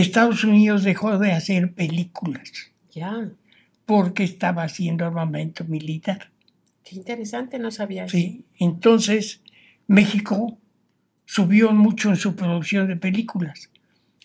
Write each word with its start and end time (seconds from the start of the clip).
Estados 0.00 0.44
Unidos 0.44 0.84
dejó 0.84 1.18
de 1.18 1.32
hacer 1.32 1.72
películas 1.72 2.52
Ya. 2.94 3.30
porque 3.86 4.24
estaba 4.24 4.62
haciendo 4.64 5.06
armamento 5.06 5.64
militar. 5.64 6.30
Qué 6.84 6.96
interesante, 6.96 7.58
no 7.58 7.70
sabía 7.70 8.04
eso. 8.04 8.16
Sí, 8.16 8.44
entonces 8.58 9.40
México 9.86 10.58
subió 11.24 11.72
mucho 11.72 12.10
en 12.10 12.16
su 12.16 12.36
producción 12.36 12.88
de 12.88 12.96
películas. 12.96 13.70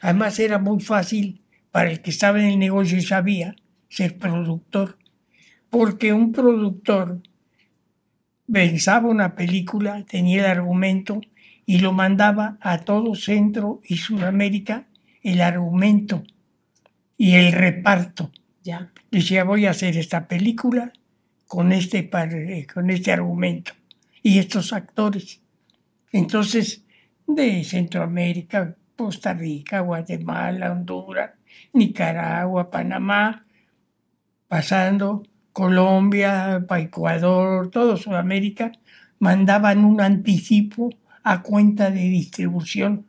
Además 0.01 0.39
era 0.39 0.59
muy 0.59 0.81
fácil 0.81 1.41
para 1.71 1.89
el 1.89 2.01
que 2.01 2.09
estaba 2.09 2.39
en 2.41 2.49
el 2.49 2.59
negocio 2.59 2.97
y 2.97 3.01
sabía 3.01 3.55
ser 3.87 4.17
productor, 4.17 4.97
porque 5.69 6.11
un 6.11 6.33
productor 6.33 7.21
pensaba 8.51 9.07
una 9.07 9.35
película, 9.35 10.03
tenía 10.05 10.41
el 10.41 10.51
argumento 10.57 11.21
y 11.65 11.79
lo 11.79 11.93
mandaba 11.93 12.57
a 12.59 12.79
todo 12.79 13.15
Centro 13.15 13.79
y 13.85 13.97
Sudamérica 13.97 14.87
el 15.21 15.41
argumento 15.41 16.23
y 17.17 17.35
el 17.35 17.51
reparto. 17.51 18.31
Ya. 18.63 18.91
Decía, 19.09 19.43
voy 19.43 19.65
a 19.65 19.71
hacer 19.71 19.97
esta 19.97 20.27
película 20.27 20.93
con 21.47 21.71
este, 21.71 22.09
eh, 22.13 22.67
con 22.73 22.89
este 22.89 23.11
argumento 23.11 23.73
y 24.23 24.39
estos 24.39 24.73
actores. 24.73 25.41
Entonces, 26.11 26.83
de 27.27 27.63
Centroamérica, 27.63 28.75
Costa 28.95 29.33
Rica, 29.33 29.79
Guatemala, 29.79 30.71
Honduras, 30.71 31.31
Nicaragua, 31.73 32.69
Panamá, 32.69 33.45
pasando 34.47 35.23
Colombia, 35.53 36.65
Ecuador, 36.77 37.69
todo 37.69 37.97
Sudamérica, 37.97 38.71
mandaban 39.19 39.85
un 39.85 40.01
anticipo 40.01 40.89
a 41.23 41.41
cuenta 41.41 41.91
de 41.91 42.01
distribución. 42.01 43.05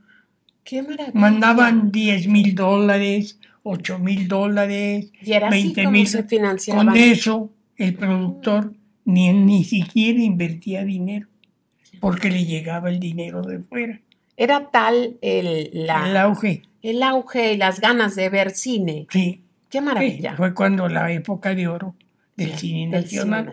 Qué 0.65 0.83
maravilla. 0.83 1.11
Mandaban 1.15 1.91
10 1.93 2.29
mil 2.29 2.55
dólares, 2.55 3.39
8 3.63 3.99
mil 3.99 4.29
dólares, 4.29 5.11
Y 5.23 5.33
era 5.33 5.49
así 5.49 5.63
20 5.65 5.83
como 5.85 5.93
mil. 5.93 6.07
se 6.07 6.23
financiaban. 6.25 6.87
Con 6.87 6.97
eso, 6.97 7.51
el 7.77 7.95
productor 7.95 8.73
ni, 9.05 9.33
ni 9.33 9.65
siquiera 9.65 10.21
invertía 10.21 10.85
dinero, 10.85 11.27
porque 12.01 12.31
le 12.31 12.45
llegaba 12.45 12.91
el 12.91 13.01
dinero 13.01 13.43
de 13.43 13.59
fuera. 13.61 14.01
Era 14.37 14.71
tal 14.71 15.17
el, 15.21 15.71
la- 15.73 16.09
El 16.09 16.17
auge, 16.17 16.63
el 16.83 17.03
auge 17.03 17.53
y 17.53 17.57
las 17.57 17.81
ganas 17.81 18.15
de 18.17 18.29
ver 18.29 18.51
cine. 18.53 19.07
sí. 19.11 19.41
Qué 19.69 19.79
sí, 19.79 19.85
maravilla. 19.85 20.37
Fue 20.37 20.53
cuando 20.53 20.87
la 20.87 21.11
época 21.13 21.55
de 21.55 21.67
oro 21.67 21.95
del 22.37 22.53
cine 22.59 22.95
Del 22.95 23.09
cine 23.09 23.25
nacional. 23.25 23.53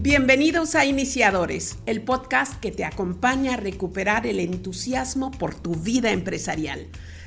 Bienvenidos 0.00 0.76
a 0.76 0.84
Iniciadores, 0.84 1.78
el 1.84 2.02
podcast 2.02 2.60
que 2.60 2.70
te 2.70 2.84
acompaña 2.84 3.54
a 3.54 3.56
recuperar 3.56 4.28
el 4.28 4.38
entusiasmo 4.38 5.32
por 5.32 5.56
tu 5.56 5.74
vida 5.74 6.12
empresarial. 6.12 6.86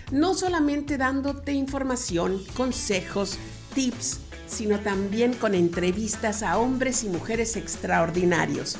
No 0.09 0.35
solamente 0.35 0.97
dándote 0.97 1.51
información, 1.51 2.41
consejos, 2.53 3.37
tips, 3.75 4.21
sino 4.47 4.79
también 4.79 5.33
con 5.33 5.53
entrevistas 5.53 6.43
a 6.43 6.57
hombres 6.59 7.03
y 7.03 7.09
mujeres 7.09 7.57
extraordinarios, 7.57 8.77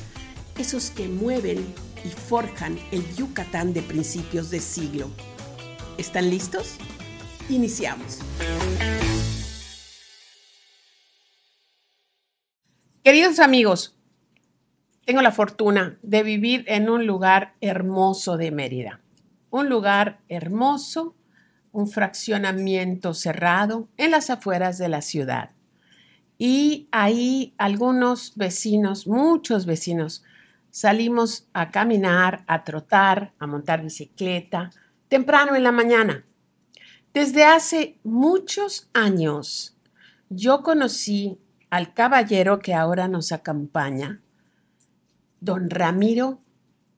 esos 0.56 0.88
que 0.88 1.08
mueven 1.08 1.58
y 2.02 2.08
forjan 2.08 2.78
el 2.92 3.04
Yucatán 3.14 3.74
de 3.74 3.82
principios 3.82 4.48
de 4.48 4.60
siglo. 4.60 5.10
¿Están 5.98 6.30
listos? 6.30 6.76
Iniciamos. 7.50 8.20
Queridos 13.04 13.40
amigos, 13.40 13.96
tengo 15.04 15.22
la 15.22 15.32
fortuna 15.32 15.98
de 16.02 16.22
vivir 16.22 16.64
en 16.68 16.88
un 16.88 17.04
lugar 17.04 17.56
hermoso 17.60 18.36
de 18.36 18.52
Mérida. 18.52 19.00
Un 19.50 19.68
lugar 19.68 20.20
hermoso, 20.28 21.16
un 21.72 21.88
fraccionamiento 21.88 23.12
cerrado 23.12 23.88
en 23.96 24.12
las 24.12 24.30
afueras 24.30 24.78
de 24.78 24.88
la 24.88 25.02
ciudad. 25.02 25.50
Y 26.38 26.86
ahí 26.92 27.54
algunos 27.58 28.36
vecinos, 28.36 29.08
muchos 29.08 29.66
vecinos, 29.66 30.22
salimos 30.70 31.48
a 31.52 31.72
caminar, 31.72 32.44
a 32.46 32.62
trotar, 32.62 33.32
a 33.40 33.48
montar 33.48 33.82
bicicleta, 33.82 34.70
temprano 35.08 35.56
en 35.56 35.64
la 35.64 35.72
mañana. 35.72 36.24
Desde 37.12 37.42
hace 37.42 37.98
muchos 38.04 38.88
años 38.92 39.76
yo 40.28 40.62
conocí 40.62 41.38
al 41.72 41.94
caballero 41.94 42.58
que 42.58 42.74
ahora 42.74 43.08
nos 43.08 43.32
acompaña, 43.32 44.20
don 45.40 45.70
Ramiro 45.70 46.38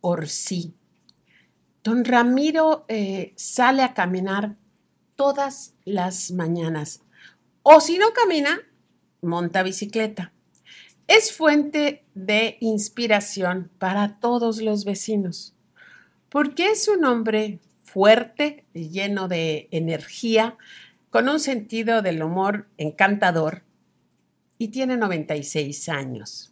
Orsí. 0.00 0.74
Don 1.84 2.04
Ramiro 2.04 2.84
eh, 2.88 3.34
sale 3.36 3.84
a 3.84 3.94
caminar 3.94 4.56
todas 5.14 5.74
las 5.84 6.32
mañanas. 6.32 7.02
O 7.62 7.80
si 7.80 7.98
no 7.98 8.06
camina, 8.12 8.62
monta 9.22 9.62
bicicleta. 9.62 10.32
Es 11.06 11.32
fuente 11.32 12.04
de 12.14 12.56
inspiración 12.58 13.70
para 13.78 14.18
todos 14.18 14.60
los 14.60 14.84
vecinos, 14.84 15.54
porque 16.28 16.72
es 16.72 16.88
un 16.88 17.04
hombre 17.04 17.60
fuerte, 17.84 18.64
lleno 18.72 19.28
de 19.28 19.68
energía, 19.70 20.56
con 21.10 21.28
un 21.28 21.38
sentido 21.38 22.02
del 22.02 22.24
humor 22.24 22.66
encantador 22.76 23.62
y 24.64 24.68
tiene 24.68 24.96
96 24.96 25.90
años. 25.90 26.50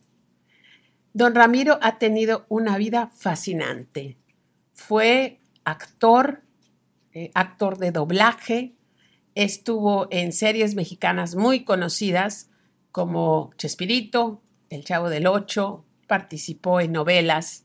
Don 1.15 1.35
Ramiro 1.35 1.79
ha 1.81 1.99
tenido 1.99 2.45
una 2.51 2.77
vida 2.77 3.11
fascinante. 3.17 4.19
Fue 4.75 5.41
actor, 5.65 6.43
eh, 7.15 7.31
actor 7.33 7.79
de 7.79 7.91
doblaje, 7.91 8.75
estuvo 9.35 10.09
en 10.11 10.35
series 10.35 10.75
mexicanas 10.75 11.37
muy 11.37 11.65
conocidas 11.65 12.51
como 12.91 13.55
Chespirito, 13.57 14.43
El 14.69 14.85
Chavo 14.85 15.09
del 15.09 15.27
Ocho, 15.27 15.87
participó 16.07 16.83
en 16.83 16.93
novelas, 16.93 17.65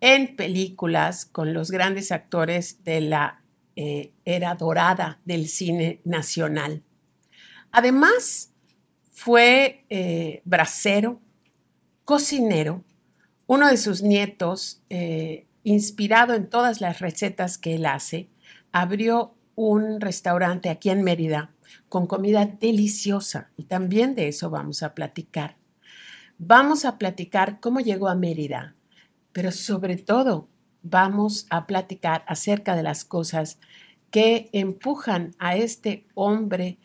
en 0.00 0.36
películas 0.36 1.26
con 1.26 1.52
los 1.52 1.72
grandes 1.72 2.12
actores 2.12 2.84
de 2.84 3.00
la 3.00 3.42
eh, 3.74 4.12
era 4.24 4.54
dorada 4.54 5.20
del 5.24 5.48
cine 5.48 6.00
nacional. 6.04 6.84
Además, 7.72 8.49
fue 9.20 9.84
eh, 9.90 10.40
bracero, 10.46 11.20
cocinero. 12.06 12.82
Uno 13.46 13.68
de 13.68 13.76
sus 13.76 14.00
nietos, 14.02 14.80
eh, 14.88 15.46
inspirado 15.62 16.32
en 16.32 16.48
todas 16.48 16.80
las 16.80 17.00
recetas 17.00 17.58
que 17.58 17.74
él 17.74 17.84
hace, 17.84 18.30
abrió 18.72 19.34
un 19.56 20.00
restaurante 20.00 20.70
aquí 20.70 20.88
en 20.88 21.02
Mérida 21.02 21.50
con 21.90 22.06
comida 22.06 22.46
deliciosa 22.46 23.50
y 23.58 23.64
también 23.64 24.14
de 24.14 24.28
eso 24.28 24.48
vamos 24.48 24.82
a 24.82 24.94
platicar. 24.94 25.58
Vamos 26.38 26.86
a 26.86 26.96
platicar 26.96 27.60
cómo 27.60 27.80
llegó 27.80 28.08
a 28.08 28.14
Mérida, 28.14 28.74
pero 29.32 29.52
sobre 29.52 29.98
todo 29.98 30.48
vamos 30.82 31.46
a 31.50 31.66
platicar 31.66 32.24
acerca 32.26 32.74
de 32.74 32.84
las 32.84 33.04
cosas 33.04 33.58
que 34.10 34.48
empujan 34.54 35.34
a 35.38 35.56
este 35.56 36.06
hombre 36.14 36.78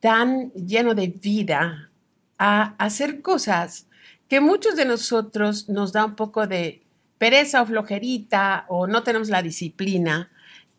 tan 0.00 0.52
lleno 0.52 0.94
de 0.94 1.08
vida 1.08 1.90
a 2.38 2.74
hacer 2.78 3.20
cosas 3.20 3.88
que 4.28 4.40
muchos 4.40 4.76
de 4.76 4.84
nosotros 4.84 5.68
nos 5.68 5.92
da 5.92 6.04
un 6.04 6.14
poco 6.14 6.46
de 6.46 6.82
pereza 7.18 7.62
o 7.62 7.66
flojerita 7.66 8.66
o 8.68 8.86
no 8.86 9.02
tenemos 9.02 9.28
la 9.28 9.42
disciplina. 9.42 10.30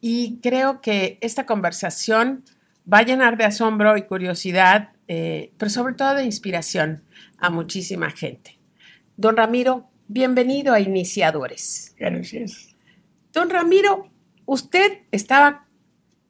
Y 0.01 0.37
creo 0.41 0.81
que 0.81 1.17
esta 1.21 1.45
conversación 1.45 2.43
va 2.91 2.99
a 2.99 3.03
llenar 3.03 3.37
de 3.37 3.45
asombro 3.45 3.97
y 3.97 4.03
curiosidad, 4.03 4.91
eh, 5.07 5.51
pero 5.57 5.69
sobre 5.69 5.93
todo 5.93 6.15
de 6.15 6.23
inspiración 6.23 7.03
a 7.37 7.49
muchísima 7.49 8.09
gente. 8.11 8.57
Don 9.17 9.35
Ramiro, 9.35 9.89
bienvenido 10.07 10.73
a 10.73 10.79
Iniciadores. 10.79 11.93
Gracias. 11.97 12.75
Don 13.33 13.49
Ramiro, 13.49 14.09
usted 14.45 14.99
estaba 15.11 15.65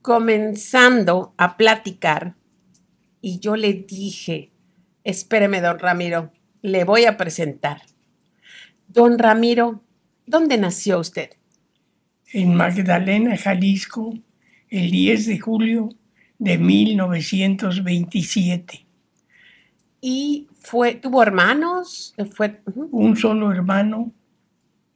comenzando 0.02 1.34
a 1.38 1.56
platicar 1.56 2.36
y 3.21 3.39
yo 3.39 3.56
le 3.56 3.74
dije, 3.74 4.51
espéreme, 5.04 5.62
don 5.62 5.80
Ramiro, 5.80 6.31
le 6.62 6.83
voy 6.83 7.06
a 7.06 7.18
presentar. 7.18 7.81
Don 8.88 9.18
Ramiro, 9.19 9.83
¿dónde 10.25 10.57
nació 10.57 11.00
usted? 11.00 11.30
En 12.31 12.56
Magdalena, 12.56 13.38
Jalisco, 13.38 14.13
el 14.69 14.92
10 14.92 15.25
de 15.27 15.39
julio 15.39 15.89
de 16.38 16.57
1927. 16.57 18.86
¿Y 20.01 20.48
fue, 20.60 20.95
tuvo 20.95 21.21
hermanos? 21.21 22.16
Fue. 22.33 22.62
Un 22.92 23.18
solo 23.18 23.51
hermano. 23.51 24.13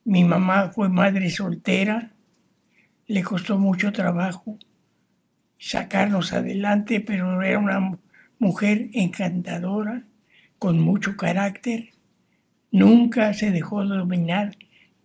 Mi 0.06 0.24
mamá 0.24 0.70
fue 0.70 0.88
madre 0.90 1.30
soltera. 1.30 2.14
Le 3.08 3.24
costó 3.24 3.58
mucho 3.58 3.92
trabajo 3.92 4.58
sacarnos 5.58 6.34
adelante, 6.34 7.00
pero 7.00 7.42
era 7.42 7.58
una 7.58 7.98
mujer 8.44 8.90
encantadora, 8.94 10.04
con 10.60 10.80
mucho 10.80 11.16
carácter. 11.18 11.90
Nunca 12.72 13.34
se 13.34 13.52
dejó 13.52 13.86
dominar 13.86 14.58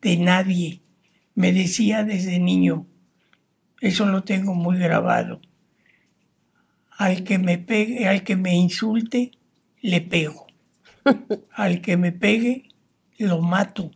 de 0.03 0.17
nadie. 0.17 0.83
me 1.35 1.53
decía 1.53 2.03
desde 2.03 2.41
niño, 2.41 2.87
eso 3.81 4.07
lo 4.07 4.25
tengo 4.25 4.55
muy 4.55 4.77
grabado, 4.77 5.41
al 6.91 7.23
que 7.23 7.39
me 7.39 7.59
pegue, 7.59 8.09
al 8.09 8.25
que 8.25 8.35
me 8.35 8.57
insulte, 8.57 9.31
le 9.81 10.01
pego. 10.01 10.49
al 11.53 11.81
que 11.81 11.97
me 11.97 12.11
pegue, 12.11 12.69
lo 13.19 13.41
mato. 13.41 13.93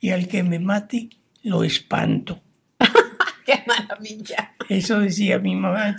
Y 0.00 0.10
al 0.10 0.26
que 0.26 0.42
me 0.42 0.58
mate, 0.58 1.10
lo 1.44 1.62
espanto. 1.62 2.42
¡Qué 3.46 3.62
maravilla! 3.66 4.54
Eso 4.68 4.98
decía 4.98 5.38
mi 5.38 5.54
mamá. 5.54 5.96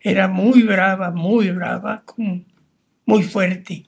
Era 0.00 0.28
muy 0.28 0.62
brava, 0.62 1.10
muy 1.10 1.50
brava, 1.50 2.04
muy 3.04 3.22
fuerte. 3.22 3.86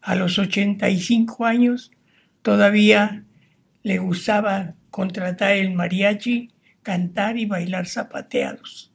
A 0.00 0.14
los 0.14 0.38
85 0.38 1.44
años 1.44 1.90
todavía 2.42 3.24
le 3.82 3.98
gustaba 3.98 4.74
contratar 4.90 5.52
el 5.52 5.74
mariachi, 5.74 6.50
cantar 6.82 7.36
y 7.36 7.46
bailar 7.46 7.86
zapateados. 7.86 8.92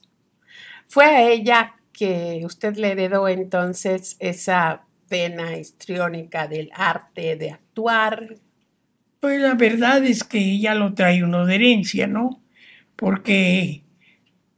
Fue 0.87 1.05
a 1.05 1.29
ella 1.29 1.75
que 1.93 2.41
usted 2.43 2.75
le 2.75 2.91
heredó 2.91 3.27
entonces 3.27 4.17
esa 4.19 4.85
pena 5.07 5.57
histriónica 5.57 6.47
del 6.47 6.69
arte 6.73 7.35
de 7.35 7.51
actuar. 7.51 8.35
Pues 9.19 9.39
la 9.39 9.53
verdad 9.53 10.03
es 10.03 10.23
que 10.23 10.39
ella 10.39 10.75
lo 10.75 10.93
trae 10.93 11.23
uno 11.23 11.45
de 11.45 11.55
herencia, 11.55 12.07
¿no? 12.07 12.43
Porque 12.95 13.84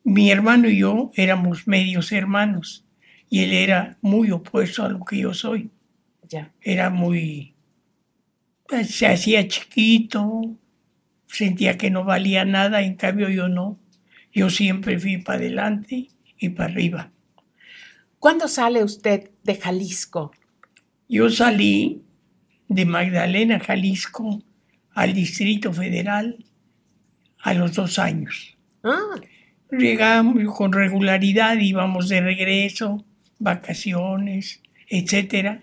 mi 0.08 0.32
hermano 0.32 0.70
y 0.70 0.78
yo 0.78 1.12
éramos 1.16 1.68
medios 1.68 2.14
hermanos 2.14 2.86
y 3.30 3.44
él 3.44 3.52
era 3.52 3.98
muy 4.00 4.32
opuesto 4.32 4.86
a 4.86 4.90
lo 4.90 5.04
que 5.04 5.18
yo 5.18 5.34
soy. 5.34 5.70
Ya. 6.30 6.54
Era 6.62 6.90
muy... 6.90 7.56
Pues, 8.70 8.96
se 8.96 9.08
hacía 9.08 9.46
chiquito, 9.50 10.56
sentía 11.26 11.78
que 11.78 11.90
no 11.90 12.06
valía 12.06 12.46
nada, 12.46 12.84
en 12.84 12.96
cambio 12.96 13.28
yo 13.28 13.50
no. 13.50 13.78
Yo 14.32 14.50
siempre 14.50 14.98
fui 14.98 15.18
para 15.18 15.40
adelante 15.40 16.08
y 16.40 16.50
para 16.50 16.72
arriba. 16.72 17.12
¿Cuándo 18.18 18.48
sale 18.48 18.86
usted 18.86 19.32
de 19.44 19.56
Jalisco? 19.56 20.32
Yo 21.10 21.30
salí 21.30 22.02
de 22.70 22.86
Magdalena, 22.86 23.60
Jalisco, 23.60 24.42
al 24.92 25.14
Distrito 25.14 25.74
Federal 25.74 26.46
a 27.40 27.54
los 27.54 27.74
dos 27.74 28.00
años. 28.00 28.58
Ah. 28.84 29.16
Llegamos 29.72 30.56
con 30.56 30.72
regularidad, 30.72 31.58
íbamos 31.58 32.08
de 32.08 32.22
regreso, 32.22 33.04
vacaciones, 33.40 34.62
etcétera, 34.88 35.62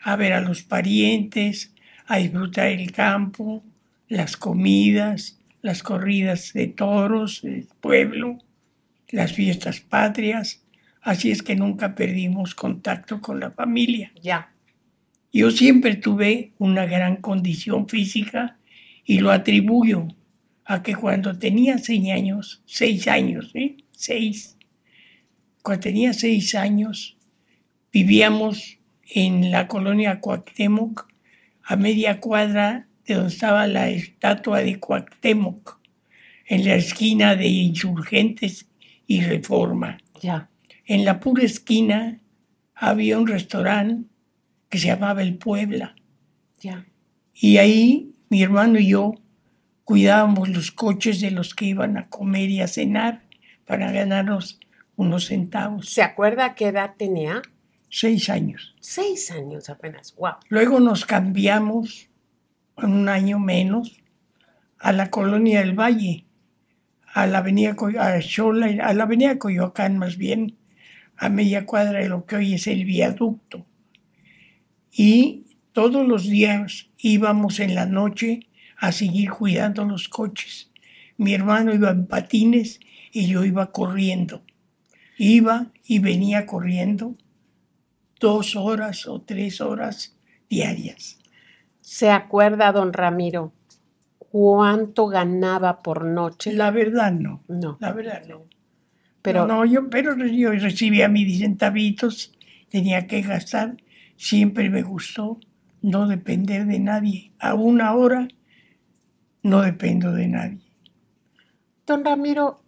a 0.00 0.16
ver 0.16 0.32
a 0.32 0.40
los 0.40 0.62
parientes, 0.62 1.72
a 2.06 2.18
disfrutar 2.18 2.68
el 2.68 2.90
campo, 2.92 3.62
las 4.08 4.36
comidas, 4.36 5.38
las 5.62 5.82
corridas 5.82 6.52
de 6.52 6.68
toros 6.68 7.42
del 7.42 7.68
pueblo, 7.80 8.38
las 9.10 9.32
fiestas 9.32 9.80
patrias, 9.80 10.62
así 11.02 11.30
es 11.30 11.42
que 11.42 11.56
nunca 11.56 11.94
perdimos 11.94 12.54
contacto 12.54 13.20
con 13.20 13.40
la 13.40 13.50
familia. 13.50 14.12
Ya. 14.20 14.52
Yo 15.32 15.50
siempre 15.50 15.96
tuve 15.96 16.52
una 16.58 16.86
gran 16.86 17.16
condición 17.16 17.88
física 17.88 18.58
y 19.04 19.18
lo 19.18 19.30
atribuyo 19.30 20.08
a 20.66 20.82
que 20.82 20.96
cuando 20.96 21.38
tenía 21.38 21.78
seis 21.78 22.10
años, 22.10 22.60
seis 22.66 23.06
años, 23.06 23.52
¿eh? 23.54 23.76
seis, 23.92 24.56
cuando 25.62 25.82
tenía 25.82 26.12
seis 26.12 26.56
años, 26.56 27.16
vivíamos 27.92 28.78
en 29.08 29.52
la 29.52 29.68
colonia 29.68 30.20
Cuauhtémoc, 30.20 31.06
a 31.62 31.76
media 31.76 32.20
cuadra 32.20 32.88
de 33.06 33.14
donde 33.14 33.32
estaba 33.32 33.66
la 33.68 33.88
estatua 33.90 34.60
de 34.60 34.80
Cuauhtémoc, 34.80 35.78
en 36.46 36.64
la 36.64 36.74
esquina 36.74 37.36
de 37.36 37.46
Insurgentes 37.46 38.66
y 39.06 39.20
Reforma. 39.20 39.98
Ya. 40.20 40.50
En 40.84 41.04
la 41.04 41.20
pura 41.20 41.44
esquina 41.44 42.20
había 42.74 43.18
un 43.18 43.28
restaurante 43.28 44.08
que 44.68 44.78
se 44.78 44.88
llamaba 44.88 45.22
El 45.22 45.36
Puebla. 45.36 45.94
Ya. 46.60 46.86
Y 47.34 47.58
ahí 47.58 48.14
mi 48.28 48.42
hermano 48.42 48.78
y 48.80 48.88
yo 48.88 49.14
cuidábamos 49.86 50.48
los 50.48 50.72
coches 50.72 51.20
de 51.20 51.30
los 51.30 51.54
que 51.54 51.66
iban 51.66 51.96
a 51.96 52.08
comer 52.08 52.50
y 52.50 52.60
a 52.60 52.66
cenar 52.66 53.22
para 53.64 53.92
ganarnos 53.92 54.58
unos 54.96 55.26
centavos. 55.26 55.90
¿Se 55.90 56.02
acuerda 56.02 56.56
qué 56.56 56.66
edad 56.66 56.94
tenía? 56.98 57.40
Seis 57.88 58.28
años. 58.28 58.74
Seis 58.80 59.30
años 59.30 59.70
apenas. 59.70 60.12
Wow. 60.16 60.32
Luego 60.48 60.80
nos 60.80 61.06
cambiamos, 61.06 62.08
en 62.78 62.92
un 62.92 63.08
año 63.08 63.38
menos, 63.38 64.02
a 64.80 64.90
la 64.90 65.08
colonia 65.08 65.60
del 65.60 65.78
Valle, 65.78 66.24
a 67.14 67.28
la 67.28 67.38
avenida, 67.38 67.76
Coy- 67.76 67.96
a 67.96 68.20
Xola, 68.20 68.66
a 68.84 68.92
la 68.92 69.04
avenida 69.04 69.38
Coyoacán 69.38 69.98
más 69.98 70.16
bien, 70.16 70.56
a 71.16 71.28
media 71.28 71.64
cuadra 71.64 72.00
de 72.00 72.08
lo 72.08 72.26
que 72.26 72.34
hoy 72.34 72.54
es 72.54 72.66
el 72.66 72.84
viaducto. 72.84 73.64
Y 74.90 75.44
todos 75.72 76.04
los 76.08 76.24
días 76.28 76.88
íbamos 76.98 77.60
en 77.60 77.76
la 77.76 77.86
noche 77.86 78.48
a 78.78 78.92
seguir 78.92 79.30
cuidando 79.30 79.84
los 79.84 80.08
coches. 80.08 80.70
Mi 81.16 81.34
hermano 81.34 81.74
iba 81.74 81.90
en 81.90 82.06
patines 82.06 82.80
y 83.12 83.26
yo 83.26 83.44
iba 83.44 83.72
corriendo. 83.72 84.42
Iba 85.18 85.68
y 85.84 85.98
venía 85.98 86.44
corriendo 86.46 87.14
dos 88.20 88.56
horas 88.56 89.06
o 89.06 89.20
tres 89.22 89.60
horas 89.60 90.16
diarias. 90.48 91.18
¿Se 91.80 92.10
acuerda, 92.10 92.72
don 92.72 92.92
Ramiro, 92.92 93.52
cuánto 94.18 95.06
ganaba 95.06 95.82
por 95.82 96.04
noche? 96.04 96.52
La 96.52 96.70
verdad 96.70 97.12
no, 97.12 97.42
No, 97.48 97.78
la 97.80 97.92
verdad 97.92 98.24
no. 98.28 98.44
pero 99.22 99.46
no, 99.46 99.64
yo, 99.64 99.88
pero 99.88 100.16
yo 100.26 100.50
recibía 100.52 101.08
mis 101.08 101.38
centavitos, 101.38 102.32
tenía 102.68 103.06
que 103.06 103.22
gastar. 103.22 103.76
Siempre 104.16 104.68
me 104.70 104.82
gustó 104.82 105.38
no 105.82 106.08
depender 106.08 106.66
de 106.66 106.78
nadie. 106.78 107.32
Aún 107.38 107.80
ahora 107.80 108.28
no 109.46 109.62
dependo 109.62 110.12
de 110.12 110.26
nadie. 110.26 110.58
don 111.86 112.04
Ramiro 112.04 112.60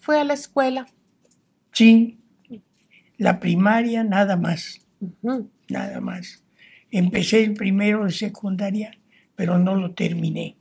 fue 0.00 0.18
a 0.18 0.24
la 0.24 0.34
escuela. 0.34 0.86
Sí, 1.72 2.18
la 3.18 3.38
primaria 3.38 4.02
nada 4.02 4.36
más, 4.36 4.80
nada 5.68 6.00
más. 6.00 6.42
Empecé 6.90 7.44
el 7.44 7.52
primero 7.52 8.06
de 8.06 8.12
secundaria, 8.12 8.92
pero 9.34 9.58
no 9.58 9.74
lo 9.74 9.92
terminé. 9.94 10.56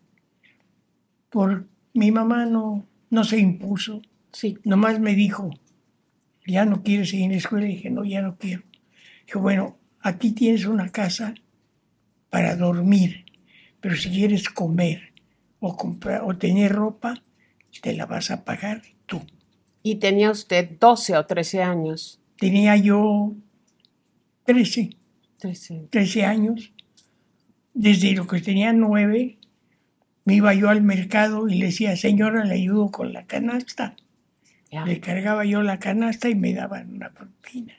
Por 1.29 1.67
mi 1.93 2.11
mamá 2.11 2.45
no, 2.45 2.85
no 3.09 3.23
se 3.23 3.39
impuso. 3.39 4.01
Sí. 4.33 4.57
Nomás 4.65 4.99
me 4.99 5.15
dijo, 5.15 5.51
ya 6.45 6.65
no 6.65 6.83
quieres 6.83 7.11
seguir 7.11 7.25
en 7.25 7.31
la 7.31 7.37
escuela. 7.37 7.65
Y 7.67 7.75
dije, 7.75 7.89
no, 7.89 8.03
ya 8.03 8.21
no 8.21 8.37
quiero. 8.37 8.63
Dijo, 9.25 9.39
bueno, 9.39 9.77
aquí 10.01 10.31
tienes 10.31 10.65
una 10.65 10.89
casa 10.89 11.33
para 12.29 12.57
dormir, 12.57 13.23
pero 13.79 13.95
si 13.95 14.09
quieres 14.09 14.49
comer 14.49 15.14
o, 15.65 15.75
comprar, 15.75 16.21
o 16.23 16.37
tener 16.37 16.71
ropa, 16.71 17.15
te 17.81 17.93
la 17.93 18.05
vas 18.05 18.29
a 18.29 18.45
pagar 18.45 18.83
tú. 19.05 19.21
Y 19.81 19.95
tenía 19.95 20.31
usted 20.31 20.69
12 20.79 21.17
o 21.17 21.25
13 21.25 21.63
años. 21.63 22.19
Tenía 22.37 22.75
yo 22.75 23.33
13, 24.45 24.91
13. 25.39 25.87
13 25.89 26.25
años. 26.25 26.71
Desde 27.73 28.13
lo 28.13 28.27
que 28.27 28.41
tenía 28.41 28.73
9, 28.73 29.37
me 30.23 30.35
iba 30.35 30.53
yo 30.53 30.69
al 30.69 30.81
mercado 30.81 31.49
y 31.49 31.55
le 31.55 31.67
decía, 31.67 31.95
señora, 31.97 32.45
le 32.45 32.55
ayudo 32.55 32.91
con 32.91 33.11
la 33.11 33.25
canasta. 33.25 33.95
Ya. 34.71 34.85
Le 34.85 34.99
cargaba 34.99 35.45
yo 35.45 35.61
la 35.61 35.79
canasta 35.79 36.29
y 36.29 36.35
me 36.35 36.53
daban 36.53 36.93
una 36.93 37.11
propina. 37.11 37.73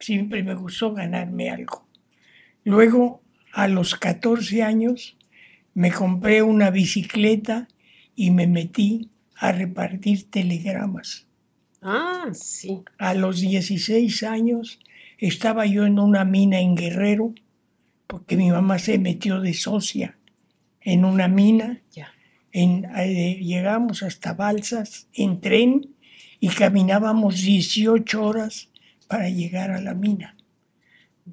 Siempre 0.00 0.42
me 0.42 0.54
gustó 0.54 0.92
ganarme 0.92 1.50
algo. 1.50 1.86
Luego, 2.64 3.22
a 3.52 3.68
los 3.68 3.94
14 3.94 4.62
años, 4.62 5.15
me 5.76 5.90
compré 5.92 6.42
una 6.42 6.70
bicicleta 6.70 7.68
y 8.14 8.30
me 8.30 8.46
metí 8.46 9.10
a 9.36 9.52
repartir 9.52 10.30
telegramas. 10.30 11.26
Ah, 11.82 12.28
sí. 12.32 12.80
A 12.98 13.12
los 13.12 13.40
16 13.42 14.22
años 14.22 14.80
estaba 15.18 15.66
yo 15.66 15.84
en 15.84 15.98
una 15.98 16.24
mina 16.24 16.60
en 16.60 16.76
Guerrero, 16.76 17.34
porque 18.06 18.38
mi 18.38 18.50
mamá 18.50 18.78
se 18.78 18.98
metió 18.98 19.40
de 19.42 19.52
socia 19.52 20.16
en 20.80 21.04
una 21.04 21.28
mina 21.28 21.82
Ya. 21.92 22.08
en- 22.52 22.86
eh, 22.96 23.38
llegamos 23.42 24.02
hasta 24.02 24.32
Balsas 24.32 25.08
en 25.12 25.40
tren 25.42 25.94
y 26.40 26.48
caminábamos 26.48 27.42
18 27.42 28.24
horas 28.24 28.70
para 29.08 29.28
llegar 29.28 29.70
a 29.72 29.80
la 29.82 29.92
mina. 29.92 30.36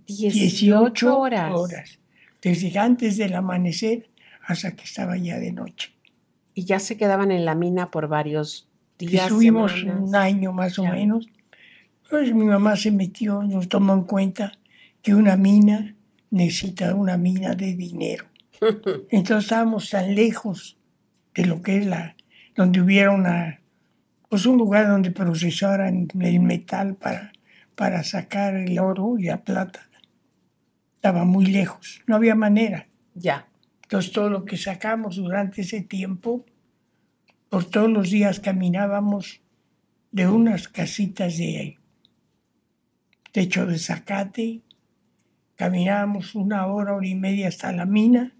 18 0.07 1.17
horas. 1.17 1.99
Desde 2.41 2.77
antes 2.77 3.15
del 3.17 3.35
amanecer 3.35 4.09
hasta 4.45 4.75
que 4.75 4.83
estaba 4.83 5.17
ya 5.17 5.39
de 5.39 5.51
noche. 5.51 5.91
Y 6.53 6.65
ya 6.65 6.79
se 6.79 6.97
quedaban 6.97 7.31
en 7.31 7.45
la 7.45 7.55
mina 7.55 7.89
por 7.91 8.07
varios 8.07 8.67
días. 8.99 9.23
Estuvimos 9.25 9.71
semanas. 9.71 10.01
un 10.01 10.15
año 10.15 10.53
más 10.53 10.77
o 10.79 10.83
Ya. 10.83 10.91
menos. 10.91 11.27
Pues 12.09 12.33
mi 12.33 12.45
mamá 12.45 12.75
se 12.75 12.91
metió, 12.91 13.41
nos 13.41 13.67
tomó 13.69 13.93
en 13.93 14.03
cuenta 14.03 14.51
que 15.01 15.15
una 15.15 15.35
mina 15.35 15.95
necesita 16.29 16.93
una 16.93 17.17
mina 17.17 17.55
de 17.55 17.73
dinero. 17.75 18.25
Entonces 19.09 19.45
estábamos 19.45 19.89
tan 19.89 20.13
lejos 20.13 20.77
de 21.33 21.45
lo 21.45 21.61
que 21.61 21.77
es 21.79 21.85
la, 21.87 22.15
donde 22.55 22.81
hubiera 22.81 23.11
una, 23.11 23.61
pues 24.29 24.45
un 24.45 24.57
lugar 24.57 24.87
donde 24.87 25.09
procesaran 25.11 26.07
el 26.19 26.39
metal 26.39 26.95
para, 26.95 27.31
para 27.75 28.03
sacar 28.03 28.55
el 28.55 28.77
oro 28.77 29.17
y 29.17 29.23
la 29.23 29.43
plata. 29.43 29.81
Estaba 30.95 31.25
muy 31.25 31.47
lejos, 31.47 32.01
no 32.05 32.15
había 32.15 32.35
manera. 32.35 32.87
Ya. 33.15 33.47
Entonces 33.83 34.11
todo 34.11 34.29
lo 34.29 34.45
que 34.45 34.57
sacamos 34.57 35.17
durante 35.17 35.61
ese 35.61 35.81
tiempo, 35.81 36.45
por 37.49 37.65
todos 37.65 37.89
los 37.89 38.09
días 38.09 38.39
caminábamos 38.39 39.41
de 40.11 40.27
unas 40.27 40.67
casitas 40.67 41.37
de 41.37 41.77
techo 43.31 43.65
de 43.65 43.77
zacate, 43.77 44.61
caminábamos 45.55 46.35
una 46.35 46.67
hora, 46.67 46.95
hora 46.95 47.07
y 47.07 47.15
media 47.15 47.47
hasta 47.47 47.71
la 47.71 47.85
mina 47.85 48.35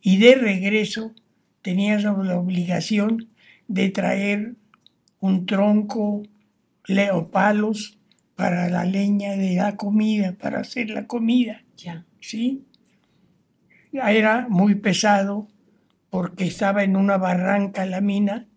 y 0.00 0.18
de 0.18 0.34
regreso 0.34 1.14
teníamos 1.62 2.26
la 2.26 2.38
obligación 2.38 3.30
de 3.68 3.88
traer 3.88 4.54
un 5.20 5.46
tronco, 5.46 6.22
leo 6.86 7.30
palos 7.30 7.98
para 8.34 8.68
la 8.68 8.84
leña 8.84 9.32
de 9.36 9.54
la 9.54 9.76
comida, 9.76 10.32
para 10.32 10.60
hacer 10.60 10.90
la 10.90 11.06
comida. 11.06 11.62
Ya. 11.76 12.04
¿Sí? 12.20 12.64
Era 13.94 14.48
muy 14.48 14.74
pesado 14.74 15.48
porque 16.10 16.46
estaba 16.46 16.82
en 16.82 16.96
una 16.96 17.16
barranca 17.16 17.86
la 17.86 18.00
mina 18.00 18.48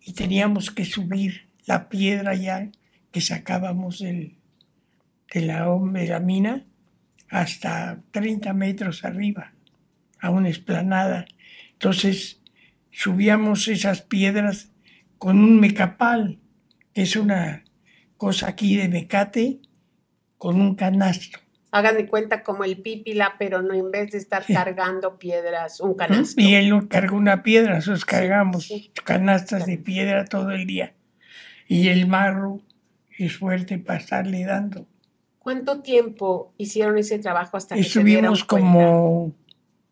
y 0.00 0.12
teníamos 0.12 0.70
que 0.70 0.84
subir 0.84 1.48
la 1.66 1.88
piedra 1.88 2.34
ya 2.34 2.70
que 3.10 3.20
sacábamos 3.20 3.98
del, 3.98 4.36
de, 5.32 5.40
la, 5.40 5.66
de 5.66 6.06
la 6.06 6.20
mina 6.20 6.64
hasta 7.28 8.00
30 8.12 8.52
metros 8.52 9.04
arriba, 9.04 9.52
a 10.20 10.30
una 10.30 10.48
esplanada. 10.48 11.26
Entonces 11.72 12.40
subíamos 12.92 13.66
esas 13.66 14.02
piedras 14.02 14.70
con 15.18 15.38
un 15.38 15.58
mecapal, 15.58 16.38
que 16.92 17.02
es 17.02 17.16
una 17.16 17.64
cosa 18.16 18.48
aquí 18.48 18.76
de 18.76 18.88
mecate, 18.88 19.60
con 20.38 20.60
un 20.60 20.76
canasto. 20.76 21.40
Hagan 21.72 21.96
de 21.96 22.06
cuenta 22.06 22.42
como 22.42 22.64
el 22.64 22.78
pípila, 22.82 23.36
pero 23.38 23.62
no 23.62 23.74
en 23.74 23.90
vez 23.90 24.10
de 24.10 24.18
estar 24.18 24.44
cargando 24.46 25.18
piedras, 25.18 25.80
un 25.80 25.94
canasto. 25.94 26.40
Y 26.40 26.54
él 26.54 26.88
cargó 26.88 27.16
una 27.16 27.42
piedra, 27.42 27.76
nosotros 27.76 28.04
cargamos 28.04 28.66
sí. 28.66 28.92
canastas 29.04 29.66
de 29.66 29.78
piedra 29.78 30.24
todo 30.24 30.50
el 30.50 30.66
día. 30.66 30.94
Y 31.68 31.88
el 31.88 32.08
marro 32.08 32.60
es 33.16 33.36
fuerte 33.36 33.78
para 33.78 34.00
estarle 34.00 34.44
dando. 34.44 34.88
¿Cuánto 35.38 35.80
tiempo 35.80 36.52
hicieron 36.58 36.98
ese 36.98 37.18
trabajo 37.18 37.56
hasta 37.56 37.74
que 37.74 37.82
Estuvimos 37.82 38.44
como, 38.44 39.34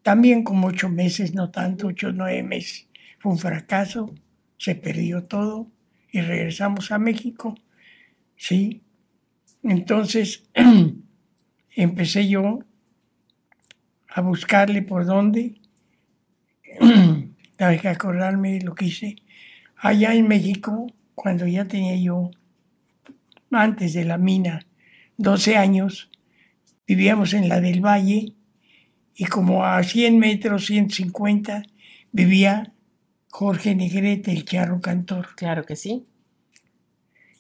también 0.03 0.43
como 0.43 0.69
ocho 0.69 0.89
meses, 0.89 1.35
no 1.35 1.51
tanto, 1.51 1.87
ocho, 1.87 2.13
nueve 2.13 2.43
meses. 2.43 2.89
Fue 3.19 3.33
un 3.33 3.39
fracaso, 3.39 4.15
se 4.57 4.75
perdió 4.75 5.23
todo 5.23 5.69
y 6.11 6.21
regresamos 6.21 6.91
a 6.93 6.99
México. 6.99 7.55
Sí. 8.37 8.83
Entonces 9.63 10.45
empecé 11.75 12.29
yo 12.29 12.61
a 14.09 14.21
buscarle 14.21 14.83
por 14.83 15.07
dónde. 15.07 15.61
Hay 17.59 17.79
que 17.79 17.89
acordarme 17.89 18.55
de 18.55 18.61
lo 18.63 18.75
que 18.75 18.87
hice. 18.87 19.17
Allá 19.77 20.15
en 20.15 20.29
México, 20.29 20.87
cuando 21.15 21.47
ya 21.47 21.65
tenía 21.67 21.97
yo, 21.97 22.31
antes 23.51 23.95
de 23.95 24.05
la 24.05 24.19
mina, 24.19 24.67
12 25.17 25.57
años, 25.57 26.11
vivíamos 26.87 27.33
en 27.35 27.49
la 27.49 27.61
del 27.61 27.81
Valle 27.81 28.35
y 29.15 29.25
como 29.27 29.65
a 29.65 29.83
100 29.83 30.19
metros, 30.19 30.67
150, 30.67 31.65
vivía 32.13 32.73
Jorge 33.31 33.75
Negrete, 33.75 34.33
el 34.33 34.45
charro 34.45 34.81
cantor. 34.81 35.35
Claro 35.37 35.65
que 35.65 35.77
sí. 35.77 36.07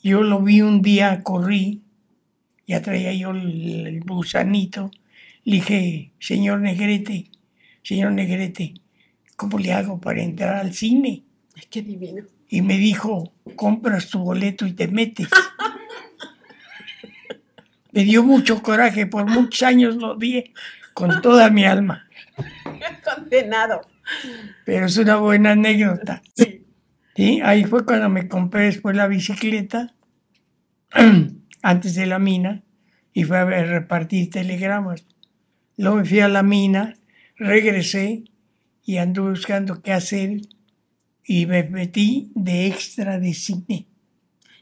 Yo 0.03 0.23
lo 0.23 0.41
vi 0.43 0.61
un 0.61 0.83
día, 0.83 1.23
corrí, 1.23 1.83
ya 2.69 2.83
traía 2.83 3.13
yo 3.15 3.31
el, 3.31 3.87
el 3.87 4.01
gusanito. 4.01 4.91
Le 5.45 5.57
dije, 5.57 6.13
señor 6.21 6.61
Negrete, 6.61 7.31
señor 7.83 8.13
Negrete, 8.13 8.75
¿cómo 9.35 9.59
le 9.59 9.73
hago 9.73 9.99
para 9.99 10.23
entrar 10.23 10.57
al 10.57 10.75
cine? 10.75 11.23
Ay, 11.57 11.63
qué 11.71 11.83
divino. 11.83 12.25
Y 12.51 12.61
me 12.61 12.77
dijo, 12.77 13.33
compras 13.57 14.11
tu 14.11 14.19
boleto 14.19 14.67
y 14.67 14.75
te 14.75 14.87
metes. 14.87 15.29
me 17.93 18.05
dio 18.05 18.23
mucho 18.23 18.63
coraje, 18.63 19.07
por 19.07 19.27
muchos 19.27 19.63
años 19.63 19.97
lo 19.97 20.17
vi 20.17 20.53
con 20.93 21.23
toda 21.23 21.49
mi 21.49 21.65
alma. 21.65 22.07
Condenado. 23.05 23.81
Pero 24.67 24.87
es 24.87 24.97
una 24.99 25.17
buena 25.17 25.53
anécdota. 25.53 26.23
Sí. 26.35 26.67
¿sí? 27.17 27.41
Ahí 27.43 27.65
fue 27.65 27.87
cuando 27.87 28.11
me 28.11 28.29
compré 28.29 28.65
después 28.65 28.95
la 28.95 29.07
bicicleta, 29.07 29.95
antes 31.62 31.95
de 31.95 32.07
la 32.07 32.19
mina, 32.19 32.62
y 33.12 33.25
fui 33.25 33.37
a 33.37 33.45
repartir 33.45 34.31
telegramas. 34.31 35.05
Luego 35.77 35.97
me 35.97 36.05
fui 36.05 36.21
a 36.21 36.29
la 36.29 36.43
mina, 36.43 36.97
regresé 37.37 38.25
y 38.85 38.99
anduve 38.99 39.31
buscando 39.31 39.83
qué 39.83 39.93
hacer 39.93 40.43
y 41.25 41.47
me 41.47 41.62
metí 41.65 42.31
de 42.35 42.67
extra 42.67 43.19
de 43.19 43.35
cine. 43.35 43.87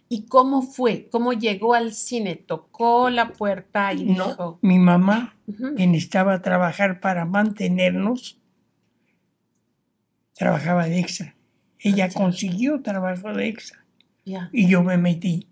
¿Y 0.08 0.26
cómo 0.26 0.62
fue? 0.62 1.08
¿Cómo 1.10 1.32
llegó 1.32 1.74
al 1.74 1.92
cine? 1.92 2.36
¿Tocó 2.36 3.10
la 3.10 3.32
puerta 3.32 3.92
y 3.92 4.04
No, 4.04 4.28
dijo? 4.28 4.58
mi 4.62 4.78
mamá, 4.78 5.36
Ujú. 5.46 5.74
que 5.74 5.86
necesitaba 5.86 6.40
trabajar 6.42 7.00
para 7.00 7.24
mantenernos, 7.24 8.38
trabajaba 10.34 10.86
de 10.86 11.00
extra. 11.00 11.34
Ella 11.78 12.06
Ah, 12.06 12.14
consiguió 12.14 12.80
trabajo 12.82 13.32
de 13.32 13.48
extra 13.48 13.84
y 14.52 14.66
yo 14.68 14.82
me 14.82 14.96
metí 14.96 15.48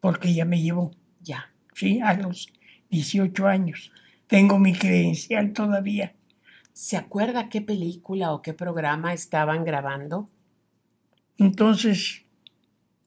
porque 0.00 0.28
ella 0.28 0.44
me 0.44 0.60
llevó. 0.60 0.90
ya. 1.20 1.50
¿sí? 1.74 2.00
A 2.00 2.14
los 2.14 2.52
18 2.90 3.46
años. 3.46 3.92
Tengo 4.26 4.58
mi 4.58 4.74
credencial 4.74 5.52
todavía. 5.52 6.14
¿Se 6.72 6.96
acuerda 6.96 7.48
qué 7.48 7.60
película 7.60 8.32
o 8.32 8.42
qué 8.42 8.54
programa 8.54 9.12
estaban 9.12 9.64
grabando? 9.64 10.30
Entonces, 11.36 12.24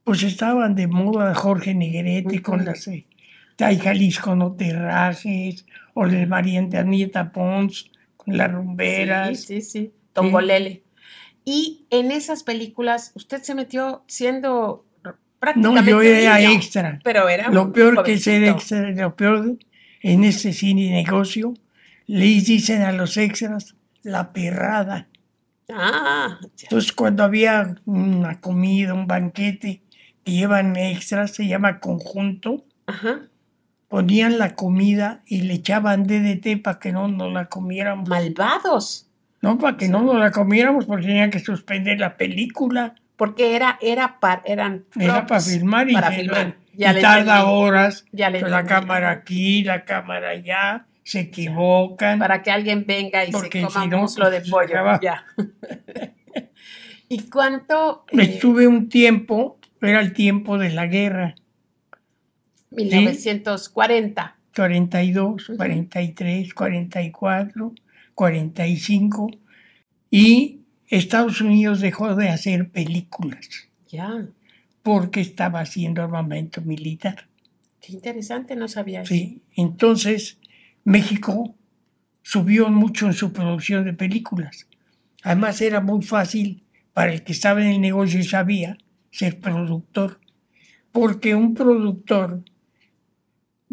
pues 0.04 0.24
estaban 0.24 0.76
de 0.76 0.88
moda 0.88 1.34
Jorge 1.34 1.74
Negrete 1.74 2.42
con 2.42 2.66
las 2.66 2.88
eh, 2.88 3.08
Tai 3.56 3.78
Jalisco 3.78 4.36
No 4.36 4.54
Te 4.54 4.74
Rajes, 4.74 5.66
o 5.94 6.06
María 6.28 6.60
Antonieta 6.60 7.32
Pons 7.32 7.92
con 8.18 8.38
las 8.38 8.52
rumberas. 8.52 9.40
Sí, 9.40 9.62
sí, 9.62 9.62
sí. 9.62 9.94
Tongolele. 10.14 10.84
Y 11.46 11.86
en 11.90 12.12
esas 12.12 12.44
películas, 12.44 13.12
usted 13.16 13.42
se 13.44 13.56
metió 13.56 14.04
siendo 14.08 14.86
no, 15.56 15.82
yo 15.84 16.02
era 16.02 16.38
niño, 16.38 16.52
extra. 16.52 17.00
Pero 17.04 17.28
era 17.30 17.50
Lo 17.50 17.72
peor 17.72 18.04
que 18.04 18.18
ser 18.18 18.44
extra, 18.44 18.90
lo 18.92 19.16
peor 19.16 19.58
en 20.02 20.24
ese 20.24 20.54
cine 20.54 20.92
negocio, 20.92 21.54
les 22.08 22.46
dicen 22.46 22.82
a 22.82 22.92
los 22.92 23.18
extras 23.18 23.76
la 24.04 24.34
perrada. 24.34 25.08
Ah, 25.70 26.40
ya. 26.42 26.48
Entonces, 26.64 26.92
cuando 26.92 27.24
había 27.24 27.76
una 27.86 28.40
comida, 28.42 28.94
un 28.94 29.08
banquete 29.08 29.82
que 30.24 30.32
llevan 30.32 30.76
extras, 30.76 31.32
se 31.32 31.48
llama 31.48 31.80
conjunto, 31.80 32.66
Ajá. 32.86 33.22
ponían 33.88 34.38
la 34.38 34.56
comida 34.56 35.24
y 35.26 35.42
le 35.42 35.56
echaban 35.56 36.04
DDT 36.06 36.62
para 36.62 36.80
que 36.80 36.92
no 36.92 37.08
nos 37.08 37.32
la 37.32 37.46
comiéramos. 37.46 38.10
Malvados. 38.10 39.08
No, 39.42 39.58
para 39.58 39.78
que 39.78 39.90
no 39.90 40.02
nos 40.04 40.18
la 40.18 40.32
comiéramos 40.32 40.86
porque 40.86 41.08
tenían 41.08 41.30
que 41.30 41.40
suspender 41.40 42.00
la 42.00 42.18
película. 42.18 42.96
Porque 43.16 43.56
era, 43.56 43.78
era 43.82 44.20
para, 44.20 44.42
eran 44.46 44.86
Era 45.00 45.26
para 45.28 45.40
filmar 45.42 45.90
y, 45.90 45.94
para 45.94 46.12
filmar. 46.12 46.58
y 46.74 46.78
Ya 46.80 46.94
le 46.94 47.02
tarda 47.02 47.40
entendí. 47.40 47.54
horas. 47.56 48.06
Ya 48.12 48.30
le 48.30 48.42
la 48.42 48.48
entendí. 48.48 48.68
cámara 48.70 49.10
aquí, 49.12 49.64
la 49.64 49.86
cámara 49.86 50.30
allá, 50.30 50.88
se 51.04 51.20
equivocan. 51.22 52.18
Para 52.20 52.42
que 52.42 52.52
alguien 52.52 52.86
venga 52.88 53.24
y 53.26 53.32
Porque 53.32 53.62
se 53.62 53.68
coma 53.68 53.84
si 53.84 53.88
no, 53.90 54.02
muslo 54.02 54.30
de 54.30 54.40
pues, 54.40 54.50
pollo. 54.50 55.00
Ya. 55.02 55.26
¿Y 57.10 57.30
cuánto? 57.30 58.06
eh, 58.12 58.22
Estuve 58.22 58.66
un 58.68 58.90
tiempo, 58.90 59.60
era 59.82 60.00
el 60.00 60.14
tiempo 60.14 60.58
de 60.58 60.70
la 60.72 60.88
guerra. 60.88 61.36
1940. 62.72 64.36
42, 64.56 65.52
43, 65.58 66.54
44, 66.54 67.74
45 68.16 69.32
y 70.12 70.60
Estados 70.98 71.42
Unidos 71.42 71.82
dejó 71.82 72.16
de 72.16 72.30
hacer 72.30 72.70
películas 72.70 73.50
Ya. 73.92 74.28
porque 74.84 75.22
estaba 75.22 75.60
haciendo 75.62 76.04
armamento 76.04 76.62
militar. 76.62 77.28
Qué 77.82 77.94
interesante, 77.94 78.56
no 78.56 78.68
sabía 78.68 79.02
eso. 79.02 79.14
Sí, 79.14 79.42
entonces 79.56 80.38
México 80.84 81.56
subió 82.22 82.70
mucho 82.70 83.08
en 83.08 83.14
su 83.14 83.34
producción 83.34 83.86
de 83.86 83.94
películas. 83.94 84.68
Además 85.24 85.62
era 85.62 85.82
muy 85.82 86.04
fácil 86.04 86.64
para 86.94 87.12
el 87.12 87.24
que 87.24 87.32
estaba 87.32 87.62
en 87.64 87.70
el 87.72 87.82
negocio 87.82 88.20
y 88.20 88.24
sabía 88.24 88.78
ser 89.10 89.40
productor, 89.40 90.20
porque 90.92 91.34
un 91.34 91.56
productor 91.56 92.44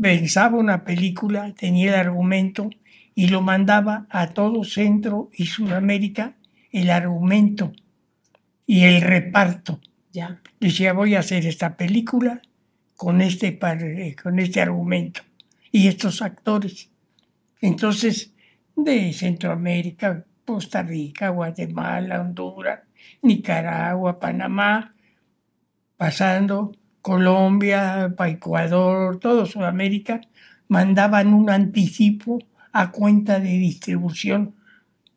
pensaba 0.01 0.57
una 0.57 0.85
película, 0.85 1.53
tenía 1.55 1.91
el 1.91 2.01
argumento 2.07 2.71
y 3.15 3.29
lo 3.29 3.43
mandaba 3.43 4.07
a 4.09 4.29
todo 4.31 4.65
Centro 4.65 5.29
y 5.35 5.47
Sudamérica 5.47 6.37
el 6.71 6.91
argumento 6.91 7.73
y 8.67 8.85
el 8.85 9.01
reparto. 9.01 9.81
Ya. 10.13 10.41
Decía, 10.59 10.93
voy 10.93 11.15
a 11.15 11.21
hacer 11.21 11.47
esta 11.47 11.77
película 11.77 12.43
con 12.97 13.21
este, 13.21 13.59
eh, 13.63 14.17
con 14.23 14.39
este 14.39 14.61
argumento 14.61 15.23
y 15.73 15.89
estos 15.89 16.23
actores. 16.23 16.91
Entonces, 17.61 18.33
de 18.77 19.13
Centroamérica, 19.13 20.25
Costa 20.45 20.83
Rica, 20.83 21.29
Guatemala, 21.29 22.21
Honduras, 22.21 22.81
Nicaragua, 23.23 24.19
Panamá, 24.19 24.95
pasando 25.97 26.73
Colombia, 27.03 28.15
Ecuador, 28.27 29.19
todo 29.19 29.47
Sudamérica, 29.47 30.21
mandaban 30.69 31.35
un 31.35 31.51
anticipo 31.51 32.39
a 32.73 32.91
cuenta 32.91 33.41
de 33.41 33.51
distribución. 33.51 34.55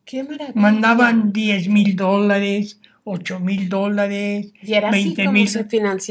Qué 0.05 0.23
maravilla. 0.23 0.51
Mandaban 0.59 1.31
10 1.33 1.69
mil 1.69 1.95
dólares, 1.95 2.79
8 3.03 3.39
mil 3.39 3.69
dólares, 3.69 4.51
Y 4.61 4.73
era 4.73 4.89
así 4.89 5.15
20 5.15 5.25
como 5.25 5.33
mil. 5.33 5.49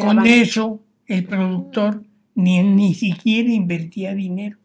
Con 0.01 0.27
eso, 0.27 0.81
el 1.07 1.25
productor 1.25 2.03
ni, 2.35 2.63
ni 2.63 2.95
siquiera 2.95 3.51
invertía 3.51 4.15
dinero, 4.15 4.57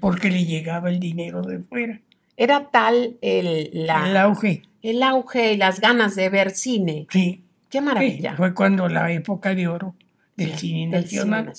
porque 0.00 0.30
le 0.30 0.44
llegaba 0.44 0.90
el 0.90 1.00
dinero 1.00 1.42
de 1.42 1.58
fuera. 1.60 2.00
Era 2.36 2.70
tal 2.70 3.16
el, 3.20 3.70
la- 3.72 4.08
El 4.08 4.16
auge, 4.16 4.62
el 4.82 5.02
auge 5.02 5.52
y 5.52 5.56
las 5.56 5.80
ganas 5.80 6.14
de 6.14 6.28
ver 6.28 6.50
cine. 6.50 7.06
sí. 7.10 7.44
Qué 7.68 7.78
sí, 7.78 7.84
maravilla. 7.86 8.36
Fue 8.36 8.52
cuando 8.52 8.86
la 8.86 9.10
época 9.12 9.54
de 9.54 9.66
oro 9.66 9.94
del 10.36 10.52
cine 10.58 10.94
Del 10.94 11.08
cine 11.08 11.24
nacional. 11.24 11.52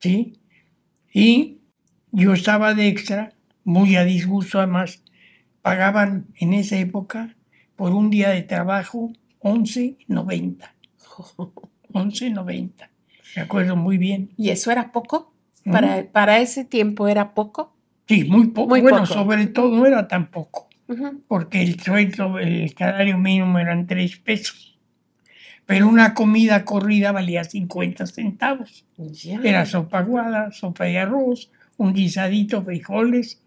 ¿sí? 0.00 0.38
Y 1.12 1.58
yo 2.12 2.32
estaba 2.32 2.72
de 2.72 2.88
extra, 2.88 3.34
muy 3.62 3.96
a 3.96 4.04
disgusto 4.04 4.58
además. 4.58 5.02
Pagaban 5.64 6.26
en 6.36 6.52
esa 6.52 6.76
época 6.76 7.36
por 7.74 7.92
un 7.92 8.10
día 8.10 8.28
de 8.28 8.42
trabajo 8.42 9.10
11.90. 9.40 10.58
11.90. 11.90 12.70
Me 13.36 13.42
acuerdo 13.42 13.74
muy 13.74 13.96
bien. 13.96 14.30
¿Y 14.36 14.50
eso 14.50 14.70
era 14.70 14.92
poco? 14.92 15.32
Para, 15.64 16.04
para 16.12 16.40
ese 16.40 16.66
tiempo 16.66 17.08
era 17.08 17.32
poco. 17.32 17.74
Sí, 18.06 18.24
muy 18.24 18.48
poco. 18.48 18.68
Muy 18.68 18.82
bueno, 18.82 18.98
poco. 19.04 19.14
sobre 19.14 19.46
todo 19.46 19.74
no 19.74 19.86
era 19.86 20.06
tan 20.06 20.30
poco, 20.30 20.68
Ujú. 20.86 21.22
porque 21.26 21.62
el 21.62 21.80
sueldo, 21.80 22.38
el 22.38 22.68
salario 22.76 23.16
mínimo 23.16 23.58
eran 23.58 23.86
3 23.86 24.18
pesos. 24.18 24.78
Pero 25.64 25.88
una 25.88 26.12
comida 26.12 26.66
corrida 26.66 27.10
valía 27.10 27.42
50 27.42 28.06
centavos. 28.06 28.84
Era 29.42 29.64
sopa 29.64 30.00
aguada, 30.00 30.52
sopa 30.52 30.84
de 30.84 30.98
arroz, 30.98 31.50
un 31.78 31.94
guisadito, 31.94 32.62
frijoles 32.62 33.40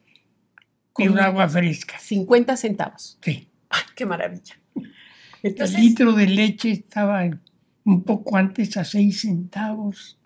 y 0.97 1.07
un 1.07 1.19
agua 1.19 1.47
fresca. 1.47 1.97
50 1.99 2.57
centavos. 2.57 3.17
Sí. 3.21 3.47
¡Ay, 3.69 3.81
qué 3.95 4.05
maravilla! 4.05 4.55
El 5.43 5.55
litro 5.77 6.13
de 6.13 6.27
leche 6.27 6.71
estaba 6.71 7.23
un 7.83 8.03
poco 8.03 8.37
antes 8.37 8.75
a 8.77 8.83
6 8.83 9.21
centavos. 9.21 10.17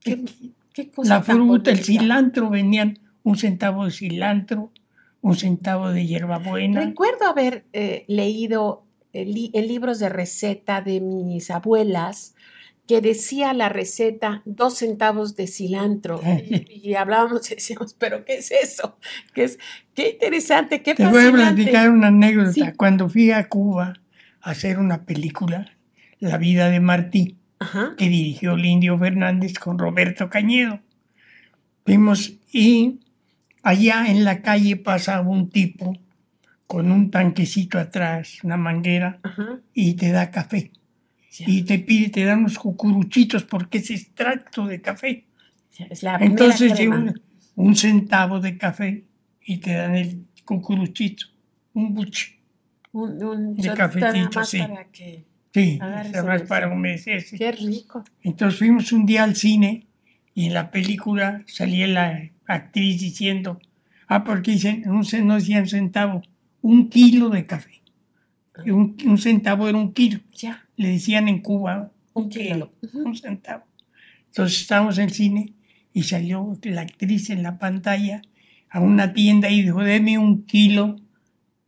qué, 0.00 0.24
qué 0.72 0.90
cosa 0.90 1.14
La 1.16 1.22
fruta, 1.22 1.70
el 1.70 1.78
cilantro, 1.84 2.50
venían 2.50 2.98
un 3.22 3.36
centavo 3.36 3.84
de 3.84 3.90
cilantro, 3.92 4.72
un 5.20 5.36
centavo 5.36 5.90
de 5.90 6.06
hierbabuena. 6.06 6.80
Recuerdo 6.80 7.26
haber 7.26 7.64
eh, 7.72 8.04
leído 8.08 8.84
eh, 9.12 9.24
li- 9.24 9.50
en 9.54 9.68
libros 9.68 9.98
de 9.98 10.08
receta 10.08 10.80
de 10.82 11.00
mis 11.00 11.50
abuelas 11.50 12.34
que 12.88 13.02
decía 13.02 13.52
la 13.52 13.68
receta 13.68 14.40
dos 14.46 14.78
centavos 14.78 15.36
de 15.36 15.46
cilantro 15.46 16.20
y, 16.48 16.88
y 16.88 16.94
hablábamos 16.94 17.48
y 17.50 17.56
decíamos, 17.56 17.94
pero 17.94 18.24
¿qué 18.24 18.38
es 18.38 18.50
eso? 18.50 18.98
¿Qué, 19.34 19.44
es, 19.44 19.58
qué 19.94 20.10
interesante, 20.12 20.82
qué 20.82 20.94
Te 20.94 21.06
voy 21.06 21.26
a 21.26 21.30
platicar 21.32 21.90
una 21.90 22.08
anécdota. 22.08 22.52
Sí. 22.52 22.62
Cuando 22.76 23.08
fui 23.10 23.30
a 23.30 23.46
Cuba 23.48 23.92
a 24.40 24.50
hacer 24.50 24.78
una 24.78 25.04
película, 25.04 25.70
La 26.18 26.38
vida 26.38 26.70
de 26.70 26.80
Martí, 26.80 27.36
Ajá. 27.58 27.94
que 27.96 28.08
dirigió 28.08 28.56
Lindio 28.56 28.98
Fernández 28.98 29.54
con 29.58 29.78
Roberto 29.78 30.30
Cañedo. 30.30 30.80
Fuimos 31.84 32.32
y 32.50 33.00
allá 33.62 34.06
en 34.08 34.24
la 34.24 34.40
calle 34.40 34.76
pasa 34.76 35.20
un 35.20 35.50
tipo 35.50 35.96
con 36.66 36.90
un 36.90 37.10
tanquecito 37.10 37.78
atrás, 37.78 38.38
una 38.42 38.56
manguera, 38.56 39.18
Ajá. 39.22 39.60
y 39.74 39.94
te 39.94 40.10
da 40.10 40.30
café. 40.30 40.70
Ya, 41.30 41.44
Y 41.48 41.62
te 41.62 41.78
pide, 41.78 42.08
te 42.10 42.24
da 42.24 42.36
unos 42.36 42.58
cucuruchitos 42.58 43.44
porque 43.44 43.78
es 43.78 43.90
extracto 43.90 44.66
de 44.66 44.80
café. 44.80 45.26
es 45.90 46.02
la 46.02 46.16
Entonces, 46.16 46.72
crema. 46.74 46.96
un, 46.96 47.20
un 47.54 47.76
centavo 47.76 48.40
de 48.40 48.56
café 48.56 49.04
y 49.44 49.58
te 49.58 49.72
dan 49.74 49.94
el 49.94 50.24
cucuruchito, 50.44 51.26
un 51.74 51.94
buche. 51.94 52.38
un, 52.92 53.22
un 53.22 53.56
de 53.56 54.28
más 54.34 54.48
sí. 54.48 54.58
para 54.58 54.84
que... 54.90 55.24
Sí, 55.52 55.78
el- 55.82 56.46
para 56.46 56.68
humedecerse. 56.72 57.36
Qué 57.38 57.52
rico. 57.52 58.04
Entonces 58.22 58.58
fuimos 58.58 58.92
un 58.92 59.06
día 59.06 59.24
al 59.24 59.34
cine 59.34 59.86
y 60.34 60.46
en 60.46 60.54
la 60.54 60.70
película 60.70 61.42
salía 61.46 61.86
la 61.88 62.30
actriz 62.46 63.00
diciendo, 63.00 63.58
ah, 64.06 64.24
porque 64.24 64.52
dicen, 64.52 64.88
un, 64.88 65.04
ce- 65.04 65.22
no 65.22 65.34
decían 65.36 65.66
centavo, 65.66 66.22
un 66.62 66.88
kilo 66.90 67.28
de 67.30 67.46
café. 67.46 67.82
Y 68.64 68.70
un, 68.70 68.96
un 69.04 69.18
centavo 69.18 69.68
era 69.68 69.78
un 69.78 69.92
kilo. 69.92 70.20
Ya, 70.34 70.67
Le 70.78 70.88
decían 70.88 71.28
en 71.28 71.42
Cuba 71.42 71.92
un 72.14 72.30
kilo. 72.30 72.72
kilo, 72.80 73.04
un 73.04 73.14
centavo. 73.14 73.64
Entonces 74.28 74.62
estábamos 74.62 74.96
en 74.98 75.04
el 75.04 75.10
cine 75.10 75.52
y 75.92 76.04
salió 76.04 76.56
la 76.62 76.82
actriz 76.82 77.28
en 77.30 77.42
la 77.42 77.58
pantalla 77.58 78.22
a 78.70 78.80
una 78.80 79.12
tienda 79.12 79.50
y 79.50 79.62
dijo, 79.62 79.82
deme 79.82 80.16
un 80.18 80.46
kilo 80.46 80.96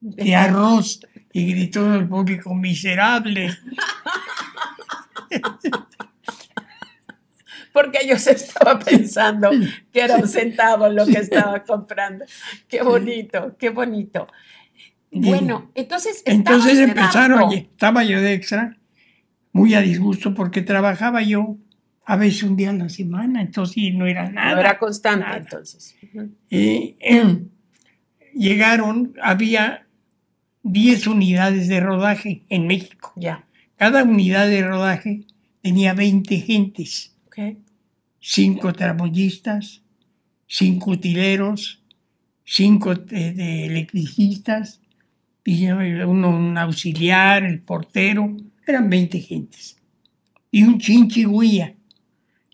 de 0.00 0.36
arroz. 0.36 1.00
Y 1.32 1.52
gritó 1.52 1.94
el 1.94 2.08
público, 2.08 2.54
miserable. 2.54 3.50
Porque 7.72 8.00
yo 8.06 8.18
se 8.18 8.32
estaba 8.32 8.78
pensando 8.78 9.50
que 9.92 10.00
era 10.00 10.16
un 10.16 10.26
centavo 10.26 10.88
lo 10.88 11.06
que 11.06 11.18
estaba 11.18 11.62
comprando. 11.62 12.24
Qué 12.68 12.82
bonito, 12.82 13.56
qué 13.58 13.70
bonito. 13.70 14.26
Bueno, 15.12 15.70
entonces 15.74 16.22
Entonces 16.24 16.78
empezaron, 16.78 17.52
estaba 17.52 18.04
yo 18.04 18.20
de 18.20 18.34
extra, 18.34 18.76
muy 19.52 19.74
a 19.74 19.80
disgusto, 19.80 20.34
porque 20.34 20.62
trabajaba 20.62 21.22
yo 21.22 21.56
a 22.04 22.16
veces 22.16 22.42
un 22.42 22.56
día 22.56 22.70
a 22.70 22.74
la 22.74 22.88
semana, 22.88 23.42
entonces 23.42 23.94
no 23.94 24.06
era 24.06 24.30
nada. 24.30 24.54
No 24.54 24.60
era 24.60 24.78
constante 24.78 25.24
nada. 25.24 25.36
entonces. 25.38 25.96
Em, 26.50 27.48
llegaron, 28.34 29.14
había 29.22 29.86
10 30.62 31.06
unidades 31.06 31.68
de 31.68 31.80
rodaje 31.80 32.42
en 32.48 32.66
México. 32.66 33.12
Ya, 33.16 33.44
Cada 33.76 34.02
unidad 34.02 34.48
de 34.48 34.62
rodaje 34.62 35.24
tenía 35.62 35.94
20 35.94 36.40
gentes, 36.40 37.14
ok. 37.26 37.56
5 38.20 38.72
tramoyistas, 38.72 39.82
5 40.46 40.90
utileros, 40.90 41.82
5 42.44 42.94
de, 42.94 43.32
de 43.32 43.66
electricistas, 43.66 44.80
y 45.44 45.66
uno 45.68 46.30
un 46.30 46.58
auxiliar, 46.58 47.44
el 47.44 47.60
portero, 47.60 48.36
eran 48.70 48.88
20 48.90 49.18
gentes. 49.20 49.76
Y 50.50 50.62
un 50.64 50.78
chinchigüía. 50.78 51.74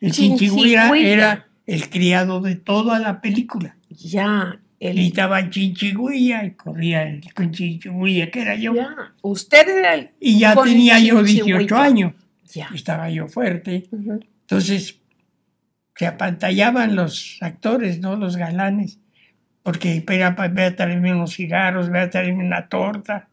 El 0.01 0.13
Chinchigüía. 0.13 0.91
era 0.97 1.47
el 1.67 1.89
criado 1.89 2.41
de 2.41 2.57
toda 2.57 2.99
la 2.99 3.21
película. 3.23 3.77
Ya, 3.89 4.59
el, 4.79 4.97
Gritaba 4.97 5.49
chinchigüía 5.49 6.45
y 6.45 6.51
corría 6.53 7.05
el 7.09 7.33
con 7.33 7.51
chinchigüía, 7.53 8.31
que 8.31 8.43
era 8.43 8.55
yo. 8.57 8.75
ya. 8.75 9.15
Usted 9.23 9.67
era 9.79 9.95
el. 9.95 10.11
Y 10.21 10.39
ya 10.39 10.55
tenía 10.55 10.99
yo 10.99 11.23
18 11.23 11.47
chinchigüía. 11.47 11.83
años, 11.83 12.13
Ya. 12.53 12.69
estaba 12.75 13.09
yo 13.09 13.27
fuerte. 13.29 13.87
Ujú. 13.91 14.21
Entonces 14.43 14.99
se 15.97 16.07
apantallaban 16.07 16.95
los 16.95 17.39
actores, 17.41 18.01
¿no? 18.01 18.17
Los 18.17 18.37
galanes, 18.37 18.99
porque 19.63 19.97
espera, 19.97 20.31
ve 20.53 20.65
a 20.65 20.77
traerme 20.77 21.15
unos 21.15 21.35
cigarros, 21.35 21.89
ve 21.89 22.01
a 22.01 22.11
traerme 22.11 22.45
una 22.45 22.69
torta. 22.69 23.31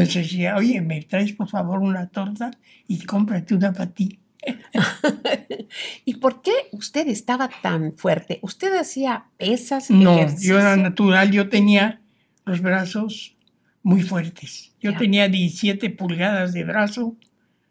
Entonces 0.00 0.24
decía, 0.30 0.56
oye, 0.56 0.80
¿me 0.80 1.00
traes 1.02 1.32
por 1.32 1.48
favor 1.48 1.78
una 1.80 2.08
torta? 2.08 2.50
Y 2.88 3.04
cómprate 3.04 3.54
una 3.54 3.72
para 3.72 3.90
ti. 3.90 4.18
¿Y 6.04 6.14
por 6.16 6.42
qué 6.42 6.52
usted 6.72 7.08
estaba 7.08 7.48
tan 7.62 7.92
fuerte? 7.92 8.38
¿Usted 8.42 8.76
hacía 8.76 9.26
pesas? 9.36 9.90
No, 9.90 10.16
ejercicio? 10.18 10.54
yo 10.54 10.60
era 10.60 10.76
natural, 10.76 11.30
yo 11.30 11.48
tenía 11.48 12.00
los 12.44 12.60
brazos 12.60 13.36
muy 13.82 14.02
fuertes. 14.02 14.72
Yo 14.80 14.92
Ya. 14.92 14.98
tenía 14.98 15.28
17 15.28 15.90
pulgadas 15.90 16.52
de 16.52 16.64
brazo, 16.64 17.16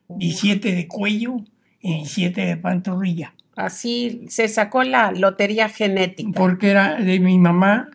17 0.10 0.74
de 0.74 0.88
cuello 0.88 1.38
y 1.80 1.94
17 1.96 2.42
de 2.42 2.58
pantorrilla. 2.58 3.34
Así 3.56 4.26
se 4.30 4.48
sacó 4.48 4.84
la 4.84 5.12
lotería 5.12 5.70
genética. 5.70 6.32
Porque 6.36 6.70
era 6.72 6.96
de 6.96 7.20
mi 7.20 7.38
mamá, 7.38 7.90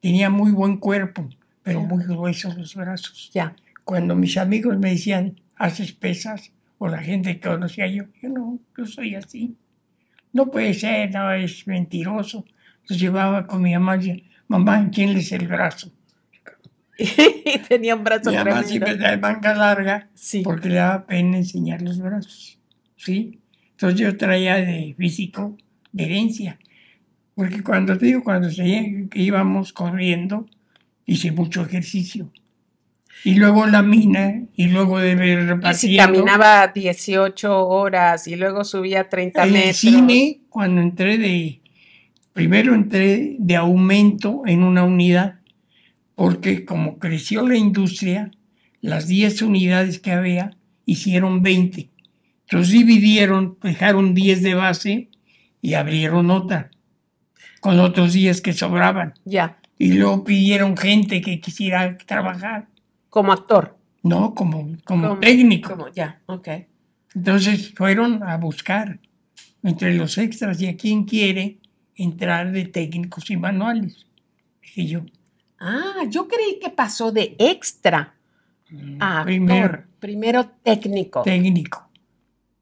tenía 0.00 0.30
muy 0.30 0.50
buen 0.50 0.78
cuerpo, 0.78 1.28
pero 1.62 1.80
muy 1.82 2.04
gruesos 2.04 2.56
los 2.56 2.74
brazos. 2.74 3.30
Ya. 3.32 3.54
Cuando 3.84 4.14
mis 4.16 4.36
amigos 4.36 4.78
me 4.78 4.90
decían, 4.90 5.40
haces 5.56 5.92
pesas, 5.92 6.52
o 6.78 6.88
la 6.88 6.98
gente 7.02 7.38
que 7.38 7.48
conocía 7.48 7.86
yo, 7.86 8.04
yo 8.22 8.28
no, 8.30 8.58
yo 8.76 8.86
soy 8.86 9.14
así. 9.14 9.56
No 10.32 10.46
puede 10.50 10.72
ser, 10.74 11.12
no, 11.12 11.32
es 11.32 11.66
mentiroso. 11.66 12.44
Entonces 12.82 13.00
llevaba 13.00 13.46
con 13.46 13.62
mi 13.62 13.72
mamá 13.74 13.96
y 13.96 13.98
decía, 13.98 14.24
mamá, 14.48 14.88
es 14.96 15.32
el 15.32 15.48
brazo. 15.48 15.92
y 16.98 17.58
tenía 17.68 17.94
un 17.96 18.04
brazo 18.04 18.28
además 18.30 18.44
tremendo. 18.44 18.68
siempre 18.68 18.96
trae 18.96 19.16
manga 19.18 19.54
larga 19.54 20.08
Sí. 20.14 20.42
porque 20.42 20.68
le 20.68 20.76
daba 20.76 21.06
pena 21.06 21.36
enseñar 21.38 21.82
los 21.82 21.98
brazos. 21.98 22.58
¿Sí? 22.96 23.40
Entonces 23.72 23.98
yo 24.00 24.16
traía 24.16 24.56
de 24.56 24.94
físico, 24.96 25.56
de 25.92 26.04
herencia. 26.04 26.58
Porque 27.34 27.62
cuando 27.62 27.96
te 27.96 28.06
digo, 28.06 28.22
cuando 28.22 28.50
se- 28.50 29.08
íbamos 29.14 29.72
corriendo, 29.72 30.46
hice 31.10 31.32
mucho 31.32 31.62
ejercicio. 31.62 32.30
Y 33.24 33.34
luego 33.34 33.66
la 33.66 33.82
mina, 33.82 34.44
y 34.54 34.68
luego 34.68 34.98
de 34.98 35.14
ver 35.14 35.60
Y 35.70 35.74
si 35.74 35.96
caminaba 35.96 36.68
18 36.68 37.68
horas 37.68 38.26
y 38.26 38.36
luego 38.36 38.64
subía 38.64 39.08
30 39.08 39.42
En 39.42 39.48
el 39.48 39.54
metros. 39.54 39.76
cine, 39.76 40.40
cuando 40.48 40.80
entré 40.80 41.18
de. 41.18 41.60
Primero 42.32 42.74
entré 42.74 43.36
de 43.38 43.56
aumento 43.56 44.42
en 44.46 44.62
una 44.62 44.84
unidad, 44.84 45.40
porque 46.14 46.64
como 46.64 46.98
creció 46.98 47.46
la 47.46 47.56
industria, 47.56 48.30
las 48.80 49.08
10 49.08 49.42
unidades 49.42 49.98
que 49.98 50.12
había 50.12 50.56
hicieron 50.86 51.42
20. 51.42 51.90
Entonces 52.42 52.72
dividieron, 52.72 53.58
dejaron 53.60 54.14
10 54.14 54.42
de 54.42 54.54
base 54.54 55.08
y 55.60 55.74
abrieron 55.74 56.30
otra, 56.30 56.70
con 57.60 57.80
otros 57.80 58.12
10 58.12 58.40
que 58.40 58.52
sobraban. 58.52 59.14
Ya, 59.24 59.59
Y 59.80 59.94
luego 59.94 60.24
pidieron 60.24 60.76
gente 60.76 61.22
que 61.22 61.40
quisiera 61.40 61.96
trabajar, 61.96 62.68
como 63.08 63.32
actor. 63.32 63.78
¿no? 64.02 64.34
Como, 64.34 64.76
como, 64.84 65.08
Como- 65.08 65.20
técnico. 65.20 65.70
Como, 65.70 65.88
ya, 65.88 66.20
ok. 66.26 66.48
Entonces 67.14 67.72
fueron 67.74 68.22
a 68.22 68.36
buscar 68.36 68.98
entre 69.62 69.94
los 69.94 70.16
extras 70.18 70.60
y 70.60 70.66
a 70.68 70.76
quien 70.76 71.04
quiere 71.04 71.58
entrar 71.96 72.52
de 72.52 72.66
técnicos 72.66 73.30
y 73.30 73.36
manuales. 73.38 74.06
Dije 74.62 74.86
yo, 74.86 75.00
Ah, 75.58 76.04
yo 76.08 76.28
creí 76.28 76.58
que 76.60 76.70
pasó 76.70 77.10
de 77.12 77.34
extra 77.38 78.14
a 78.98 79.18
actor. 79.20 79.24
primero 79.26 79.84
Primero 79.98 80.46
técnico. 80.62 81.22
técnico. 81.22 81.88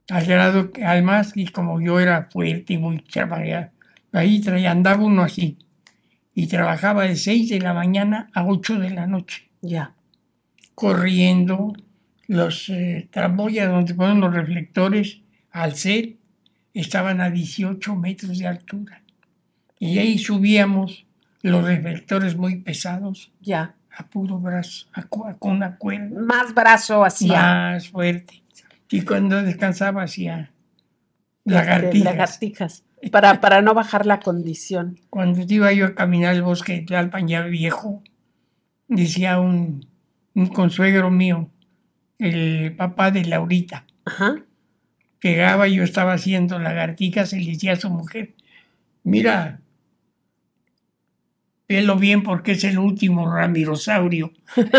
Al 0.08 0.24
grado 0.24 0.70
que 0.70 0.84
además, 0.84 1.32
y 1.34 1.46
como 1.48 1.80
yo 1.80 1.98
era 2.00 2.28
fuerte 2.32 2.74
y 2.74 2.78
muy 2.78 2.98
trabajador, 3.02 3.70
ahí 4.12 4.40
traía, 4.40 4.70
andaba 4.72 5.04
uno 5.04 5.22
así. 5.22 5.58
Y 6.40 6.46
trabajaba 6.46 7.02
de 7.02 7.16
6 7.16 7.48
de 7.50 7.58
la 7.60 7.74
mañana 7.74 8.30
a 8.32 8.44
8 8.46 8.78
de 8.78 8.90
la 8.90 9.08
noche, 9.08 9.50
ya. 9.60 9.94
corriendo 10.76 11.72
los 12.28 12.68
eh, 12.68 13.08
tramoyas 13.10 13.68
donde 13.68 13.92
ponen 13.94 14.20
los 14.20 14.32
reflectores 14.32 15.20
al 15.50 15.74
set, 15.74 16.16
estaban 16.74 17.20
a 17.20 17.30
18 17.30 17.96
metros 17.96 18.38
de 18.38 18.46
altura. 18.46 19.02
Y 19.80 19.98
ahí 19.98 20.16
subíamos 20.18 21.06
los 21.42 21.64
reflectores 21.64 22.36
muy 22.36 22.56
pesados 22.60 23.32
Ya. 23.40 23.74
a 23.96 24.06
puro 24.06 24.38
brazo, 24.38 24.86
a 24.92 25.02
con 25.08 25.36
una 25.42 25.76
cuerda 25.76 26.20
Más 26.20 26.54
brazo 26.54 27.04
hacía. 27.04 27.42
más 27.42 27.88
fuerte. 27.88 28.44
Y 28.90 29.00
cuando 29.02 29.42
descansaba 29.42 30.04
hacía 30.04 30.52
lagartijas. 31.44 32.04
Lagartijas. 32.04 32.84
Para, 33.12 33.40
para 33.40 33.62
no 33.62 33.74
bajar 33.74 34.06
la 34.06 34.20
condición. 34.20 34.98
Cuando 35.10 35.42
iba 35.48 35.72
yo 35.72 35.86
a 35.86 35.94
caminar 35.94 36.34
el 36.34 36.42
bosque 36.42 36.74
de 36.74 36.82
Tlalpan 36.82 37.28
ya 37.28 37.42
viejo, 37.42 38.02
decía 38.88 39.40
un, 39.40 39.86
un 40.34 40.46
consuegro 40.48 41.10
mío, 41.10 41.48
el 42.18 42.74
papá 42.76 43.10
de 43.10 43.24
Laurita, 43.24 43.84
Ajá. 44.04 44.36
llegaba 45.22 45.68
y 45.68 45.76
yo 45.76 45.84
estaba 45.84 46.14
haciendo 46.14 46.58
lagartijas 46.58 47.32
y 47.32 47.40
le 47.40 47.52
decía 47.52 47.74
a 47.74 47.76
su 47.76 47.90
mujer, 47.90 48.34
mira, 49.04 49.60
velo 51.68 51.96
bien 51.96 52.22
porque 52.22 52.52
es 52.52 52.64
el 52.64 52.78
último 52.78 53.32
ramirosaurio. 53.32 54.32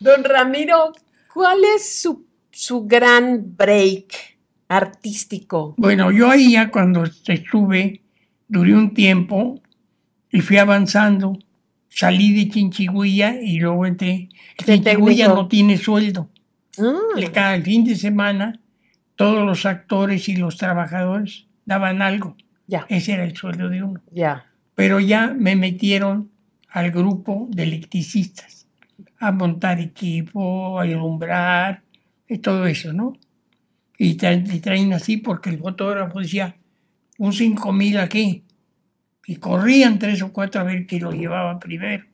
Don 0.00 0.24
Ramiro, 0.24 0.92
¿cuál 1.32 1.60
es 1.76 2.00
su, 2.02 2.26
su 2.56 2.86
gran 2.86 3.54
break 3.54 4.38
artístico? 4.68 5.74
Bueno, 5.76 6.10
yo 6.10 6.30
ahí 6.30 6.52
ya 6.52 6.70
cuando 6.70 7.04
estuve, 7.04 8.00
duré 8.48 8.74
un 8.74 8.94
tiempo 8.94 9.60
y 10.30 10.40
fui 10.40 10.56
avanzando. 10.56 11.38
Salí 11.88 12.34
de 12.34 12.50
Chinchigüilla 12.50 13.40
y 13.40 13.58
luego 13.58 13.84
entré. 13.86 14.28
Chinchigüilla 14.64 15.28
no 15.28 15.48
tiene 15.48 15.76
sueldo. 15.76 16.30
Ah, 16.78 16.94
Cada 17.32 17.60
fin 17.60 17.84
de 17.84 17.94
semana 17.94 18.58
todos 19.16 19.44
los 19.46 19.64
actores 19.66 20.28
y 20.28 20.36
los 20.36 20.56
trabajadores 20.56 21.46
daban 21.66 22.00
algo. 22.00 22.36
ya, 22.66 22.86
Ese 22.88 23.12
era 23.12 23.24
el 23.24 23.36
sueldo 23.36 23.68
de 23.68 23.82
uno. 23.82 24.00
ya. 24.12 24.46
Pero 24.74 25.00
ya 25.00 25.28
me 25.28 25.56
metieron 25.56 26.30
al 26.68 26.90
grupo 26.90 27.48
de 27.50 27.62
electricistas 27.62 28.66
a 29.18 29.32
montar 29.32 29.80
equipo, 29.80 30.78
a 30.78 30.82
alumbrar 30.82 31.82
y 32.28 32.38
todo 32.38 32.66
eso, 32.66 32.92
¿no? 32.92 33.14
Y 33.98 34.14
traen, 34.14 34.44
y 34.52 34.60
traen 34.60 34.92
así 34.92 35.16
porque 35.16 35.50
el 35.50 35.58
fotógrafo 35.58 36.20
decía, 36.20 36.56
un 37.18 37.32
5000 37.32 37.98
aquí. 37.98 38.42
Y 39.26 39.36
corrían 39.36 39.98
tres 39.98 40.22
o 40.22 40.32
cuatro 40.32 40.60
a 40.60 40.64
ver 40.64 40.86
quién 40.86 41.02
lo 41.02 41.12
llevaba 41.12 41.58
primero. 41.58 42.04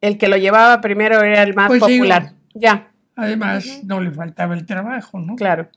El 0.00 0.18
que 0.18 0.28
lo 0.28 0.36
llevaba 0.36 0.80
primero 0.80 1.22
era 1.22 1.42
el 1.42 1.54
más 1.54 1.68
Pues 1.68 1.82
sí, 1.84 1.92
popular. 1.98 2.32
Ya, 2.54 2.90
Además, 3.16 3.80
no 3.84 4.00
le 4.00 4.10
faltaba 4.10 4.54
el 4.54 4.66
trabajo, 4.66 5.20
¿no? 5.20 5.36
claro. 5.36 5.68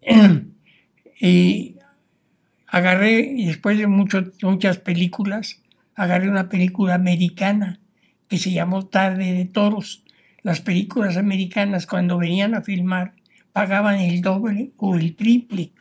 y 1.20 1.76
agarré, 2.66 3.20
y 3.20 3.46
después 3.46 3.78
de 3.78 3.86
mucho- 3.86 4.32
muchas 4.42 4.78
películas, 4.78 5.60
agarré 5.94 6.28
una 6.28 6.48
película 6.48 6.94
americana 6.94 7.80
que 8.28 8.38
se 8.38 8.52
llamó 8.52 8.86
Tarde 8.86 9.32
de 9.32 9.44
Toros. 9.44 10.02
Las 10.42 10.60
películas 10.60 11.16
americanas 11.16 11.86
cuando 11.86 12.18
venían 12.18 12.54
a 12.54 12.62
filmar 12.62 13.12
pagaban 13.52 13.96
el 14.00 14.22
doble 14.22 14.70
o 14.76 14.94
el 14.96 15.16
triple 15.16 15.72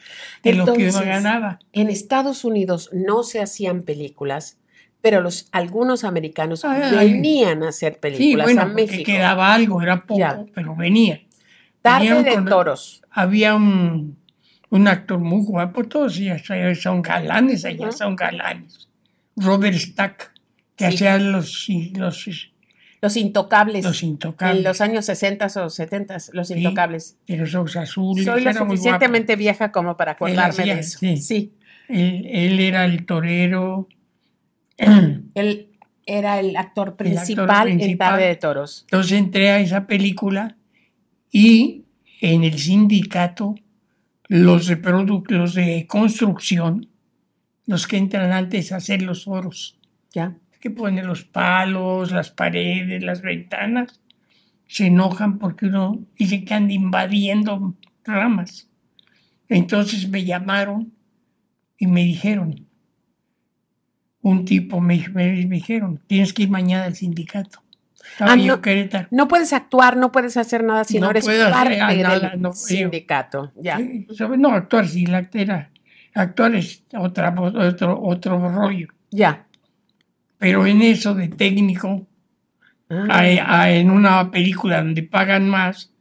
de 0.44 0.54
lo 0.54 0.66
que 0.74 0.90
uno 0.90 1.00
ganaba. 1.02 1.60
En 1.72 1.90
Estados 1.90 2.44
Unidos 2.44 2.90
no 2.94 3.24
se 3.24 3.42
hacían 3.42 3.84
películas, 3.84 4.58
pero 5.02 5.22
los 5.22 5.48
algunos 5.52 6.04
americanos 6.04 6.66
Ay. 6.66 7.14
venían 7.14 7.64
a 7.64 7.70
hacer 7.70 7.94
Sí, 7.94 8.00
películas 8.02 8.46
bueno, 8.48 8.62
a 8.64 8.66
México. 8.66 9.04
quedaba 9.06 9.54
algo, 9.54 9.82
era 9.82 10.02
poco, 10.02 10.20
Ya. 10.20 10.44
pero 10.54 10.76
venía. 10.76 11.22
Tarde 11.82 12.24
de 12.24 12.34
con- 12.34 12.46
toros. 12.46 13.02
Había 13.12 13.56
un, 13.56 14.18
un 14.70 14.88
actor 14.88 15.20
muy 15.20 15.46
guapo, 15.46 15.84
todos 15.86 16.18
ya 16.18 16.38
son 16.76 17.02
galanes, 17.02 17.64
allá 17.66 17.92
son 17.94 18.16
galanes. 18.18 18.90
Robert 19.38 19.78
Stack, 19.78 20.34
que 20.76 20.90
Sí. 20.90 20.96
hacía 20.96 21.18
los, 21.20 21.68
los, 21.96 22.50
Los 23.02 23.16
intocables. 23.18 23.86
los 23.86 24.04
intocables, 24.04 24.58
en 24.58 24.64
los 24.64 24.82
años 24.82 25.06
60 25.06 25.46
o 25.46 25.70
70, 25.70 26.18
los 26.34 26.48
Sí, 26.50 26.56
intocables. 26.56 27.18
de 27.28 27.38
los 27.38 27.56
ojos 27.56 27.76
azules. 27.78 28.26
Soy 28.26 28.44
lo 28.44 28.54
suficientemente 28.54 29.36
vieja 29.36 29.72
como 29.72 29.96
para 29.96 30.14
acordarme 30.14 30.50
hacía, 30.50 30.76
de 30.76 30.82
eso. 30.82 31.00
sí. 31.00 31.18
sí. 31.18 31.54
Él, 31.88 32.26
él 32.30 32.60
era 32.60 32.86
el 32.86 33.06
torero. 33.06 33.88
Él 35.36 35.70
era 36.06 36.40
el 36.40 36.56
actor 36.56 36.90
actor 36.90 36.96
principal, 36.96 37.68
en 37.68 37.78
principal. 37.78 38.10
Tarde 38.12 38.26
de 38.28 38.36
Toros. 38.36 38.82
Entonces 38.88 39.12
entré 39.18 39.50
a 39.52 39.60
esa 39.60 39.86
película 39.88 40.56
y 41.32 41.84
en 42.22 42.44
el 42.44 42.58
sindicato 42.58 43.56
los 44.28 44.68
de, 44.68 44.76
los 45.30 45.54
de 45.54 45.86
construcción, 45.88 46.88
los 47.66 47.88
que 47.88 47.98
entran 47.98 48.32
antes 48.32 48.72
a 48.72 48.78
hacer 48.78 49.02
los 49.02 49.26
foros, 49.26 49.78
Ya. 50.14 50.36
Que 50.60 50.70
ponen 50.70 51.08
los 51.08 51.24
palos, 51.24 52.12
las 52.12 52.32
paredes, 52.32 53.02
las 53.04 53.22
ventanas, 53.22 54.02
se 54.68 54.88
enojan 54.88 55.40
porque 55.40 55.68
uno 55.68 56.00
dice 56.18 56.44
que 56.44 56.54
anda 56.54 56.74
invadiendo 56.74 57.76
ramas. 58.04 58.70
Entonces 59.48 60.08
me 60.10 60.26
llamaron 60.26 60.94
y 61.78 61.88
me 61.88 62.04
dijeron, 62.04 62.68
un 64.22 64.46
tipo 64.46 64.80
me, 64.82 64.98
me- 65.14 65.46
me 65.48 65.56
dijeron, 65.56 66.02
tienes 66.08 66.34
que 66.34 66.44
ir 66.44 66.50
mañana 66.50 66.86
al 66.86 66.96
sindicato. 66.96 67.62
Ah, 68.20 68.36
no. 68.36 68.56
en 68.56 68.62
Querétaro. 68.62 69.08
No 69.12 69.28
puedes 69.28 69.54
actuar, 69.54 69.96
no 69.96 70.12
puedes 70.12 70.36
hacer 70.36 70.64
nada 70.64 70.84
si 70.84 71.00
no, 71.00 71.06
No 71.06 71.12
eres 71.12 71.26
parte 71.26 71.78
nada, 71.78 71.94
del 71.94 72.42
yo- 72.42 72.54
sindicato. 72.54 73.52
Ya. 73.56 73.80
No, 74.38 74.50
actuar 74.54 74.88
sí, 74.88 75.06
la 75.06 75.28
era. 75.34 75.72
Actuar 76.14 76.56
es 76.56 76.84
otra, 76.98 77.34
otro, 77.40 78.02
otro 78.02 78.50
rollo. 78.50 78.88
Ya. 79.12 79.46
Pero 80.40 80.66
en 80.66 80.82
eso 80.82 81.14
de 81.14 81.28
técnico, 81.28 82.08
Ah, 82.92 83.06
a- 83.10 83.62
a- 83.62 83.72
en 83.72 83.92
una 83.92 84.32
película 84.32 84.82
donde 84.82 85.04
pagan 85.04 85.48
más, 85.48 85.92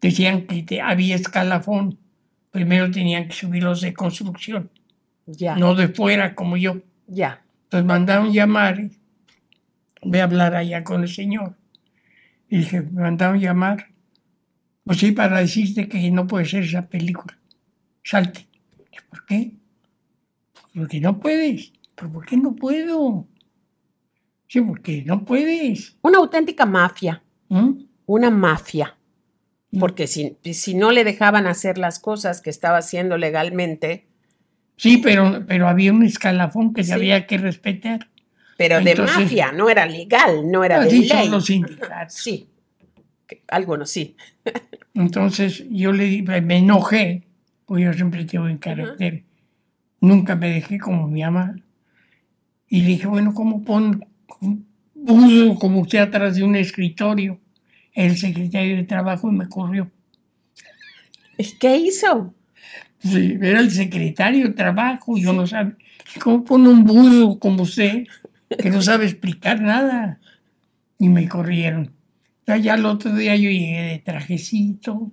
decían 0.00 0.42
que 0.46 0.62
te- 0.62 0.80
había 0.80 1.16
escalafón. 1.16 1.98
Primero 2.52 2.88
tenían 2.92 3.26
que 3.26 3.34
subir 3.34 3.64
los 3.64 3.80
de 3.80 3.92
construcción, 3.92 4.70
ya. 5.26 5.56
no 5.56 5.74
de 5.74 5.88
fuera 5.88 6.36
como 6.36 6.56
yo. 6.56 6.80
Ya. 7.08 7.42
Entonces 7.64 7.86
mandaron 7.88 8.32
llamar, 8.32 8.88
voy 10.02 10.18
a 10.20 10.24
hablar 10.24 10.54
allá 10.54 10.84
con 10.84 11.02
el 11.02 11.08
señor. 11.08 11.56
Y 12.48 12.58
dije, 12.58 12.82
me 12.82 13.02
mandaron 13.02 13.40
llamar, 13.40 13.88
pues 14.84 14.98
sí, 15.00 15.10
para 15.10 15.40
decirte 15.40 15.88
que 15.88 16.08
no 16.12 16.28
puede 16.28 16.44
ser 16.44 16.62
esa 16.62 16.88
película. 16.88 17.36
Salte. 18.04 18.46
¿Por 19.10 19.26
qué? 19.26 19.52
Porque 20.72 21.00
no 21.00 21.18
puedes. 21.18 21.72
¿pero 21.96 22.12
por 22.12 22.24
qué 22.26 22.36
no 22.36 22.54
puedo? 22.54 23.26
Sí, 24.48 24.60
porque 24.62 25.02
no 25.06 25.24
puedes. 25.24 25.96
Una 26.02 26.18
auténtica 26.18 26.66
mafia, 26.66 27.22
¿Mm? 27.48 27.72
una 28.06 28.30
mafia. 28.30 28.96
Mm. 29.70 29.78
Porque 29.78 30.06
si, 30.06 30.36
si 30.52 30.74
no 30.74 30.90
le 30.90 31.04
dejaban 31.04 31.46
hacer 31.46 31.78
las 31.78 31.98
cosas 31.98 32.40
que 32.40 32.50
estaba 32.50 32.78
haciendo 32.78 33.16
legalmente, 33.18 34.06
Sí, 34.76 34.98
pero, 34.98 35.44
pero 35.46 35.68
había 35.68 35.92
un 35.92 36.04
escalafón 36.04 36.72
que 36.72 36.84
se 36.84 36.94
había 36.94 37.26
que 37.26 37.36
respetar. 37.36 38.08
pero 38.56 38.80
de 38.80 38.94
mafia, 38.94 39.50
no 39.52 39.68
era 39.68 39.84
legal, 39.86 40.48
no 40.50 40.62
era 40.64 40.78
de 40.80 40.86
Así 40.86 41.08
son 41.08 41.18
ley. 41.18 41.28
los 41.28 41.44
sindicatos. 41.46 42.14
Sí, 42.14 42.48
algunos 43.48 43.90
sí. 43.90 44.16
Entonces 44.94 45.64
yo 45.70 45.92
le 45.92 46.04
di- 46.04 46.22
me 46.22 46.58
enojé, 46.58 47.26
pues 47.66 47.84
yo 47.84 47.92
siempre 47.92 48.24
tengo 48.24 48.48
en 48.48 48.58
carácter. 48.58 49.24
Nunca 50.00 50.36
me 50.36 50.48
dejé 50.48 50.78
como 50.78 51.08
mi 51.08 51.22
mamá. 51.22 51.56
Y 52.68 52.82
le 52.82 52.86
dije, 52.88 53.06
bueno, 53.08 53.34
¿cómo 53.34 53.64
pon 53.64 54.06
un 54.40 54.66
buzo 54.94 55.58
como 55.58 55.80
usted 55.80 55.98
atrás 55.98 56.36
de 56.36 56.42
un 56.44 56.56
escritorio? 56.56 57.40
El 57.92 58.16
secretario 58.16 58.76
de 58.76 58.84
trabajo 58.84 59.28
y 59.30 59.34
me 59.34 59.48
corrió. 59.48 59.90
¿Qué 61.60 61.76
hizo? 61.76 62.34
Sí, 63.00 63.38
era 63.40 63.60
el 63.60 63.70
secretario 63.70 64.48
de 64.48 64.54
trabajo, 64.54 65.16
yo 65.16 65.32
no 65.32 65.46
sabía. 65.46 65.76
¿Cómo 66.20 66.44
pone 66.44 66.68
un 66.68 66.84
buzo 66.84 67.38
como 67.38 67.62
usted 67.62 68.06
que 68.58 68.70
no 68.70 68.82
sabe 68.82 69.04
explicar 69.04 69.60
nada? 69.60 70.20
Y 70.98 71.08
me 71.08 71.28
corrieron. 71.28 71.92
Ya, 72.46 72.74
el 72.74 72.86
otro 72.86 73.14
día 73.14 73.36
yo 73.36 73.50
llegué 73.50 73.82
de 73.82 73.98
trajecito. 73.98 75.12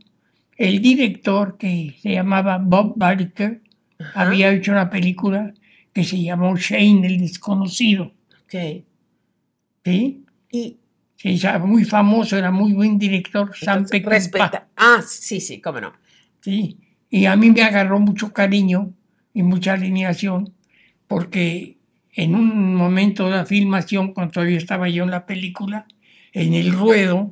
El 0.57 0.81
director, 0.81 1.57
que 1.57 1.95
se 2.01 2.13
llamaba 2.13 2.57
Bob 2.57 2.93
Barker, 2.95 3.61
Ajá. 3.99 4.21
había 4.21 4.51
hecho 4.53 4.71
una 4.71 4.89
película 4.89 5.53
que 5.93 6.05
se 6.05 6.21
llamó 6.21 6.55
Shane 6.55 7.05
el 7.05 7.19
desconocido. 7.19 8.13
Ok. 8.45 8.83
¿Sí? 9.85 10.25
Y 11.23 11.35
ya 11.37 11.57
muy 11.59 11.85
famoso, 11.85 12.37
era 12.37 12.51
muy 12.51 12.73
buen 12.73 12.97
director, 12.99 13.51
entonces, 13.61 14.03
respeta. 14.03 14.67
Ah, 14.75 15.01
sí, 15.05 15.39
sí, 15.39 15.61
cómo 15.61 15.79
no. 15.81 15.93
Sí, 16.41 16.77
y 17.09 17.25
a 17.25 17.35
mí 17.35 17.49
me 17.51 17.63
agarró 17.63 17.99
mucho 17.99 18.33
cariño 18.33 18.93
y 19.33 19.41
mucha 19.43 19.73
alineación, 19.73 20.53
porque 21.07 21.77
en 22.13 22.35
un 22.35 22.75
momento 22.75 23.25
de 23.25 23.31
la 23.37 23.45
filmación, 23.45 24.13
cuando 24.13 24.33
todavía 24.33 24.57
estaba 24.57 24.87
yo 24.89 25.03
en 25.03 25.11
la 25.11 25.25
película, 25.25 25.87
en 26.33 26.53
el 26.53 26.71
ruedo 26.73 27.31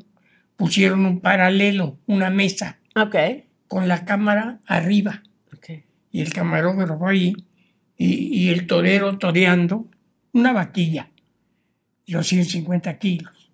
pusieron 0.55 1.05
un 1.05 1.19
paralelo, 1.19 1.97
una 2.05 2.29
mesa, 2.29 2.79
Ok. 2.95 3.15
con 3.67 3.87
la 3.87 4.05
cámara 4.05 4.59
arriba, 4.65 5.23
Ok. 5.55 5.83
y 6.11 6.21
el 6.21 6.33
camarógrafo 6.33 7.07
ahí, 7.07 7.35
y, 7.97 8.07
y 8.45 8.49
el 8.49 8.65
torero 8.67 9.17
toreando 9.17 9.87
una 10.31 10.51
vaquilla, 10.51 11.09
de 12.07 12.13
250 12.13 12.97
kilos, 12.99 13.51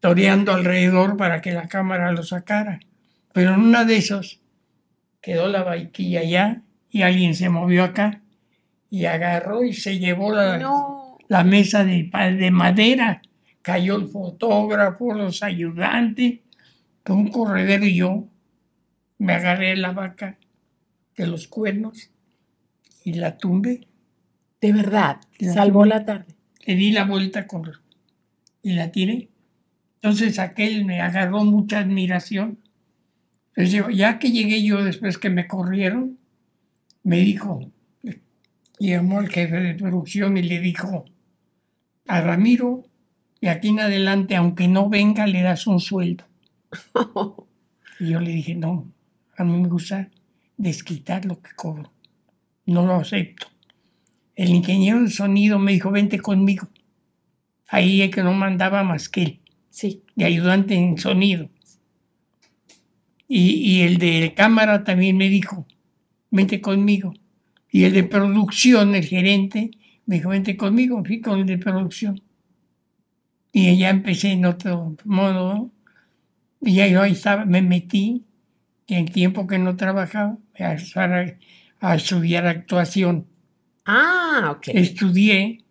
toreando 0.00 0.52
alrededor 0.52 1.16
para 1.16 1.40
que 1.40 1.52
la 1.52 1.68
cámara 1.68 2.12
lo 2.12 2.22
sacara. 2.22 2.80
Pero 3.32 3.54
en 3.54 3.60
una 3.60 3.84
de 3.84 3.96
esos 3.96 4.40
quedó 5.20 5.48
la 5.48 5.62
vaquilla 5.62 6.20
allá 6.20 6.62
y 6.90 7.02
alguien 7.02 7.34
se 7.34 7.48
movió 7.48 7.84
acá 7.84 8.22
y 8.90 9.04
agarró 9.04 9.64
y 9.64 9.72
se 9.72 9.98
llevó 9.98 10.34
la, 10.34 10.58
No. 10.58 11.18
la 11.28 11.44
mesa 11.44 11.84
de, 11.84 12.50
madera. 12.50 13.22
Cayó 13.62 13.96
el 13.96 14.08
fotógrafo, 14.08 15.12
los 15.12 15.42
ayudantes, 15.42 16.40
con 17.04 17.18
un 17.18 17.28
corredero 17.28 17.84
y 17.84 17.96
yo 17.96 18.28
me 19.18 19.34
agarré 19.34 19.76
la 19.76 19.92
vaca 19.92 20.38
de 21.16 21.26
los 21.26 21.48
cuernos 21.48 22.10
y 23.04 23.14
la 23.14 23.36
tumbé. 23.36 23.86
De 24.60 24.72
verdad, 24.72 25.20
salvó 25.52 25.84
la 25.84 26.04
tarde. 26.04 26.37
Le 26.68 26.76
di 26.76 26.92
la 26.92 27.06
vuelta 27.06 27.46
con, 27.46 27.62
y 28.62 28.74
la 28.74 28.92
tiré. 28.92 29.30
Entonces 30.02 30.38
aquel 30.38 30.84
me 30.84 31.00
agarró 31.00 31.42
mucha 31.42 31.78
admiración. 31.78 32.58
Entonces 33.48 33.72
yo, 33.72 33.88
ya 33.88 34.18
que 34.18 34.30
llegué 34.30 34.62
yo 34.62 34.84
después 34.84 35.16
que 35.16 35.30
me 35.30 35.46
corrieron, 35.48 36.18
me 37.04 37.20
dijo, 37.20 37.72
llamó 38.78 39.20
al 39.20 39.30
jefe 39.30 39.56
de 39.56 39.74
producción 39.76 40.36
y 40.36 40.42
le 40.42 40.60
dijo, 40.60 41.06
a 42.06 42.20
Ramiro, 42.20 42.84
de 43.40 43.48
aquí 43.48 43.68
en 43.68 43.80
adelante, 43.80 44.36
aunque 44.36 44.68
no 44.68 44.90
venga, 44.90 45.26
le 45.26 45.40
das 45.40 45.66
un 45.66 45.80
sueldo. 45.80 46.24
Y 48.00 48.10
yo 48.10 48.20
le 48.20 48.30
dije, 48.30 48.54
no, 48.54 48.92
a 49.38 49.42
mí 49.42 49.58
me 49.58 49.68
gusta 49.68 50.10
desquitar 50.58 51.24
lo 51.24 51.40
que 51.40 51.50
cobro. 51.56 51.90
No 52.66 52.84
lo 52.86 52.96
acepto. 52.96 53.48
El 54.38 54.50
ingeniero 54.50 55.02
de 55.02 55.10
sonido 55.10 55.58
me 55.58 55.72
dijo, 55.72 55.90
vente 55.90 56.20
conmigo. 56.20 56.68
Ahí 57.66 58.02
es 58.02 58.10
que 58.12 58.22
no 58.22 58.32
mandaba 58.34 58.84
más 58.84 59.08
que 59.08 59.22
él, 59.22 59.40
Sí. 59.68 60.04
de 60.14 60.26
ayudante 60.26 60.76
en 60.76 60.96
sonido. 60.96 61.50
Y, 63.26 63.50
y 63.54 63.80
el 63.82 63.98
de 63.98 64.34
cámara 64.36 64.84
también 64.84 65.16
me 65.16 65.28
dijo, 65.28 65.66
vente 66.30 66.60
conmigo. 66.60 67.14
Y 67.68 67.82
el 67.82 67.92
de 67.94 68.04
producción, 68.04 68.94
el 68.94 69.04
gerente, 69.06 69.72
me 70.06 70.16
dijo, 70.18 70.28
vente 70.28 70.56
conmigo, 70.56 71.04
fui 71.04 71.20
con 71.20 71.40
el 71.40 71.46
de 71.46 71.58
producción. 71.58 72.22
Y 73.52 73.76
ya 73.76 73.90
empecé 73.90 74.30
en 74.30 74.44
otro 74.44 74.94
modo, 75.04 75.52
¿no? 75.54 75.72
Y 76.60 76.74
ya 76.76 76.86
yo 76.86 77.02
ahí 77.02 77.12
estaba, 77.12 77.44
me 77.44 77.60
metí, 77.60 78.24
y 78.86 78.94
en 78.94 79.06
tiempo 79.06 79.48
que 79.48 79.58
no 79.58 79.74
trabajaba, 79.76 80.38
a, 80.58 80.74
estar- 80.74 81.38
a 81.80 81.94
estudiar 81.96 82.46
actuación. 82.46 83.26
Ah, 83.90 84.52
ok. 84.54 84.68
Estudié 84.68 85.64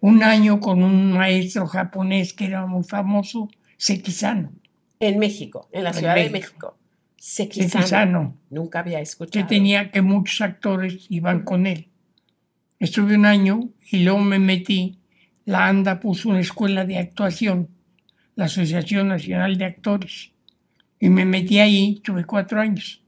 un 0.00 0.22
año 0.22 0.60
con 0.60 0.82
un 0.84 1.12
maestro 1.12 1.66
japonés 1.66 2.32
que 2.32 2.44
era 2.46 2.64
muy 2.64 2.84
famoso, 2.84 3.50
Sekizano. 3.76 4.52
En 5.00 5.18
México, 5.18 5.68
en 5.72 5.84
la 5.84 5.90
En 5.90 5.96
Ciudad 5.96 6.14
de 6.14 6.30
México. 6.30 6.78
Sekizano. 7.16 7.70
Sekizano, 7.70 8.36
Nunca 8.50 8.78
había 8.78 8.98
que 8.98 9.02
escuchado. 9.02 9.46
tenía 9.46 9.90
que 9.90 10.00
muchos 10.00 10.40
actores 10.40 11.06
iban 11.10 11.42
con 11.42 11.66
él. 11.66 11.88
Estuve 12.78 13.16
un 13.16 13.26
año 13.26 13.68
y 13.90 14.04
luego 14.04 14.20
me 14.20 14.38
metí. 14.38 14.98
La 15.44 15.66
ANDA 15.66 15.98
puso 15.98 16.28
una 16.28 16.40
escuela 16.40 16.84
de 16.84 16.98
actuación, 16.98 17.68
la 18.36 18.44
Asociación 18.44 19.08
Nacional 19.08 19.58
de 19.58 19.64
Actores. 19.64 20.30
Y 21.00 21.08
me 21.08 21.24
metí 21.24 21.58
ahí, 21.58 22.00
tuve 22.04 22.24
cuatro 22.24 22.60
años. 22.60 23.02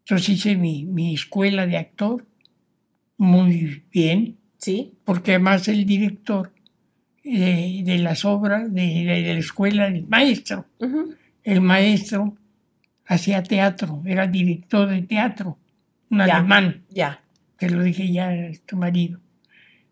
Entonces 0.00 0.30
hice 0.30 0.56
mi, 0.56 0.84
mi 0.84 1.14
escuela 1.14 1.66
de 1.66 1.76
actor 1.76 2.26
muy 3.16 3.82
bien, 3.90 4.36
Sí. 4.58 4.94
porque 5.04 5.32
además 5.32 5.68
el 5.68 5.84
director 5.84 6.52
eh, 7.26 7.82
de 7.84 7.98
las 7.98 8.24
obras 8.24 8.72
de, 8.72 8.82
de- 8.82 9.22
de 9.22 9.32
la 9.34 9.38
escuela, 9.40 9.86
el 9.86 10.06
maestro, 10.06 10.66
el 11.42 11.60
maestro 11.62 12.36
hacía 13.06 13.42
teatro, 13.42 14.02
era 14.04 14.26
director 14.26 14.88
de 14.88 15.02
teatro, 15.02 15.58
un 16.10 16.18
Ya. 16.18 16.24
alemán, 16.38 16.82
Ya. 16.90 17.22
que 17.58 17.70
lo 17.70 17.82
dije 17.82 18.12
ya, 18.12 18.30
tu 18.66 18.76
marido, 18.76 19.20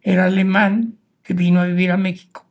era 0.03 0.27
alemán 0.27 0.99
que 1.23 1.33
vino 1.35 1.61
a 1.61 1.67
vivir 1.67 1.91
a 1.91 1.97
México. 1.97 2.47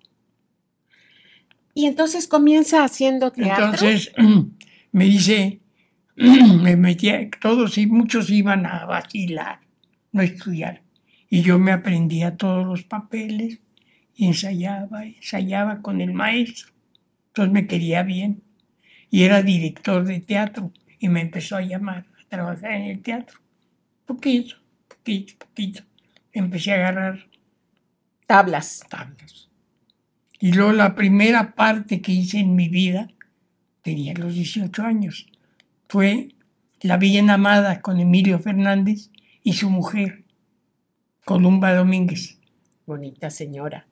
Y 1.73 1.86
entonces 1.86 2.27
comienza 2.27 2.84
haciendo 2.84 3.31
teatro. 3.31 3.65
Entonces 3.65 4.12
me 4.91 5.05
dice, 5.05 5.60
me 6.15 6.75
metía, 6.75 7.29
todos 7.41 7.77
y 7.77 7.88
muchos 7.88 8.29
iban 8.29 8.65
a 8.65 8.86
vacilar, 8.86 9.60
no 10.12 10.21
estudiar. 10.21 10.82
Y 11.30 11.41
yo 11.41 11.58
me 11.60 11.71
aprendía 11.71 12.38
todos 12.38 12.65
los 12.65 12.84
papeles 12.84 13.60
y 14.15 14.28
ensayaba, 14.28 15.06
ensayaba 15.06 15.82
con 15.82 16.02
el 16.02 16.13
maestro. 16.13 16.71
Entonces 17.28 17.54
me 17.54 17.67
quería 17.67 18.04
bien. 18.04 18.43
Y 19.10 19.24
era 19.24 19.41
director 19.41 20.04
de 20.04 20.19
teatro 20.19 20.71
y 21.00 21.10
me 21.10 21.21
empezó 21.21 21.58
a 21.58 21.62
llamar 21.62 22.06
a 22.19 22.30
trabajar 22.30 22.74
en 22.74 22.84
el 22.84 23.02
teatro. 23.02 23.39
Poquito, 24.06 24.56
poquito, 24.88 25.34
poquito. 25.38 25.84
Empecé 26.34 26.71
a 26.71 26.76
agarrar 26.76 27.32
Tablas. 28.32 28.86
tablas. 28.89 29.50
Y 30.39 30.54
luego 30.54 30.71
la 30.71 30.95
primera 30.95 31.54
parte 31.54 32.02
que 32.02 32.13
hice 32.13 32.39
en 32.39 32.56
mi 32.56 32.69
vida, 32.69 33.10
tenía 33.82 34.13
los 34.13 34.34
18 34.34 34.84
años, 34.84 35.28
fue 35.89 36.30
La 36.80 36.95
Bien 36.95 37.30
Amada 37.30 37.82
con 37.82 38.00
Emilio 38.00 38.39
Fernández 38.39 39.12
y 39.43 39.54
su 39.54 39.69
mujer, 39.69 40.23
Columba 41.25 41.73
Domínguez. 41.73 42.39
Bonita 42.86 43.30
señora. 43.30 43.88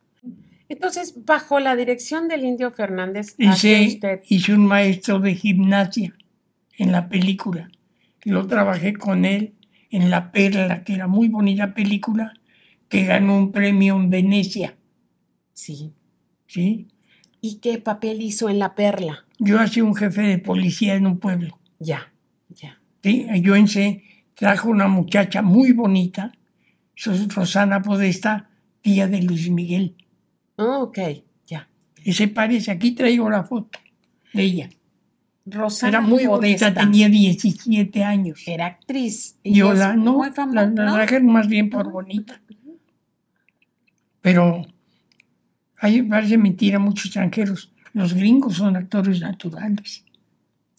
Entonces, 0.68 1.26
bajo 1.26 1.60
la 1.60 1.76
dirección 1.76 2.28
del 2.28 2.46
Indio 2.46 2.72
Fernández, 2.72 3.36
Hice, 3.38 3.88
usted. 3.88 4.22
hice 4.28 4.54
un 4.54 4.66
maestro 4.68 5.20
de 5.20 5.34
gimnasia 5.36 6.16
en 6.78 6.92
la 6.92 7.10
película. 7.10 7.70
Lo 8.24 8.46
trabajé 8.46 8.94
con 8.94 9.26
él 9.26 9.54
en 9.90 10.12
La 10.12 10.32
Perla, 10.32 10.84
que 10.84 10.94
era 10.94 11.08
muy 11.08 11.28
bonita 11.28 11.74
película, 11.74 12.34
que 12.88 13.06
ganó 13.06 13.38
un 13.38 13.52
premio 13.52 13.96
en 13.96 14.10
Venecia. 14.10 14.76
Sí. 15.54 15.94
¿sí? 16.46 16.88
¿Y 17.42 17.56
qué 17.60 17.78
papel 17.78 18.22
hizo 18.22 18.50
en 18.50 18.60
La 18.60 18.76
Perla? 18.76 19.26
Yo 19.40 19.60
hacía 19.60 19.84
un 19.84 19.96
jefe 19.96 20.22
de 20.22 20.38
policía 20.38 20.96
en 20.96 21.08
un 21.08 21.18
pueblo. 21.20 21.58
Ya, 21.80 22.12
ya. 22.50 22.80
¿sí? 23.02 23.26
Yo 23.42 23.56
en 23.56 23.68
trajo 24.40 24.70
una 24.70 24.88
muchacha 24.88 25.42
muy 25.42 25.74
bonita, 25.74 26.32
Rosana 27.36 27.82
Podesta, 27.82 28.50
tía 28.82 29.06
de 29.06 29.22
Luis 29.22 29.50
Miguel. 29.50 29.96
Ah, 30.58 30.80
ok, 30.80 30.98
ya. 31.46 31.68
Y 32.06 32.14
se 32.14 32.30
parece, 32.30 32.72
aquí 32.72 32.92
traigo 32.92 33.30
la 33.30 33.44
foto 33.44 33.78
de 34.34 34.44
ella. 34.44 34.70
Rosana 35.46 35.90
Era 35.90 36.02
muy 36.02 36.26
bonita, 36.26 36.68
Podesta. 36.68 36.74
tenía 36.74 37.10
17 37.10 38.02
años. 38.02 38.42
Era 38.48 38.68
actriz. 38.68 39.36
Yo 39.44 39.74
Ella 39.74 39.74
es 39.74 39.80
la, 39.80 39.96
no, 39.98 40.22
la, 40.24 40.66
la 40.68 40.94
traje 40.94 41.20
más 41.20 41.50
bien 41.50 41.70
por 41.70 41.92
bonita. 41.92 42.40
Pero 44.22 44.66
hay, 45.80 46.02
parece 46.04 46.38
mentira, 46.38 46.80
muchos 46.80 47.08
extranjeros. 47.08 47.74
Los 47.92 48.14
gringos 48.14 48.56
son 48.56 48.78
actores 48.78 49.20
naturales. 49.20 50.06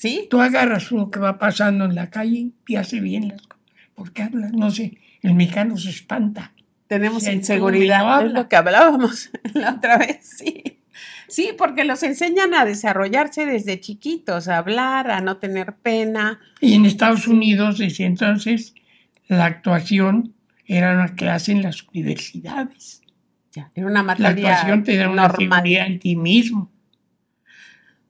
¿Sí? 0.01 0.29
Tú 0.31 0.41
agarras 0.41 0.91
uno 0.93 1.11
que 1.11 1.21
va 1.21 1.39
pasando 1.39 1.85
en 1.85 1.95
la 1.95 2.09
calle 2.09 2.53
y 2.67 2.77
hace 2.77 3.01
bien 3.01 3.29
las 3.29 3.43
cosas. 3.43 3.67
Porque 3.95 4.23
habla, 4.23 4.49
no 4.49 4.71
sé, 4.71 4.97
el 5.21 5.35
mexicano 5.35 5.77
se 5.77 5.91
espanta. 5.91 6.55
Tenemos 6.87 7.29
inseguridad, 7.29 8.25
es 8.25 8.33
lo 8.33 8.49
que 8.49 8.57
hablábamos 8.57 9.29
la 9.53 9.75
otra 9.75 9.99
vez, 9.99 10.21
sí. 10.23 10.79
Sí, 11.29 11.51
porque 11.57 11.85
los 11.85 12.03
enseñan 12.03 12.55
a 12.55 12.65
desarrollarse 12.65 13.45
desde 13.45 13.79
chiquitos, 13.79 14.49
a 14.49 14.57
hablar, 14.57 15.11
a 15.11 15.21
no 15.21 15.37
tener 15.37 15.75
pena. 15.75 16.41
Y 16.63 16.73
en 16.73 16.87
Estados 16.87 17.29
Unidos, 17.29 17.77
desde 17.77 18.07
entonces, 18.07 18.75
la 19.29 19.45
actuación 19.45 20.33
era 20.65 20.95
una 20.95 21.15
clase 21.15 21.53
en 21.53 21.61
las 21.61 21.87
universidades. 21.93 23.03
Ya, 23.53 23.71
era 23.75 23.87
una 23.87 24.03
La 24.03 24.03
materia 24.03 24.55
actuación 24.55 24.83
te 24.83 24.97
da 24.97 25.11
una 25.11 25.31
seguridad 25.31 25.87
en 25.87 25.99
ti 25.99 26.17
mismo. 26.17 26.71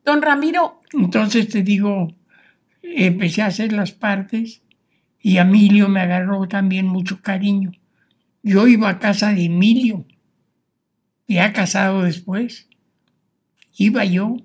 Don 0.05 0.23
Ramiro, 0.23 0.81
Entonces 0.93 1.49
te 1.49 1.63
digo, 1.63 2.15
empecé 2.83 3.43
a 3.43 3.47
hacer 3.47 3.73
las 3.73 3.93
partes 3.93 4.63
y 5.21 5.37
Emilio 5.39 5.89
me 5.89 6.01
agarró 6.01 6.49
también 6.49 6.87
mucho 6.87 7.21
cariño. 7.21 7.73
Yo 8.43 8.67
iba 8.67 8.89
a 8.89 8.99
casa 8.99 9.33
de 9.33 9.45
Emilio, 9.45 10.07
ya 11.29 11.53
casado 11.53 12.03
después. 12.03 12.69
Iba 13.77 14.05
yo, 14.05 14.37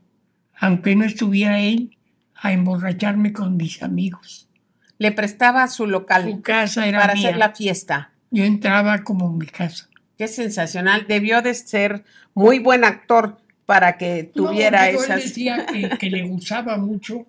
aunque 0.57 0.95
no 0.95 1.05
estuviera 1.05 1.59
él, 1.61 1.97
a 2.35 2.51
emborracharme 2.51 3.31
con 3.33 3.57
mis 3.57 3.81
amigos. 3.81 4.49
le 4.97 5.11
prestaba 5.11 5.67
su 5.67 5.83
Su 5.83 5.87
local 5.87 6.41
casa 6.41 6.87
era 6.87 6.99
para 6.99 7.13
mía. 7.15 7.27
hacer 7.29 7.37
la 7.39 7.51
fiesta. 7.53 8.11
Yo 8.31 8.43
entraba 8.43 9.03
como 9.03 9.29
en 9.31 9.37
mi 9.37 9.45
casa. 9.45 9.89
Qué 10.17 10.27
sensacional. 10.27 11.05
Debió 11.07 11.41
de 11.41 11.53
ser 11.53 12.03
muy 12.33 12.59
buen 12.59 12.83
actor 12.83 13.37
para 13.65 13.97
que 13.97 14.23
tuviera 14.23 14.85
No, 14.85 14.87
digo, 14.91 14.99
él 15.03 15.05
esas. 15.11 15.23
decía 15.23 15.65
que, 15.65 15.89
que 15.97 16.09
le 16.09 16.23
gustaba 16.27 16.77
mucho 16.77 17.25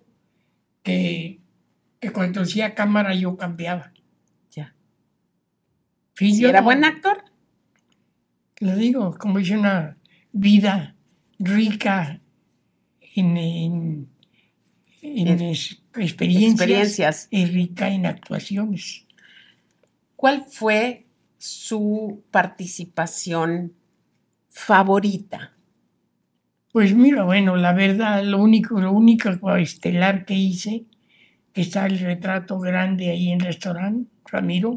que, 0.83 1.41
que 2.01 2.13
cuando 2.13 2.43
hacía 2.43 2.75
cámara 2.75 3.15
yo 3.15 3.37
cambiaba. 3.37 3.93
Ya. 4.53 4.75
Sí, 6.15 6.33
Si 6.35 6.43
yo 6.43 6.49
era 6.49 6.61
no- 6.61 6.65
buen 6.67 6.85
actor. 6.85 7.25
Le 8.59 8.75
digo, 8.77 9.15
como 9.19 9.39
dice 9.39 9.57
una 9.57 9.97
vida 10.33 10.95
rica 11.39 12.21
en, 13.15 13.37
en, 13.37 14.09
en 15.03 15.29
En 15.29 15.41
es- 15.43 15.83
experiencias, 15.95 16.53
experiencias. 16.53 17.29
y 17.31 17.47
rica 17.47 17.89
en 17.89 18.07
actuaciones. 18.07 19.07
¿Cuál 20.17 20.45
fue 20.51 21.07
su 21.39 22.23
participación 22.31 23.75
favorita? 24.49 25.53
Pues 26.77 26.95
mira, 26.95 27.25
bueno, 27.25 27.57
la 27.57 27.73
verdad, 27.73 28.23
lo 28.23 28.37
único, 28.37 28.79
lo 28.79 28.93
único 28.93 29.31
estelar 29.57 30.27
que 30.27 30.35
hice, 30.35 30.85
que 31.55 31.63
está 31.63 31.87
el 31.87 31.99
retrato 31.99 32.59
grande 32.59 33.09
ahí 33.09 33.31
en 33.31 33.41
el 33.41 33.47
restaurante, 33.47 34.11
Ramiro, 34.27 34.77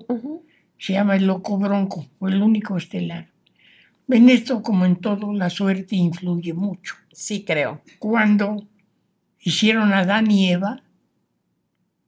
se 0.78 0.94
llama 0.94 1.18
El 1.18 1.28
Loco 1.28 1.58
Bronco, 1.58 2.08
fue 2.18 2.32
el 2.32 2.42
único 2.42 2.78
estelar. 2.78 3.28
En 4.08 4.30
esto, 4.30 4.64
como 4.64 4.86
en 4.86 4.96
todo, 4.96 5.34
la 5.34 5.50
suerte 5.50 5.98
influye 5.98 6.54
mucho. 6.54 6.96
Sí, 7.12 7.44
creo. 7.44 7.82
Cuando 8.00 8.66
hicieron 9.42 9.92
a 9.92 10.00
Adán 10.00 10.32
y 10.32 10.54
Eva, 10.54 10.82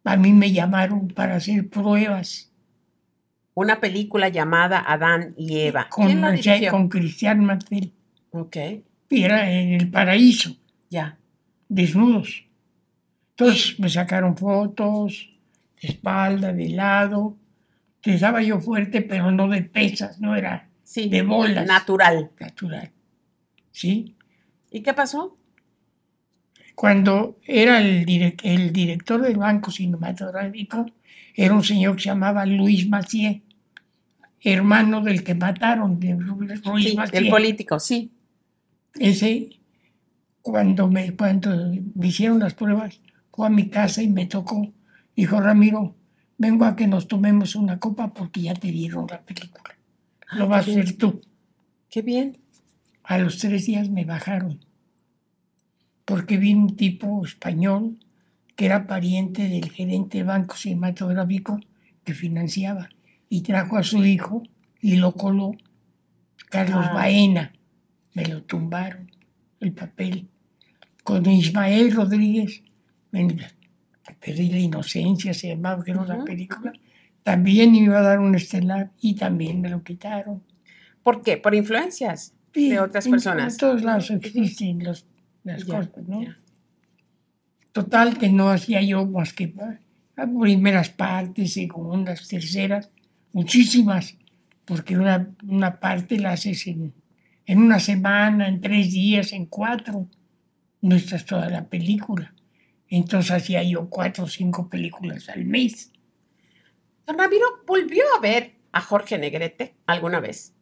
a 0.06 0.16
mí 0.16 0.32
me 0.32 0.54
llamaron 0.54 1.10
para 1.10 1.36
hacer 1.36 1.68
pruebas 1.68 2.50
Una 3.56 3.82
película 3.82 4.30
llamada 4.30 4.80
Adán 4.80 5.34
y 5.36 5.60
Eva. 5.60 5.90
con, 5.90 6.06
¿Quién 6.08 6.22
la 6.22 6.32
dirigió? 6.32 6.72
con 6.72 6.88
Cristian 6.88 7.44
Martel. 7.44 7.92
Ok, 8.32 8.56
era 9.12 9.52
en 9.52 9.74
el 9.74 9.90
paraíso, 9.90 10.56
ya. 10.90 11.18
desnudos. 11.70 12.46
Entonces 13.32 13.80
me 13.80 13.90
sacaron 13.90 14.38
fotos 14.38 15.30
de 15.82 15.88
espalda, 15.90 16.54
de 16.54 16.70
lado. 16.70 17.38
Estaba 18.04 18.42
yo 18.42 18.60
fuerte, 18.60 19.02
pero 19.02 19.32
no 19.32 19.48
de 19.48 19.62
pesas, 19.64 20.20
no 20.20 20.36
era 20.36 20.70
Sí. 20.84 21.08
de 21.10 21.22
bolas. 21.22 21.66
Natural. 21.68 22.32
natural. 22.40 22.92
¿Sí? 23.72 24.16
¿Y 24.72 24.82
qué 24.82 24.94
pasó? 24.94 25.36
Cuando 26.76 27.38
era 27.46 27.80
el, 27.82 28.06
direc- 28.06 28.42
el 28.44 28.72
director 28.74 29.22
del 29.22 29.38
Banco 29.38 29.72
Cinematográfico, 29.72 30.86
era 31.36 31.54
un 31.54 31.64
señor 31.64 31.96
que 31.96 32.04
se 32.04 32.10
llamaba 32.10 32.46
Luis 32.46 32.88
Macié, 32.90 33.42
hermano 34.42 35.02
del 35.02 35.24
que 35.24 35.36
mataron, 35.36 36.00
de 36.00 36.14
Luis 36.16 36.62
Sí, 36.84 36.96
Macié. 36.96 37.20
el 37.20 37.30
político, 37.30 37.80
sí. 37.80 38.12
Ese, 38.96 39.50
cuando 40.42 40.88
me, 40.88 41.16
cuando 41.16 41.50
me 41.96 42.08
hicieron 42.08 42.40
las 42.40 42.54
pruebas, 42.54 43.00
fue 43.32 43.48
a 43.48 43.50
mi 43.50 43.70
casa 43.70 44.02
y 44.02 44.10
me 44.10 44.26
tocó. 44.26 44.72
Dijo, 45.16 45.40
Ramiro, 45.40 45.96
vengo 46.38 46.66
a 46.66 46.76
que 46.76 46.88
nos 46.88 47.08
tomemos 47.08 47.56
una 47.56 47.80
copa 47.80 48.14
porque 48.14 48.42
ya 48.42 48.54
te 48.54 48.72
dieron 48.72 49.08
la 49.10 49.22
película. 49.22 49.76
Lo 50.34 50.48
vas 50.48 50.68
a 50.68 50.72
hacer 50.72 50.98
tú. 50.98 51.22
Qué 51.90 52.02
bien. 52.02 52.38
A 53.04 53.18
los 53.18 53.38
tres 53.40 53.66
días 53.66 53.90
me 53.90 54.06
bajaron, 54.06 54.64
porque 56.06 56.38
vi 56.38 56.54
un 56.54 56.76
tipo 56.76 57.26
español 57.26 57.98
que 58.56 58.66
era 58.68 58.88
pariente 58.88 59.50
del 59.50 59.72
gerente 59.72 60.20
del 60.20 60.28
banco 60.28 60.56
cinematográfico 60.56 61.60
que 62.04 62.14
financiaba 62.14 62.90
y 63.28 63.42
trajo 63.42 63.78
a 63.78 63.84
su 63.84 64.06
hijo 64.06 64.44
y 64.82 64.98
lo 64.98 65.14
coló. 65.14 65.52
Carlos 66.50 66.86
Ah. 66.90 66.94
Baena, 66.94 67.54
me 68.14 68.26
lo 68.26 68.44
tumbaron 68.44 69.10
el 69.60 69.72
papel. 69.74 70.28
Con 71.04 71.26
Ismael 71.30 71.94
Rodríguez, 71.94 72.62
Perdí 74.20 74.50
la 74.50 74.60
inocencia, 74.60 75.34
se 75.34 75.50
llamaba, 75.50 75.84
que 75.84 75.92
era 75.92 76.02
una 76.02 76.24
película. 76.24 76.74
También 77.24 77.74
iba 77.76 77.98
a 78.00 78.02
dar 78.02 78.20
un 78.20 78.36
estelar 78.36 78.92
y 79.02 79.16
también 79.16 79.62
me 79.62 79.70
lo 79.70 79.84
quitaron. 79.84 80.44
¿Por 81.04 81.22
qué? 81.24 81.38
Por 81.38 81.56
influencias 81.56 82.34
Sí, 82.54 82.70
de 82.70 82.80
otras 82.80 83.06
en- 83.06 83.12
personas. 83.12 83.54
En 83.54 83.60
todos 83.60 83.82
lados 83.84 84.10
existen 84.12 84.84
los- 84.84 85.06
las 85.44 85.64
cosas, 85.66 85.90
¿no? 86.08 86.22
Total, 87.72 88.18
que 88.18 88.30
no 88.30 88.50
hacía 88.50 88.82
yo 88.82 89.06
más 89.06 89.34
que 89.34 89.48
pa- 89.48 89.80
a 90.18 90.28
primeras 90.28 90.90
partes, 90.90 91.54
segundas, 91.54 92.28
terceras, 92.28 92.90
muchísimas, 93.34 94.18
porque 94.66 94.98
una, 94.98 95.34
una 95.48 95.80
parte 95.80 96.20
la 96.20 96.34
haces 96.34 96.68
en, 96.68 96.94
en 97.46 97.60
una 97.60 97.80
semana, 97.80 98.48
en 98.48 98.62
tres 98.62 98.92
días, 98.92 99.34
en 99.34 99.46
cuatro. 99.46 100.08
No 100.82 100.96
estás 100.96 101.26
toda 101.26 101.50
la 101.50 101.66
película. 101.66 102.34
Entonces 102.88 103.32
hacía 103.32 103.64
yo 103.64 103.90
cuatro 103.90 104.26
o 104.26 104.28
cinco 104.28 104.70
películas 104.70 105.30
al 105.30 105.46
mes. 105.46 105.92
Don 107.06 107.18
Ramiro 107.18 107.46
volvió 107.66 108.04
a 108.18 108.22
ver 108.22 108.56
a 108.72 108.82
Jorge 108.82 109.18
Negrete 109.18 109.76
alguna 109.86 110.20
vez 110.20 110.54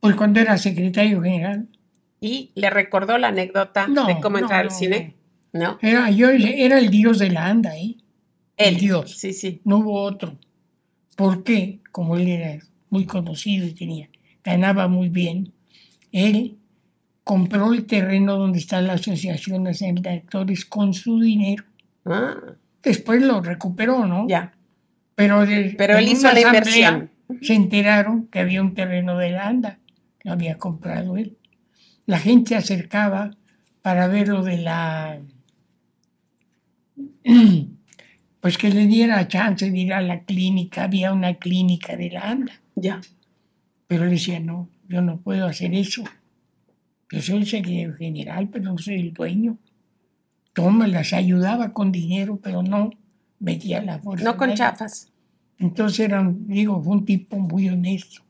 Pues 0.00 0.14
cuando 0.14 0.40
era 0.40 0.56
secretario 0.56 1.20
general, 1.20 1.68
y 2.20 2.52
le 2.54 2.70
recordó 2.70 3.18
la 3.18 3.28
anécdota 3.28 3.86
No, 3.86 4.06
de 4.06 4.20
cómo 4.20 4.38
no, 4.38 4.44
entrar 4.44 4.60
al 4.60 4.66
no, 4.68 4.72
cine. 4.72 5.14
¿No? 5.52 5.78
era, 5.80 6.10
yo 6.10 6.28
era 6.30 6.78
el 6.78 6.90
dios 6.90 7.18
de 7.18 7.30
la 7.30 7.46
anda, 7.46 7.76
¿eh? 7.76 7.96
Él. 8.56 8.76
Dios. 8.76 9.16
Sí, 9.18 9.32
sí. 9.32 9.60
no 9.64 9.78
hubo 9.78 10.02
otro. 10.02 10.36
¿Por 11.16 11.44
qué? 11.44 11.80
Como 11.90 12.16
él 12.16 12.28
era 12.28 12.62
muy 12.90 13.06
conocido 13.06 13.66
y 13.66 13.72
tenía, 13.72 14.10
ganaba 14.44 14.88
muy 14.88 15.08
bien, 15.08 15.52
él 16.12 16.56
compró 17.24 17.72
el 17.74 17.84
terreno 17.86 18.36
donde 18.36 18.58
está 18.58 18.80
la 18.80 18.94
Asociación 18.94 19.62
Nacional 19.64 20.02
de 20.02 20.10
Actores 20.10 20.64
con 20.64 20.94
su 20.94 21.20
dinero. 21.20 21.64
Ah, 22.06 22.34
Después 22.82 23.20
lo 23.22 23.40
recuperó, 23.42 24.06
¿no? 24.06 24.26
ya. 24.28 24.52
Pero, 25.14 25.44
de- 25.44 25.74
Pero 25.76 25.98
él 25.98 26.08
hizo 26.08 26.30
la 26.32 26.40
inversión. 26.40 27.10
Se 27.42 27.54
enteraron 27.54 28.28
que 28.28 28.38
había 28.38 28.62
un 28.62 28.72
terreno 28.74 29.18
de 29.18 29.30
la 29.30 29.48
ANDA, 29.48 29.78
lo 30.22 30.32
había 30.32 30.56
comprado 30.58 31.16
él. 31.16 31.36
La 32.06 32.18
gente 32.18 32.50
se 32.50 32.56
acercaba 32.56 33.32
para 33.82 34.06
ver 34.06 34.28
lo 34.28 34.42
de 34.42 34.58
la... 34.58 35.18
Pues 38.40 38.56
que 38.56 38.70
le 38.70 38.86
diera 38.86 39.26
chance 39.26 39.68
de 39.68 39.76
ir 39.78 39.92
a 39.92 40.00
la 40.00 40.20
clínica, 40.20 40.84
había 40.84 41.12
una 41.12 41.34
clínica 41.34 41.96
de 41.96 42.10
la 42.10 42.20
ANDA. 42.30 42.52
Ya. 42.76 43.00
Pero 43.88 44.04
él 44.04 44.10
decía, 44.10 44.38
no, 44.38 44.68
yo 44.88 45.02
no 45.02 45.20
puedo 45.20 45.46
hacer 45.46 45.74
eso. 45.74 46.02
Yo 47.10 47.22
soy 47.22 47.38
el 47.38 47.46
secretario 47.46 47.94
general, 47.94 48.48
pero 48.48 48.64
no 48.64 48.78
soy 48.78 48.96
el 49.00 49.12
dueño. 49.12 49.58
Toma, 50.52 50.86
las 50.88 51.12
ayudaba 51.12 51.72
con 51.72 51.92
dinero, 51.92 52.38
pero 52.42 52.62
no 52.62 52.90
metía 53.38 53.80
la 53.82 53.98
fuerza. 53.98 54.24
No 54.24 54.36
con 54.36 54.54
chafas. 54.54 55.12
Entonces 55.58 56.00
era, 56.00 56.20
un- 56.20 56.46
digo, 56.48 56.82
fue 56.82 56.94
un 56.96 57.04
tipo 57.04 57.38
muy 57.38 57.68
honesto, 57.68 58.22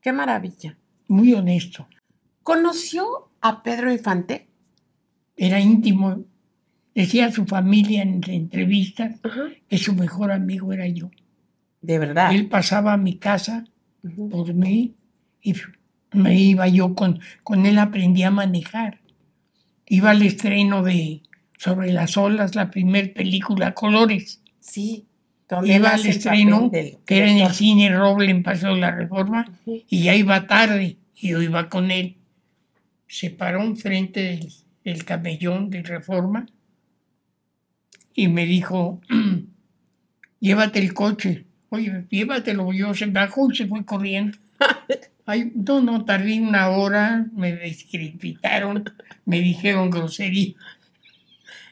Qué 0.00 0.12
maravilla. 0.12 0.76
muy 1.08 1.32
honesto. 1.34 1.86
¿Conoció 2.42 3.30
a 3.40 3.62
Pedro 3.62 3.92
Infante? 3.92 4.46
Era 5.36 5.58
íntimo. 5.60 6.24
Decía 6.94 7.26
a 7.26 7.32
su 7.32 7.44
familia 7.46 8.02
en 8.02 8.20
entrevistas 8.28 9.20
que 9.68 9.78
su 9.78 9.94
mejor 9.94 10.30
amigo 10.30 10.72
era 10.72 10.86
yo. 10.86 11.10
De 11.80 11.98
verdad. 11.98 12.32
Él 12.32 12.48
pasaba 12.48 12.92
a 12.92 12.96
mi 12.96 13.16
casa 13.16 13.64
Ujú. 14.04 14.28
por 14.28 14.54
mí 14.54 14.94
y 15.42 15.54
me 16.14 16.38
iba 16.38 16.68
yo 16.68 16.94
con, 16.94 17.20
con 17.42 17.66
él 17.66 17.78
aprendí 17.78 18.22
a 18.22 18.30
manejar. 18.30 19.00
Iba 19.86 20.10
al 20.10 20.22
estreno 20.22 20.82
de 20.82 21.22
Sobre 21.58 21.92
las 21.92 22.16
olas, 22.16 22.54
la 22.54 22.70
primer 22.70 23.12
película 23.14 23.74
colores. 23.74 24.42
Sí. 24.60 25.06
Iba 25.64 25.90
al 25.90 26.06
estreno, 26.06 26.68
del 26.70 26.98
que 27.06 27.18
era 27.18 27.30
en 27.30 27.38
el 27.38 27.52
cine 27.52 27.94
Roble 27.94 28.30
en 28.30 28.42
Paseo 28.42 28.74
de 28.74 28.80
la 28.80 28.90
Reforma, 28.90 29.46
y 29.66 30.02
ya 30.02 30.14
iba 30.14 30.46
tarde, 30.46 30.96
y 31.14 31.28
yo 31.28 31.42
iba 31.42 31.68
con 31.68 31.90
él. 31.90 32.16
Se 33.06 33.30
paró 33.30 33.62
enfrente 33.62 34.20
del, 34.20 34.52
del 34.84 35.04
camellón 35.04 35.70
de 35.70 35.82
Reforma 35.82 36.46
y 38.14 38.28
me 38.28 38.46
dijo, 38.46 39.00
llévate 40.40 40.78
el 40.78 40.94
coche. 40.94 41.46
Oye, 41.68 42.06
llévatelo. 42.08 42.72
Yo 42.72 42.94
se 42.94 43.06
bajó 43.06 43.50
y 43.50 43.56
se 43.56 43.66
fue 43.66 43.84
corriendo. 43.84 44.38
Ay, 45.26 45.52
no, 45.54 45.80
no, 45.80 46.04
tardé 46.04 46.40
una 46.40 46.68
hora, 46.68 47.26
me 47.32 47.54
descripitaron, 47.54 48.84
me 49.24 49.40
dijeron 49.40 49.90
grosería. 49.90 50.54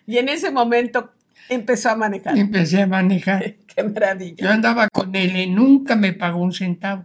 Y 0.06 0.18
en 0.18 0.28
ese 0.28 0.50
momento 0.50 1.12
empezó 1.48 1.90
a 1.90 1.96
manejar. 1.96 2.36
Empecé 2.36 2.82
a 2.82 2.86
manejar. 2.86 3.54
Qué 3.74 3.82
maravilla. 3.82 4.36
Yo 4.38 4.50
andaba 4.50 4.88
con 4.88 5.14
él, 5.14 5.36
y 5.36 5.46
nunca 5.48 5.96
me 5.96 6.12
pagó 6.12 6.42
un 6.42 6.52
centavo. 6.52 7.04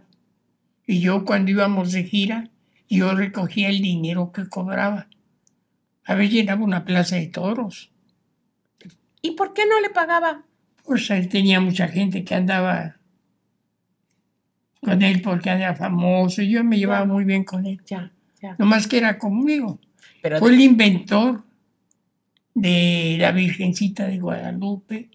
Y 0.86 1.00
yo 1.00 1.24
cuando 1.24 1.50
íbamos 1.50 1.92
de 1.92 2.04
gira, 2.04 2.48
yo 2.88 3.14
recogía 3.14 3.68
el 3.68 3.82
dinero 3.82 4.32
que 4.32 4.48
cobraba. 4.48 5.08
A 6.04 6.14
veces 6.14 6.32
llenaba 6.32 6.64
una 6.64 6.86
plaza 6.86 7.16
de 7.16 7.26
toros. 7.26 7.90
¿Y 9.20 9.32
por 9.32 9.52
qué 9.52 9.66
no 9.66 9.80
le 9.80 9.90
pagaba? 9.90 10.44
Pues 10.84 11.10
él 11.10 11.28
tenía 11.28 11.60
mucha 11.60 11.88
gente 11.88 12.24
que 12.24 12.34
andaba 12.34 12.97
con 14.82 15.02
él 15.02 15.20
porque 15.22 15.50
era 15.50 15.74
famoso. 15.74 16.42
Yo 16.42 16.62
me 16.64 16.78
llevaba 16.78 17.04
muy 17.04 17.24
bien 17.24 17.44
con 17.44 17.66
él. 17.66 17.80
Ya, 17.86 18.12
ya. 18.40 18.54
Nomás 18.58 18.86
que 18.86 18.98
era 18.98 19.18
conmigo. 19.18 19.78
Pero 20.22 20.38
Fue 20.38 20.50
el 20.52 20.60
inventor 20.60 21.44
de 22.54 23.16
la 23.20 23.32
Virgencita 23.32 24.06
de 24.06 24.18
Guadalupe. 24.18 25.10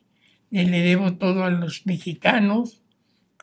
Le 0.50 0.82
debo 0.82 1.14
todo 1.16 1.44
a 1.46 1.50
los 1.50 1.86
mexicanos, 1.86 2.82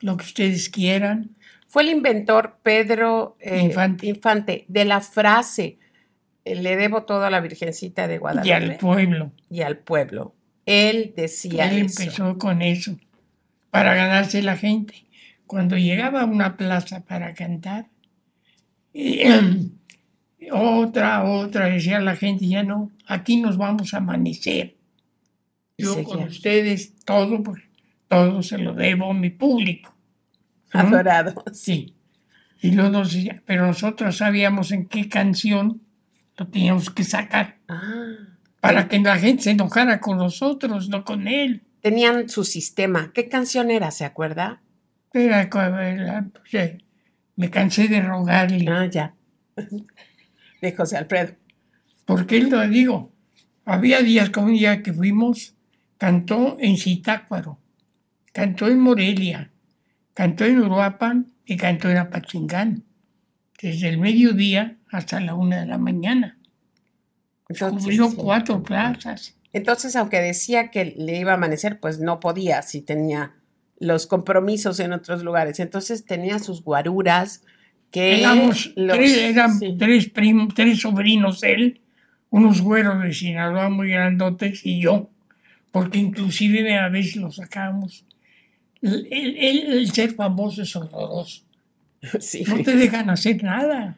lo 0.00 0.16
que 0.16 0.24
ustedes 0.24 0.68
quieran. 0.68 1.30
fue 1.66 1.82
el 1.82 1.90
inventor 1.90 2.58
Pedro 2.62 3.36
eh, 3.40 3.60
Infante. 3.62 4.06
Infante 4.06 4.64
de 4.68 4.84
la 4.84 5.00
frase 5.00 5.78
eh, 6.44 6.54
le 6.54 6.76
debo 6.76 7.02
todo 7.02 7.24
a 7.24 7.30
la 7.30 7.40
Virgencita 7.40 8.06
de 8.06 8.18
Guadalupe 8.18 8.48
Y 8.48 8.52
al 8.52 8.76
pueblo. 8.76 9.32
y 9.50 9.62
al 9.62 9.78
pueblo. 9.78 10.34
Él 10.66 11.12
decía 11.16 11.68
Él 11.68 11.86
eso. 11.86 12.02
empezó 12.02 12.38
con 12.38 12.62
eso, 12.62 12.96
para 13.70 13.94
ganarse 13.94 14.40
la 14.42 14.56
gente. 14.56 14.94
Cuando 15.50 15.76
llegaba 15.76 16.20
a 16.22 16.26
una 16.26 16.56
plaza 16.56 17.00
para 17.04 17.34
cantar, 17.34 17.88
eh, 18.94 19.68
otra, 20.52 21.24
otra, 21.24 21.66
decía 21.66 21.98
la 21.98 22.14
gente, 22.14 22.46
ya 22.46 22.62
no, 22.62 22.92
aquí 23.04 23.36
nos 23.38 23.56
vamos 23.56 23.92
a 23.92 23.96
amanecer. 23.96 24.76
Y 25.76 25.82
Yo 25.82 25.94
seguía. 25.94 26.08
con 26.08 26.22
ustedes, 26.28 26.94
todo, 27.04 27.42
todo 28.06 28.44
se 28.44 28.58
lo 28.58 28.74
debo 28.74 29.10
a 29.10 29.14
mi 29.14 29.30
público. 29.30 29.92
¿no? 30.72 30.78
Adorado. 30.82 31.42
Sí. 31.52 31.96
Y 32.62 32.70
luego 32.70 33.00
decía, 33.02 33.42
pero 33.44 33.66
nosotros 33.66 34.18
sabíamos 34.18 34.70
en 34.70 34.86
qué 34.86 35.08
canción 35.08 35.80
lo 36.36 36.46
teníamos 36.46 36.90
que 36.90 37.02
sacar 37.02 37.58
Ah, 37.66 38.12
para 38.60 38.86
que 38.86 39.00
la 39.00 39.18
gente 39.18 39.42
se 39.42 39.50
enojara 39.50 39.98
con 39.98 40.16
nosotros, 40.16 40.88
no 40.90 41.04
con 41.04 41.26
él. 41.26 41.64
tenían 41.80 42.28
su 42.28 42.44
sistema. 42.44 43.10
¿Qué 43.12 43.28
canción 43.28 43.72
era? 43.72 43.90
¿Se 43.90 44.04
acuerda? 44.04 44.62
Era, 45.12 45.48
pues, 45.50 46.54
eh, 46.54 46.78
me 47.36 47.50
cansé 47.50 47.88
de 47.88 48.00
rogarle, 48.00 48.64
Ah, 48.68 48.86
ya. 48.86 49.14
De 50.60 50.72
José 50.76 50.96
Alfredo. 50.98 51.34
porque 52.04 52.36
él 52.36 52.50
lo 52.50 52.60
digo, 52.68 53.12
había 53.64 54.00
días 54.02 54.30
como 54.30 54.48
un 54.48 54.54
día 54.54 54.82
que 54.82 54.92
fuimos, 54.92 55.54
cantó 55.96 56.56
en 56.60 56.76
Zitácuaro, 56.76 57.58
cantó 58.32 58.68
en 58.68 58.78
Morelia, 58.80 59.50
cantó 60.14 60.44
en 60.44 60.58
Uruapan 60.60 61.32
y 61.44 61.56
cantó 61.56 61.88
en 61.88 61.96
Apachingán, 61.98 62.84
desde 63.62 63.88
el 63.88 63.98
mediodía 63.98 64.76
hasta 64.90 65.20
la 65.20 65.34
una 65.34 65.60
de 65.60 65.66
la 65.66 65.78
mañana. 65.78 66.38
Cubrió 67.58 68.14
cuatro 68.14 68.62
plazas. 68.62 69.36
Entonces, 69.52 69.96
aunque 69.96 70.20
decía 70.20 70.70
que 70.70 70.84
le 70.96 71.18
iba 71.18 71.32
a 71.32 71.34
amanecer, 71.34 71.80
pues 71.80 71.98
no 71.98 72.20
podía 72.20 72.62
si 72.62 72.80
tenía 72.82 73.34
los 73.80 74.06
compromisos 74.06 74.78
en 74.78 74.92
otros 74.92 75.24
lugares. 75.24 75.58
Entonces 75.58 76.04
tenía 76.04 76.38
sus 76.38 76.62
guaruras 76.62 77.42
que 77.90 78.20
Éramos 78.20 78.72
los- 78.76 78.96
tres, 78.96 79.16
eran 79.18 79.58
sí. 79.58 79.74
tres 79.76 80.08
primos, 80.10 80.54
tres 80.54 80.80
sobrinos 80.80 81.42
él, 81.42 81.80
unos 82.30 82.60
güeros 82.60 83.02
de 83.02 83.12
Sinaloa 83.12 83.68
muy 83.70 83.88
grandotes 83.90 84.64
y 84.64 84.80
yo, 84.80 85.10
porque 85.72 85.98
inclusive 85.98 86.78
a 86.78 86.88
veces 86.88 87.16
lo 87.16 87.32
sacábamos. 87.32 88.04
El, 88.80 89.08
el- 89.10 89.36
el- 89.36 89.72
el 89.72 89.90
ser 89.92 90.14
famoso 90.14 90.62
es 90.62 90.76
horroroso. 90.76 91.42
Sí. 92.20 92.44
No 92.46 92.62
te 92.62 92.76
dejan 92.76 93.10
hacer 93.10 93.42
nada. 93.42 93.96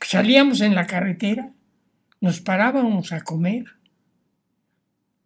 Salíamos 0.00 0.60
en 0.60 0.74
la 0.74 0.86
carretera, 0.86 1.50
nos 2.20 2.40
parábamos 2.40 3.12
a 3.12 3.22
comer. 3.22 3.64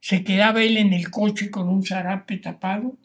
Se 0.01 0.23
quedaba 0.23 0.63
él 0.63 0.77
en 0.77 0.93
el 0.93 1.11
coche 1.11 1.51
con 1.51 1.69
un 1.69 1.83
zarape 1.85 2.37
tapado. 2.39 2.97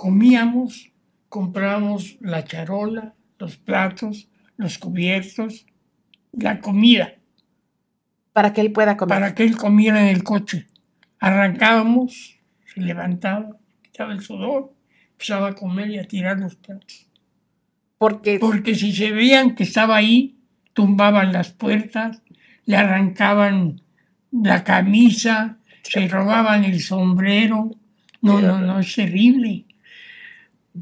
Comíamos, 0.00 0.90
comprábamos 1.28 2.16
la 2.22 2.42
charola, 2.42 3.12
los 3.38 3.58
platos, 3.58 4.30
los 4.56 4.78
cubiertos, 4.78 5.66
la 6.32 6.62
comida, 6.62 7.16
Para 8.32 8.54
que 8.54 8.62
él 8.62 8.72
pueda 8.72 8.96
comer. 8.96 9.14
para 9.14 9.34
que 9.34 9.42
él 9.42 9.58
comiera 9.58 10.00
en 10.00 10.16
el 10.16 10.24
coche. 10.24 10.68
Arrancábamos, 11.18 12.38
se 12.64 12.80
levantaba, 12.80 13.58
quitaba 13.82 14.14
el 14.14 14.22
sudor, 14.22 14.72
empezaba 15.12 15.48
a 15.48 15.54
comer 15.54 15.90
y 15.90 15.98
a 15.98 16.08
tirar 16.08 16.38
los 16.38 16.56
platos. 16.56 17.06
Porque 17.98 18.38
Porque 18.38 18.74
si 18.76 18.94
se 18.94 19.12
veían 19.12 19.54
que 19.54 19.64
estaba 19.64 19.96
ahí, 19.96 20.38
tumbaban 20.72 21.30
las 21.30 21.50
puertas, 21.50 22.22
le 22.64 22.76
arrancaban 22.78 23.82
la 24.32 24.64
camisa, 24.64 25.58
se 25.82 26.08
robaban 26.08 26.64
el 26.64 26.80
sombrero. 26.80 27.76
No, 28.22 28.40
no, 28.40 28.60
no, 28.60 28.80
es 28.80 28.94
terrible. 28.94 29.66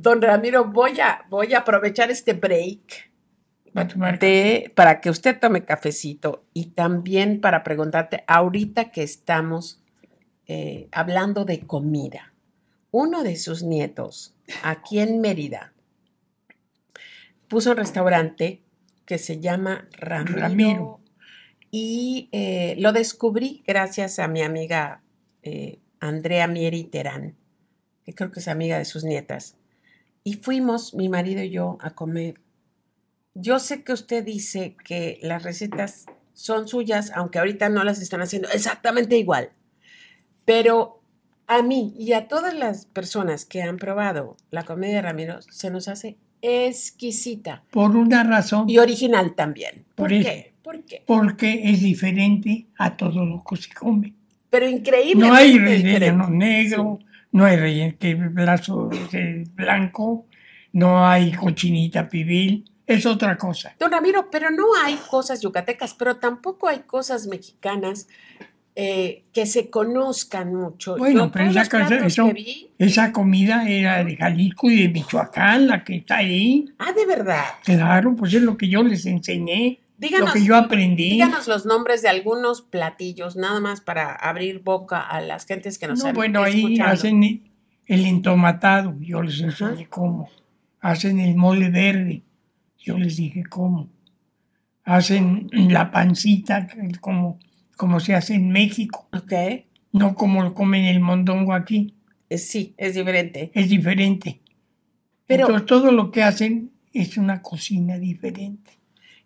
Don 0.00 0.22
Ramiro, 0.22 0.64
voy 0.64 1.00
a, 1.00 1.26
voy 1.28 1.54
a 1.54 1.58
aprovechar 1.58 2.08
este 2.10 2.32
break 2.32 3.10
de, 4.20 4.72
para 4.76 5.00
que 5.00 5.10
usted 5.10 5.38
tome 5.40 5.64
cafecito 5.64 6.44
y 6.54 6.66
también 6.70 7.40
para 7.40 7.64
preguntarte, 7.64 8.22
ahorita 8.28 8.92
que 8.92 9.02
estamos 9.02 9.82
eh, 10.46 10.88
hablando 10.92 11.44
de 11.44 11.66
comida, 11.66 12.32
uno 12.92 13.24
de 13.24 13.34
sus 13.34 13.64
nietos 13.64 14.36
aquí 14.62 15.00
en 15.00 15.20
Mérida 15.20 15.74
puso 17.48 17.72
un 17.72 17.76
restaurante 17.76 18.62
que 19.04 19.18
se 19.18 19.40
llama 19.40 19.88
Ramiro, 19.92 20.38
Ramiro. 20.38 21.00
y 21.72 22.28
eh, 22.30 22.76
lo 22.78 22.92
descubrí 22.92 23.64
gracias 23.66 24.20
a 24.20 24.28
mi 24.28 24.42
amiga 24.42 25.02
eh, 25.42 25.80
Andrea 25.98 26.46
Mieri 26.46 26.84
Terán, 26.84 27.36
que 28.04 28.14
creo 28.14 28.30
que 28.30 28.38
es 28.38 28.46
amiga 28.46 28.78
de 28.78 28.84
sus 28.84 29.02
nietas. 29.02 29.57
Y 30.28 30.34
fuimos, 30.34 30.92
mi 30.92 31.08
marido 31.08 31.42
y 31.42 31.48
yo, 31.48 31.78
a 31.80 31.94
comer. 31.94 32.34
Yo 33.32 33.58
sé 33.58 33.82
que 33.82 33.94
usted 33.94 34.22
dice 34.22 34.76
que 34.84 35.18
las 35.22 35.42
recetas 35.42 36.04
son 36.34 36.68
suyas, 36.68 37.12
aunque 37.14 37.38
ahorita 37.38 37.70
no 37.70 37.82
las 37.82 38.02
están 38.02 38.20
haciendo 38.20 38.46
exactamente 38.50 39.16
igual. 39.16 39.52
Pero 40.44 41.00
a 41.46 41.62
mí 41.62 41.94
y 41.98 42.12
a 42.12 42.28
todas 42.28 42.52
las 42.52 42.84
personas 42.84 43.46
que 43.46 43.62
han 43.62 43.78
probado 43.78 44.36
la 44.50 44.64
comida 44.64 44.96
de 44.96 45.00
Ramiro, 45.00 45.40
se 45.40 45.70
nos 45.70 45.88
hace 45.88 46.18
exquisita 46.42 47.64
Por 47.70 47.96
una 47.96 48.22
razón, 48.22 48.68
y 48.68 48.76
original 48.76 49.34
también. 49.34 49.86
¿Por 49.94 50.10
Por 50.10 50.10
qué? 50.10 50.52
¿Por 50.62 50.84
qué? 50.84 51.04
porque 51.06 51.70
es 51.70 51.80
diferente 51.80 52.66
a 52.76 52.98
todo 52.98 53.24
lo 53.24 53.42
que 53.48 53.56
se 53.56 53.72
come. 53.72 54.12
Pero 54.50 54.68
increíble. 54.68 55.26
No 55.26 55.32
hay 55.32 55.58
relleno 55.58 56.28
negro, 56.28 56.98
no 57.32 57.44
hay 57.44 57.56
relleno 57.56 57.94
blanco, 59.54 60.26
no 60.72 61.06
hay 61.06 61.32
cochinita 61.32 62.08
pibil, 62.08 62.70
es 62.86 63.04
otra 63.06 63.36
cosa. 63.36 63.74
Don 63.78 63.90
Ramiro, 63.90 64.30
pero 64.30 64.50
no 64.50 64.64
hay 64.84 64.96
cosas 65.10 65.40
yucatecas, 65.40 65.94
pero 65.94 66.16
tampoco 66.16 66.68
hay 66.68 66.80
cosas 66.80 67.26
mexicanas 67.26 68.08
eh, 68.80 69.24
que 69.32 69.44
se 69.46 69.70
conozcan 69.70 70.54
mucho. 70.54 70.96
Bueno, 70.96 71.24
Yo 71.26 71.32
pero 71.32 71.50
esa, 71.50 71.66
casa- 71.68 72.06
eso- 72.06 72.32
vi- 72.32 72.70
esa 72.78 73.12
comida 73.12 73.68
era 73.68 74.04
de 74.04 74.16
Jalisco 74.16 74.70
y 74.70 74.82
de 74.82 74.88
Michoacán, 74.88 75.66
la 75.66 75.82
que 75.82 75.96
está 75.96 76.18
ahí. 76.18 76.64
Ah, 76.78 76.92
de 76.92 77.04
verdad. 77.04 77.42
Claro, 77.64 78.14
pues 78.14 78.32
es 78.34 78.42
lo 78.42 78.56
que 78.56 78.68
yo 78.68 78.82
les 78.84 79.04
enseñé, 79.06 79.80
Díganos, 79.98 80.28
lo 80.28 80.32
que 80.34 80.44
yo 80.44 80.56
aprendí. 80.56 81.10
díganos 81.10 81.48
los 81.48 81.66
nombres 81.66 82.02
de 82.02 82.08
algunos 82.08 82.62
platillos, 82.62 83.34
nada 83.36 83.58
más 83.60 83.80
para 83.80 84.12
abrir 84.14 84.60
boca 84.62 85.00
a 85.00 85.20
las 85.20 85.44
gentes 85.44 85.78
que 85.78 85.86
nos 85.88 85.98
No, 85.98 86.04
están 86.06 86.14
bueno, 86.14 86.42
ahí 86.42 86.78
hacen 86.80 87.42
el 87.86 88.04
entomatado, 88.06 88.96
yo 89.00 89.22
les 89.22 89.40
enseñé 89.40 89.88
cómo. 89.88 90.28
Hacen 90.80 91.18
el 91.18 91.34
mole 91.34 91.70
verde, 91.70 92.22
yo 92.78 92.96
les 92.96 93.16
dije 93.16 93.42
cómo. 93.48 93.88
Hacen 94.84 95.48
la 95.52 95.90
pancita, 95.90 96.66
como, 97.00 97.38
como 97.76 98.00
se 98.00 98.14
hace 98.14 98.34
en 98.34 98.50
México, 98.50 99.06
Ok. 99.12 99.32
no 99.92 100.14
como 100.14 100.42
lo 100.42 100.54
comen 100.54 100.84
el 100.84 101.00
mondongo 101.00 101.52
aquí, 101.52 101.94
Sí, 102.30 102.74
es 102.76 102.94
diferente. 102.94 103.50
es 103.54 103.68
diferente. 103.68 104.40
Pero- 105.26 105.46
Entonces 105.46 105.66
todo 105.66 105.90
lo 105.92 106.10
que 106.10 106.22
hacen 106.22 106.70
es 106.92 107.16
una 107.18 107.42
cocina 107.42 107.98
diferente. 107.98 108.77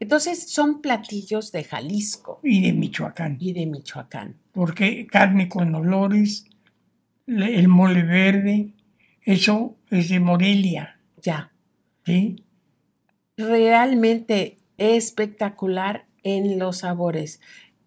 Entonces, 0.03 0.50
son 0.50 0.80
platillos 0.82 1.53
de 1.53 1.62
Jalisco 1.62 2.40
Y 2.42 2.61
de 2.62 2.72
Michoacán, 2.72 3.36
y 3.38 3.53
de 3.53 3.66
Michoacán. 3.66 4.34
porque 4.50 5.07
carne 5.07 5.48
con 5.48 5.72
olores, 5.74 6.44
el 7.28 7.68
mole 7.68 8.03
verde, 8.03 8.72
eso 9.22 9.76
es 9.90 10.09
de 10.09 10.18
Morelia, 10.18 10.98
Ya. 11.22 11.53
¿sí? 12.05 12.44
Realmente 13.36 14.59
espectacular 14.76 16.07
en 16.24 16.59
los 16.59 16.78
sabores. 16.78 17.40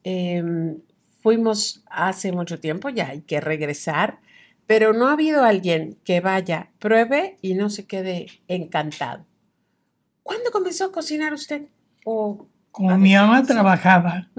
Em, 0.05 0.77
fuimos 1.21 1.83
hace 1.89 2.31
mucho 2.31 2.61
tiempo, 2.61 2.87
ya 2.89 3.09
hay 3.09 3.21
que 3.23 3.41
regresar, 3.41 4.19
pero 4.67 4.93
no 4.93 5.07
ha 5.09 5.13
habido 5.13 5.43
alguien 5.43 5.97
que 6.05 6.21
vaya, 6.21 6.71
pruebe 6.79 7.37
y 7.41 7.55
no 7.55 7.69
se 7.69 7.85
quede 7.85 8.27
encantado. 8.47 9.25
¿Cuándo 10.23 10.49
comenzó 10.51 10.85
a 10.85 10.91
cocinar 10.93 11.33
usted? 11.33 11.63
O, 12.05 12.47
Como 12.71 12.97
mi 12.97 13.13
mamá 13.15 13.41
sí. 13.41 13.47
trabajaba, 13.47 14.29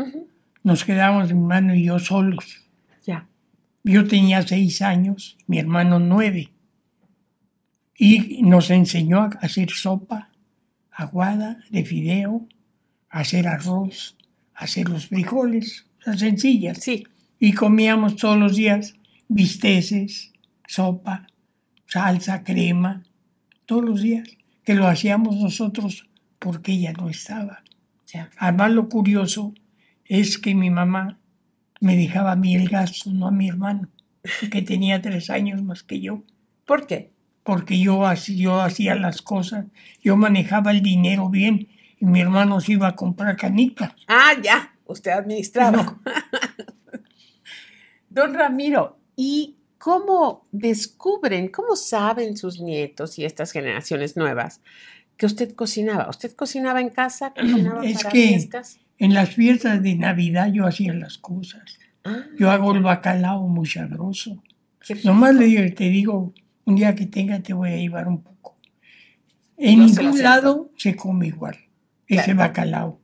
nos 0.63 0.85
quedábamos 0.85 1.33
mi 1.33 1.39
hermano 1.41 1.75
y 1.75 1.85
yo 1.85 1.99
solos. 1.99 2.65
ya. 3.05 3.27
Yo 3.85 4.07
tenía 4.09 4.43
seis 4.43 4.83
años, 4.83 5.37
mi 5.47 5.59
hermano 5.59 5.99
nueve. 5.99 6.53
Y 7.99 8.43
nos 8.43 8.71
enseñó 8.71 9.23
a 9.23 9.31
hacer 9.41 9.71
sopa 9.71 10.31
aguada 10.91 11.59
de 11.71 11.85
fideo, 11.85 12.47
a 13.11 13.21
hacer 13.21 13.47
arroz, 13.49 14.17
a 14.55 14.65
hacer 14.65 14.89
los 14.89 15.07
frijoles, 15.09 15.87
las 16.05 16.21
sencillas. 16.21 16.79
Sí, 16.79 17.07
Y 17.39 17.53
comíamos 17.53 18.17
todos 18.17 18.39
los 18.39 18.57
días 18.57 18.95
bisteces, 19.29 20.33
sopa, 20.67 21.27
salsa, 21.87 22.43
crema, 22.45 23.03
todos 23.67 23.85
los 23.85 24.03
días, 24.03 24.29
que 24.65 24.75
lo 24.75 24.87
hacíamos 24.87 25.37
nosotros 25.37 26.09
porque 26.47 26.71
ella 26.75 26.93
no 26.93 27.09
estaba. 27.09 27.65
ya. 28.07 28.31
Además, 28.39 28.71
lo 28.71 28.89
curioso 28.89 29.53
es 30.05 30.39
que 30.39 30.55
mi 30.55 30.71
mamá 30.71 31.19
me 31.81 31.97
dejaba 31.97 32.31
a 32.33 32.37
mí 32.37 32.55
el 32.55 32.69
gasto, 32.69 33.11
no 33.11 33.27
a 33.27 33.33
mi 33.33 33.49
hermano, 33.49 33.89
que 34.53 34.63
tenía 34.63 35.03
tres 35.03 35.29
años 35.29 35.61
más 35.61 35.83
que 35.83 36.01
yo, 36.01 36.23
¿Por 36.65 36.87
qué? 36.87 37.11
porque 37.43 37.81
yo, 37.81 38.07
así- 38.07 38.37
yo 38.39 38.61
hacía 38.61 38.95
las 38.95 39.23
cosas, 39.23 39.67
yo 40.05 40.17
manejaba 40.17 40.71
el 40.71 40.83
dinero 40.83 41.29
bien 41.31 41.67
y 41.99 42.07
mi 42.07 42.21
hermano 42.21 42.61
se 42.61 42.73
iba 42.75 42.87
a 42.87 42.95
comprar 42.97 43.37
canicas. 43.37 43.91
Ah, 44.07 44.35
ya, 44.41 44.73
usted 44.85 45.11
administraba. 45.11 45.83
No. 45.83 46.01
Don 48.09 48.35
Ramiro, 48.35 48.99
¿y 49.17 49.57
cómo 49.79 50.47
descubren, 50.53 51.49
cómo 51.49 51.77
saben 51.77 52.37
sus 52.37 52.61
nietos 52.61 53.19
y 53.19 53.25
estas 53.25 53.53
generaciones 53.53 54.17
nuevas 54.17 54.61
que 55.17 55.27
usted 55.27 55.55
cocinaba? 55.55 56.09
¿Usted 56.09 56.33
cocinaba 56.35 56.81
en 56.81 56.91
casa? 56.91 57.33
¿Cocinaba 57.41 57.85
Es 57.85 57.97
para 57.99 58.11
que- 58.11 58.29
fiestas? 58.29 58.79
En 58.99 59.13
las 59.13 59.31
fiestas 59.35 59.83
de 59.83 59.95
Navidad 59.95 60.51
yo 60.53 60.67
hacía 60.67 60.95
las 60.95 61.19
cosas. 61.19 61.79
Ah, 62.05 62.25
Yo 62.39 62.51
hago 62.51 62.73
el 62.75 62.83
bacalao 62.83 63.47
muy 63.47 63.67
sabroso. 63.67 64.43
Nomás 65.05 65.35
le 65.35 65.47
digo, 65.47 65.75
te 65.75 65.89
digo, 65.91 66.33
un 66.65 66.77
día 66.77 66.95
que 66.95 67.05
tenga 67.07 67.41
te 67.41 67.53
voy 67.53 67.71
a 67.73 67.77
llevar 67.77 68.09
un 68.09 68.23
poco. 68.23 68.57
En 69.59 69.81
No 69.81 69.87
ningún 69.87 70.23
lado 70.23 70.71
se 70.77 70.97
come 70.97 71.27
igual 71.27 71.57
ese 72.07 72.25
Claro. 72.25 72.39
bacalao. 72.39 73.01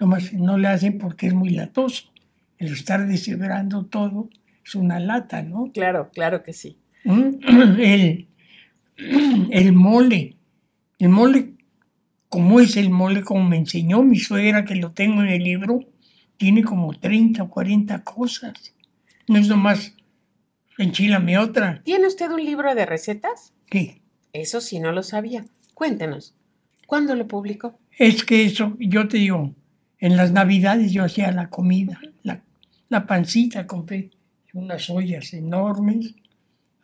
Nomás 0.00 0.32
no 0.34 0.58
le 0.58 0.68
hacen 0.68 0.98
porque 0.98 1.28
es 1.28 1.34
muy 1.34 1.50
latoso. 1.50 2.10
El 2.58 2.72
estar 2.72 3.06
deshebrando 3.06 3.86
todo 3.86 4.28
es 4.64 4.74
una 4.74 4.98
lata, 5.00 5.42
¿no? 5.42 5.70
Claro, 5.72 6.10
claro 6.12 6.42
que 6.42 6.52
sí. 6.52 6.76
¿Mm? 7.04 7.30
El, 7.78 8.28
el 9.50 9.72
mole. 9.72 10.36
El 11.02 11.08
mole, 11.08 11.54
como 12.28 12.60
es 12.60 12.76
el 12.76 12.88
mole, 12.88 13.24
como 13.24 13.42
me 13.42 13.56
enseñó 13.56 14.04
mi 14.04 14.20
suegra, 14.20 14.64
que 14.64 14.76
lo 14.76 14.92
tengo 14.92 15.20
en 15.22 15.30
el 15.30 15.42
libro, 15.42 15.80
tiene 16.36 16.62
como 16.62 16.96
30 16.96 17.42
o 17.42 17.50
40 17.50 18.04
cosas. 18.04 18.72
No 19.26 19.36
es 19.36 19.48
nomás 19.48 19.96
enchilame 20.78 21.38
otra. 21.38 21.82
¿Tiene 21.82 22.06
usted 22.06 22.30
un 22.30 22.44
libro 22.44 22.72
de 22.76 22.86
recetas? 22.86 23.52
¿Qué? 23.66 24.00
Eso 24.32 24.60
sí, 24.60 24.78
no 24.78 24.92
lo 24.92 25.02
sabía. 25.02 25.44
Cuéntenos. 25.74 26.36
¿Cuándo 26.86 27.16
lo 27.16 27.26
publicó? 27.26 27.76
Es 27.98 28.22
que 28.22 28.44
eso, 28.44 28.76
yo 28.78 29.08
te 29.08 29.16
digo, 29.16 29.56
en 29.98 30.16
las 30.16 30.30
navidades 30.30 30.92
yo 30.92 31.02
hacía 31.02 31.32
la 31.32 31.50
comida, 31.50 32.00
la, 32.22 32.44
la 32.88 33.08
pancita, 33.08 33.66
compré 33.66 34.12
unas 34.52 34.88
ollas 34.88 35.34
enormes, 35.34 36.14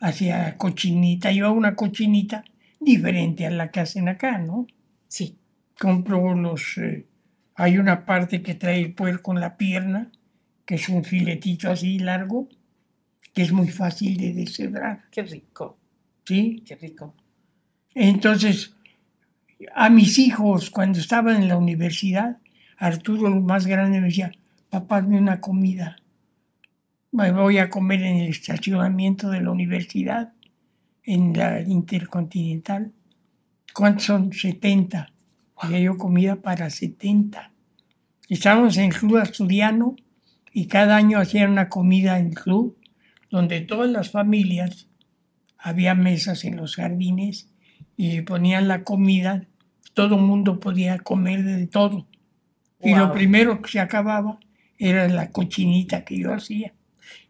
hacía 0.01 0.57
cochinita, 0.57 1.31
yo 1.31 1.45
hago 1.45 1.55
una 1.55 1.77
cochinita 1.77 2.43
diferente 2.79 3.45
a 3.45 3.51
la 3.51 3.71
que 3.71 3.79
hacen 3.81 4.07
acá, 4.09 4.37
¿no? 4.37 4.67
Sí. 5.07 5.37
compro 5.79 6.35
los... 6.35 6.77
eh, 6.77 7.05
hay 7.55 7.77
una 7.77 8.05
parte 8.05 8.41
que 8.41 8.55
trae 8.55 8.79
el 8.79 8.93
puerco 8.93 9.33
en 9.33 9.41
la 9.41 9.57
pierna, 9.57 10.11
que 10.65 10.75
es 10.75 10.87
un 10.89 11.03
filetito 11.03 11.69
así 11.69 11.99
largo, 11.99 12.47
que 13.33 13.41
es 13.41 13.51
muy 13.51 13.69
fácil 13.69 14.17
de 14.17 14.33
deshebrar, 14.33 15.03
Qué 15.11 15.23
rico, 15.23 15.77
¿sí? 16.25 16.63
qué 16.65 16.75
rico. 16.75 17.13
Entonces, 17.93 18.75
a 19.75 19.89
mis 19.89 20.17
hijos, 20.19 20.69
cuando 20.69 20.99
estaban 20.99 21.35
en 21.41 21.47
la 21.49 21.57
universidad, 21.57 22.37
Arturo, 22.77 23.27
el 23.27 23.41
más 23.41 23.67
grande, 23.67 23.99
me 23.99 24.07
decía, 24.07 24.31
papá, 24.69 24.97
hazme 24.97 25.17
una 25.17 25.41
comida. 25.41 25.97
Me 27.11 27.31
voy 27.31 27.57
a 27.57 27.69
comer 27.69 28.01
en 28.03 28.17
el 28.17 28.29
estacionamiento 28.29 29.29
de 29.29 29.41
la 29.41 29.51
universidad, 29.51 30.33
en 31.09 31.33
la 31.35 31.61
Intercontinental. 31.61 32.93
¿Cuántos 33.73 34.03
son? 34.05 34.31
70. 34.31 35.11
Había 35.55 35.79
yo 35.79 35.97
comida 35.97 36.35
para 36.35 36.69
70. 36.69 37.51
Estábamos 38.29 38.77
en 38.77 38.85
el 38.85 38.93
club 38.93 39.17
asturiano 39.17 39.95
y 40.53 40.67
cada 40.67 40.95
año 40.95 41.17
hacían 41.17 41.49
una 41.49 41.67
comida 41.67 42.19
en 42.19 42.27
el 42.27 42.35
club 42.35 42.77
donde 43.31 43.61
todas 43.61 43.89
las 43.89 44.11
familias 44.11 44.87
había 45.57 45.95
mesas 45.95 46.45
en 46.45 46.57
los 46.57 46.75
jardines 46.75 47.49
y 47.97 48.21
ponían 48.21 48.67
la 48.67 48.83
comida, 48.83 49.47
todo 49.95 50.15
el 50.15 50.21
mundo 50.21 50.59
podía 50.59 50.99
comer 50.99 51.43
de 51.43 51.65
todo. 51.65 52.07
Y 52.81 52.93
lo 52.93 53.11
primero 53.11 53.63
que 53.63 53.71
se 53.71 53.79
acababa 53.79 54.39
era 54.77 55.07
la 55.07 55.31
cochinita 55.31 56.05
que 56.05 56.19
yo 56.19 56.33
hacía. 56.33 56.73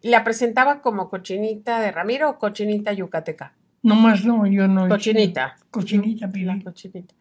¿Y 0.01 0.09
la 0.09 0.25
presentaba 0.25 0.81
como 0.81 1.07
cochinita 1.07 1.79
de 1.79 1.91
Ramiro 1.93 2.29
o 2.29 2.37
cochinita 2.37 2.91
yucateca? 2.91 3.55
No 3.81 3.95
más 3.95 4.25
no, 4.25 4.45
yo 4.45 4.67
no. 4.67 4.87
Cochinita. 4.89 5.55
Cochinita, 5.71 6.27
La 6.27 6.31
pide 6.31 6.63
cochinita. 6.63 7.15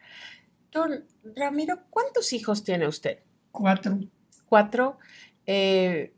Don 0.72 1.04
Ramiro, 1.36 1.80
¿cuántos 1.90 2.32
hijos 2.32 2.64
tiene 2.64 2.86
usted? 2.86 3.18
cuatro. 3.50 3.98
Cuatro. 4.46 4.98
Eh, 5.46 6.12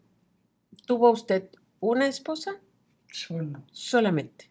¿Tuvo 0.87 1.11
usted 1.11 1.49
una 1.81 2.07
esposa? 2.07 2.53
Solo. 3.13 3.63
Solamente. 3.71 4.51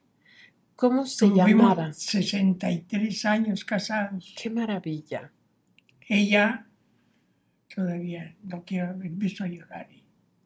¿Cómo 0.75 1.05
se 1.05 1.27
Tuvimos 1.27 1.47
llamaba? 1.47 1.93
63 1.93 3.25
años 3.25 3.65
casados. 3.65 4.33
Qué 4.41 4.49
maravilla. 4.49 5.31
Ella 6.07 6.65
todavía 7.73 8.35
no 8.43 8.63
quiero, 8.65 8.91
empiezo 9.03 9.43
a 9.43 9.47
llorar. 9.47 9.87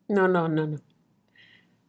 No, 0.07 0.27
no, 0.27 0.47
no, 0.47 0.67
no. 0.67 0.77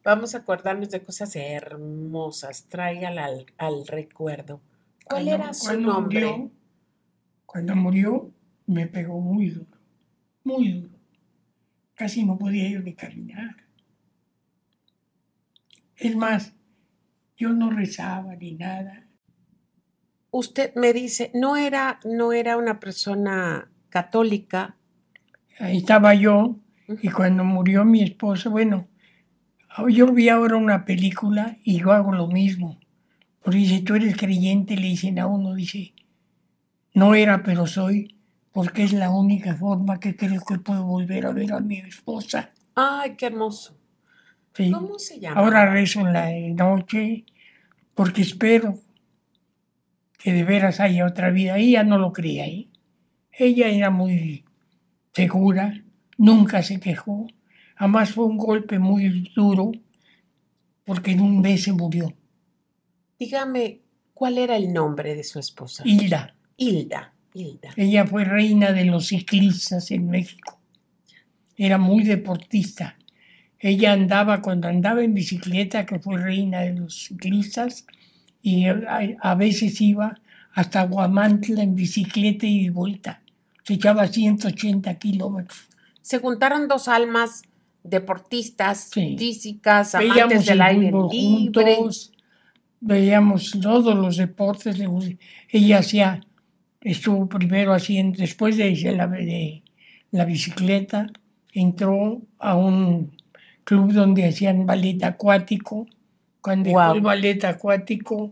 Vamos 0.05 0.35
a 0.35 0.37
acordarnos 0.39 0.91
de 0.91 1.01
cosas 1.01 1.35
hermosas. 1.35 2.65
Tráigala 2.69 3.25
al, 3.25 3.45
al 3.57 3.87
recuerdo. 3.87 4.61
¿Cuál 5.03 5.23
Cuando- 5.25 5.31
era 5.33 5.53
su 5.53 5.65
cuando 5.65 5.93
nombre? 5.93 6.25
Murió, 6.25 6.51
cuando 7.45 7.75
murió, 7.75 8.31
me 8.67 8.85
pegó 8.87 9.19
muy 9.19 9.49
duro, 9.49 9.77
muy 10.43 10.71
duro. 10.73 10.93
Casi 11.95 12.23
no 12.23 12.37
podía 12.37 12.69
yo 12.69 12.81
ni 12.81 12.93
caminar. 12.93 13.55
Es 15.95 16.15
más, 16.15 16.53
yo 17.37 17.49
no 17.53 17.69
rezaba 17.71 18.35
ni 18.35 18.53
nada. 18.53 19.07
Usted 20.31 20.73
me 20.75 20.91
dice, 20.93 21.31
no 21.33 21.55
era, 21.57 21.99
no 22.03 22.33
era 22.33 22.57
una 22.57 22.79
persona 22.79 23.71
católica. 23.89 24.75
Ahí 25.59 25.77
estaba 25.77 26.13
yo 26.13 26.57
y 27.01 27.09
cuando 27.09 27.43
murió 27.45 27.85
mi 27.85 28.03
esposa, 28.03 28.49
bueno, 28.49 28.89
Yo 29.89 30.11
vi 30.11 30.29
ahora 30.29 30.57
una 30.57 30.85
película 30.85 31.57
y 31.63 31.79
yo 31.79 31.91
hago 31.91 32.11
lo 32.13 32.27
mismo. 32.27 32.79
Porque 33.41 33.59
dice, 33.59 33.81
tú 33.81 33.95
eres 33.95 34.17
creyente, 34.17 34.75
le 34.75 34.87
dicen 34.87 35.19
a 35.19 35.27
uno, 35.27 35.53
dice, 35.53 35.93
no 36.93 37.13
era, 37.13 37.43
pero 37.43 37.67
soy, 37.67 38.17
porque 38.51 38.83
es 38.83 38.93
la 38.93 39.09
única 39.09 39.55
forma 39.55 39.99
que 39.99 40.15
creo 40.15 40.41
que 40.41 40.57
puedo 40.57 40.83
volver 40.83 41.25
a 41.25 41.31
ver 41.31 41.53
a 41.53 41.59
mi 41.59 41.79
esposa. 41.79 42.51
Ay, 42.73 43.15
qué 43.15 43.27
hermoso. 43.27 43.77
Sí. 44.53 44.71
¿Cómo 44.71 44.97
se 44.97 45.19
llama? 45.19 45.39
Ahora 45.39 45.69
rezo 45.69 45.99
en 45.99 46.13
la 46.13 46.31
noche 46.53 47.25
porque 47.93 48.21
espero 48.21 48.79
que 50.17 50.33
de 50.33 50.43
veras 50.43 50.79
haya 50.79 51.05
otra 51.05 51.29
vida. 51.29 51.57
Ella 51.57 51.83
no 51.83 51.97
lo 51.97 52.13
creía 52.13 52.45
ahí. 52.45 52.71
Ella 53.31 53.67
era 53.67 53.89
muy 53.89 54.45
segura, 55.13 55.83
nunca 56.17 56.63
se 56.63 56.79
quejó. 56.79 57.27
Además 57.77 58.11
fue 58.11 58.25
un 58.25 58.37
golpe 58.37 58.79
muy 58.79 59.31
duro 59.35 59.71
porque 60.85 61.11
en 61.11 61.21
un 61.21 61.41
mes 61.41 61.63
se 61.63 61.73
murió. 61.73 62.13
Dígame, 63.19 63.81
¿cuál 64.13 64.37
era 64.37 64.55
el 64.55 64.71
nombre 64.71 65.15
de 65.15 65.23
su 65.23 65.39
esposa? 65.39 65.83
Hilda. 65.85 66.35
Hilda. 66.57 67.13
Hilda. 67.33 67.69
Ella 67.75 68.05
fue 68.05 68.23
reina 68.23 68.71
de 68.71 68.85
los 68.85 69.07
ciclistas 69.07 69.91
en 69.91 70.09
México. 70.09 70.59
Era 71.57 71.77
muy 71.77 72.03
deportista. 72.03 72.97
Ella 73.59 73.93
andaba, 73.93 74.41
cuando 74.41 74.67
andaba 74.67 75.03
en 75.03 75.13
bicicleta, 75.13 75.85
que 75.85 75.99
fue 75.99 76.17
reina 76.17 76.61
de 76.61 76.73
los 76.73 77.05
ciclistas, 77.05 77.85
y 78.41 78.65
a, 78.67 79.35
veces 79.35 79.81
iba 79.81 80.19
hasta 80.53 80.83
Guamantla 80.83 81.63
en 81.63 81.75
bicicleta 81.75 82.45
y 82.45 82.65
de 82.65 82.69
vuelta. 82.69 83.21
Se 83.63 83.73
echaba 83.73 84.07
180 84.07 84.93
kilómetros. 84.95 85.67
Se 86.01 86.19
juntaron 86.19 86.67
dos 86.67 86.87
almas 86.87 87.41
deportistas, 87.89 88.89
Sí. 88.93 89.15
físicas, 89.17 89.95
amantes 89.95 90.15
Veíamos 90.15 90.45
del 90.45 90.55
el 90.55 90.61
aire 90.61 90.81
libre. 90.91 90.91
juntos, 91.01 92.11
veíamos 92.79 93.51
todos 93.61 93.95
los 93.95 94.17
deportes. 94.17 94.77
Ella 95.49 95.79
hacía, 95.79 96.21
estuvo 96.81 97.27
primero 97.27 97.73
haciendo, 97.73 98.17
después 98.17 98.57
de 98.57 98.73
la, 98.91 99.07
de 99.07 99.63
la 100.11 100.25
bicicleta, 100.25 101.07
entró 101.53 102.21
a 102.39 102.55
un 102.55 103.15
club 103.63 103.93
donde 103.93 104.25
hacían 104.27 104.65
ballet 104.65 105.03
acuático. 105.03 105.87
Cuando 106.41 106.65
dejó 106.65 106.75
Guau. 106.75 106.95
el 106.95 107.01
ballet 107.01 107.43
acuático, 107.45 108.29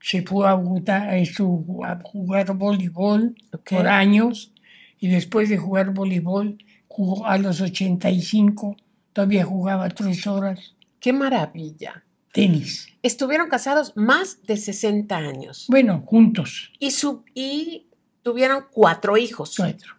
se 0.00 0.22
fue 0.22 0.48
a, 0.48 0.54
Bogotá, 0.54 1.10
a 1.12 2.00
jugar 2.02 2.56
voleibol 2.56 3.34
por 3.68 3.86
años 3.86 4.52
y 4.98 5.08
después 5.08 5.48
de 5.50 5.58
jugar 5.58 5.92
voleibol, 5.92 6.56
jugó 6.88 7.26
a 7.26 7.36
los 7.36 7.60
85, 7.60 8.76
todavía 9.20 9.44
jugaba 9.44 9.88
tres 9.90 10.26
horas 10.26 10.74
¡Qué 10.98 11.12
maravilla! 11.12 12.04
tenis. 12.32 12.88
Estuvieron 13.02 13.48
casados 13.48 13.92
más 13.96 14.42
de 14.46 14.56
60 14.56 15.16
años 15.16 15.66
Bueno, 15.68 16.02
juntos, 16.06 16.72
y, 16.78 16.90
su, 16.92 17.24
y 17.34 17.86
tuvieron 18.22 18.64
cuatro 18.70 19.16
hijos. 19.16 19.54
cuatro. 19.56 19.94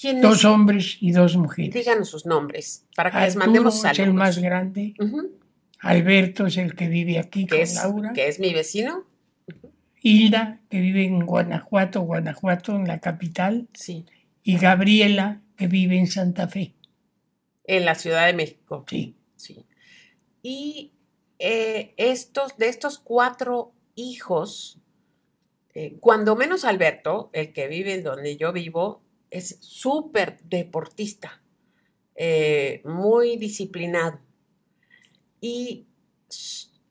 ¿Quiénes? 0.00 0.22
Dos 0.22 0.44
hombres 0.44 0.96
y 1.00 1.10
dos 1.12 1.36
mujeres. 1.36 1.74
Díganos 1.74 2.08
sus 2.08 2.24
nombres 2.24 2.86
para 2.94 3.10
que 3.10 3.18
les 3.20 3.34
mandemos 3.36 3.74
es 3.74 3.80
saludos. 3.80 3.98
el 4.06 4.14
más 4.14 4.38
grande. 4.38 4.94
Alberto 5.80 6.46
es 6.46 6.56
el 6.56 6.74
que 6.76 6.88
vive 6.88 7.18
aquí 7.18 7.46
que, 7.46 7.56
con 7.56 7.58
es, 7.60 7.74
Laura, 7.74 8.12
que 8.12 8.28
es 8.28 8.38
mi 8.38 8.54
vecino. 8.54 9.04
Hilda, 10.00 10.60
que 10.70 10.80
vive 10.80 11.04
en 11.04 11.26
Guanajuato, 11.26 12.02
Guanajuato, 12.02 12.76
en 12.76 12.86
la 12.86 13.00
capital, 13.00 13.66
Sí. 13.74 14.06
y 14.44 14.56
Gabriela, 14.58 15.40
que 15.56 15.66
vive 15.66 15.98
en 15.98 16.06
Santa 16.06 16.46
Fe. 16.46 16.74
En 17.68 17.84
la 17.84 17.94
Ciudad 17.94 18.26
de 18.26 18.32
México. 18.32 18.84
Sí. 18.88 19.14
Sí. 19.36 19.64
Y 20.42 20.94
eh, 21.38 21.94
estos, 21.98 22.56
de 22.56 22.68
estos 22.68 22.98
cuatro 22.98 23.72
hijos, 23.94 24.80
eh, 25.74 25.98
cuando 26.00 26.34
menos 26.34 26.64
Alberto, 26.64 27.30
el 27.32 27.52
que 27.52 27.68
vive 27.68 28.02
donde 28.02 28.36
yo 28.36 28.52
vivo, 28.52 29.02
es 29.30 29.58
súper 29.60 30.40
deportista, 30.44 31.42
eh, 32.16 32.82
muy 32.84 33.36
disciplinado. 33.36 34.20
Y, 35.40 35.86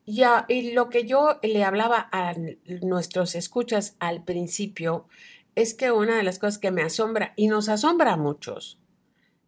ya, 0.06 0.46
y 0.48 0.72
lo 0.72 0.88
que 0.88 1.04
yo 1.04 1.40
le 1.42 1.64
hablaba 1.64 2.08
a 2.12 2.34
nuestros 2.82 3.34
escuchas 3.34 3.96
al 3.98 4.24
principio 4.24 5.08
es 5.56 5.74
que 5.74 5.90
una 5.90 6.16
de 6.16 6.22
las 6.22 6.38
cosas 6.38 6.58
que 6.58 6.70
me 6.70 6.82
asombra, 6.82 7.34
y 7.36 7.48
nos 7.48 7.68
asombra 7.68 8.12
a 8.12 8.16
muchos, 8.16 8.78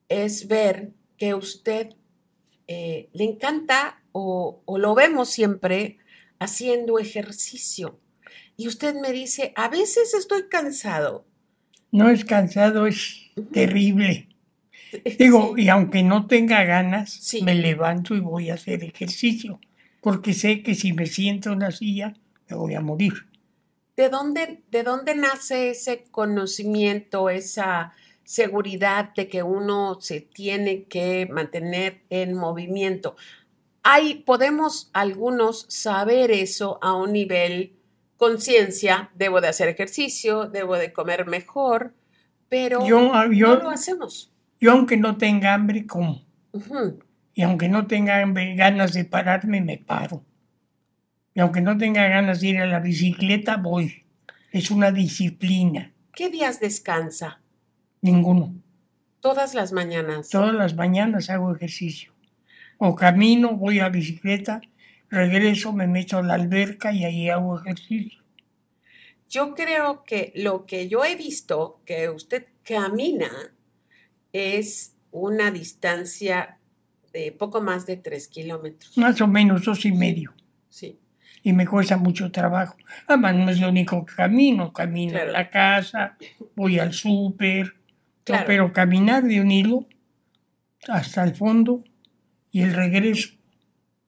es 0.09 0.49
ver 0.49 0.93
que 1.21 1.35
usted 1.35 1.91
eh, 2.67 3.11
le 3.13 3.25
encanta 3.25 4.03
o, 4.13 4.63
o 4.65 4.79
lo 4.79 4.95
vemos 4.95 5.29
siempre 5.29 5.99
haciendo 6.39 6.99
ejercicio. 6.99 8.01
Y 8.57 8.67
usted 8.69 8.95
me 8.95 9.13
dice, 9.13 9.53
a 9.55 9.69
veces 9.69 10.15
estoy 10.15 10.49
cansado. 10.49 11.27
No 11.93 12.09
es 12.09 12.25
cansado, 12.25 12.87
es 12.87 13.31
terrible. 13.53 14.29
Digo, 15.19 15.57
y 15.59 15.69
aunque 15.69 16.03
no 16.03 16.27
tenga 16.27 16.65
ganas, 16.65 17.11
Sí. 17.13 17.43
me 17.43 17.55
levanto 17.55 18.15
y 18.15 18.21
voy 18.21 18.49
a 18.51 18.55
hacer 18.55 18.83
ejercicio, 18.83 19.61
porque 20.01 20.33
sé 20.33 20.63
que 20.63 20.75
si 20.75 20.93
me 20.95 21.07
siento 21.07 21.51
en 21.51 21.57
una 21.57 21.71
silla, 21.71 22.15
me 22.49 22.57
voy 22.57 22.75
a 22.75 22.81
morir. 22.81 23.13
¿De 23.97 24.09
dónde, 24.09 24.63
¿De 24.71 24.83
dónde 24.83 25.15
nace 25.15 25.71
ese 25.71 26.05
conocimiento, 26.11 27.29
esa 27.29 27.93
seguridad 28.31 29.13
de 29.17 29.29
que 29.29 29.43
uno 29.43 30.01
se 30.01 30.21
tiene 30.21 30.85
que 30.85 31.27
mantener 31.31 32.03
en 32.11 32.35
movimiento? 32.35 33.17
Hay, 33.83 34.23
podemos 34.25 34.89
algunos 34.93 35.67
saber 35.69 36.31
eso 36.31 36.79
a 36.81 36.95
un 36.95 37.13
nivel 37.13 37.73
conciencia, 38.17 39.11
debo 39.17 39.41
de 39.41 39.49
hacer 39.49 39.69
ejercicio, 39.69 40.47
debo 40.47 40.77
de 40.77 40.93
comer 40.93 41.27
mejor, 41.27 41.93
pero 42.49 42.87
Yo, 42.87 43.13
ah, 43.15 43.27
yo, 43.33 43.57
no 43.57 43.63
lo 43.65 43.71
hacemos. 43.71 44.31
yo 44.61 44.73
aunque 44.73 44.97
no 44.97 45.17
tenga 45.17 45.55
hambre, 45.55 45.87
como. 45.87 46.23
Y 47.35 47.43
aunque 47.43 47.69
no 47.69 47.87
tenga 47.89 48.21
hambre- 48.23 48.55
ganas 48.55 48.93
de 48.93 49.05
pararme, 49.07 49.61
me 49.61 49.79
paro. 49.79 50.23
Y 51.35 51.41
aunque 51.41 51.61
no 51.63 51.77
tenga 51.79 52.07
ganas 52.09 52.41
de 52.41 52.49
ir 52.49 52.59
a 52.59 52.67
la 52.67 52.79
bicicleta, 52.81 53.57
voy. 53.57 54.05
Es 54.53 54.71
una 54.71 54.93
disciplina. 54.93 55.93
¿Qué 56.13 56.29
días 56.29 56.61
descansa? 56.61 57.40
Ninguno. 58.03 58.55
Todas 59.21 59.55
las 59.55 59.73
mañanas. 59.73 60.31
Todas 60.31 60.55
las 60.55 60.75
mañanas 60.75 61.29
hago 61.31 61.55
ejercicio. 61.55 62.13
O 62.79 62.95
camino, 62.95 63.57
voy 63.57 63.81
a 63.81 63.91
bicicleta, 63.91 64.63
regreso, 65.11 65.73
me 65.73 65.87
meto 65.87 66.19
a 66.19 66.23
la 66.23 66.35
alberca 66.35 66.93
y 66.93 67.05
ahí 67.05 67.29
hago 67.29 67.61
ejercicio. 67.61 68.23
Yo 69.29 69.55
creo 69.55 70.03
que 70.05 70.33
lo 70.35 70.65
que 70.67 70.89
yo 70.89 71.05
he 71.05 71.15
visto 71.15 71.81
que 71.85 72.09
usted 72.09 72.47
camina 72.65 73.29
es 74.33 74.97
una 75.11 75.51
distancia 75.51 76.59
de 77.13 77.33
poco 77.33 77.61
más 77.61 77.87
de 77.87 77.97
tres 77.97 78.29
kilómetros. 78.29 78.97
Más 78.97 79.21
o 79.21 79.27
menos 79.27 79.65
dos 79.65 79.85
y 79.85 79.93
medio. 79.93 80.33
Sí. 80.69 80.99
Y 81.43 81.53
me 81.53 81.67
cuesta 81.67 81.97
mucho 81.97 82.31
trabajo. 82.31 82.77
Además, 83.07 83.35
no 83.35 83.51
es 83.51 83.61
lo 83.61 83.69
único 83.69 84.05
que 84.05 84.15
camino. 84.15 84.73
Camino 84.73 85.13
Claro. 85.13 85.31
a 85.31 85.33
la 85.33 85.51
casa, 85.51 86.17
voy 86.55 86.79
al 86.79 86.93
súper. 86.93 87.75
Claro. 88.31 88.47
Pero 88.47 88.73
caminar 88.73 89.25
de 89.25 89.41
un 89.41 89.51
hilo 89.51 89.87
hasta 90.89 91.25
el 91.25 91.35
fondo 91.35 91.85
y 92.51 92.63
el 92.63 92.75
regreso 92.75 93.31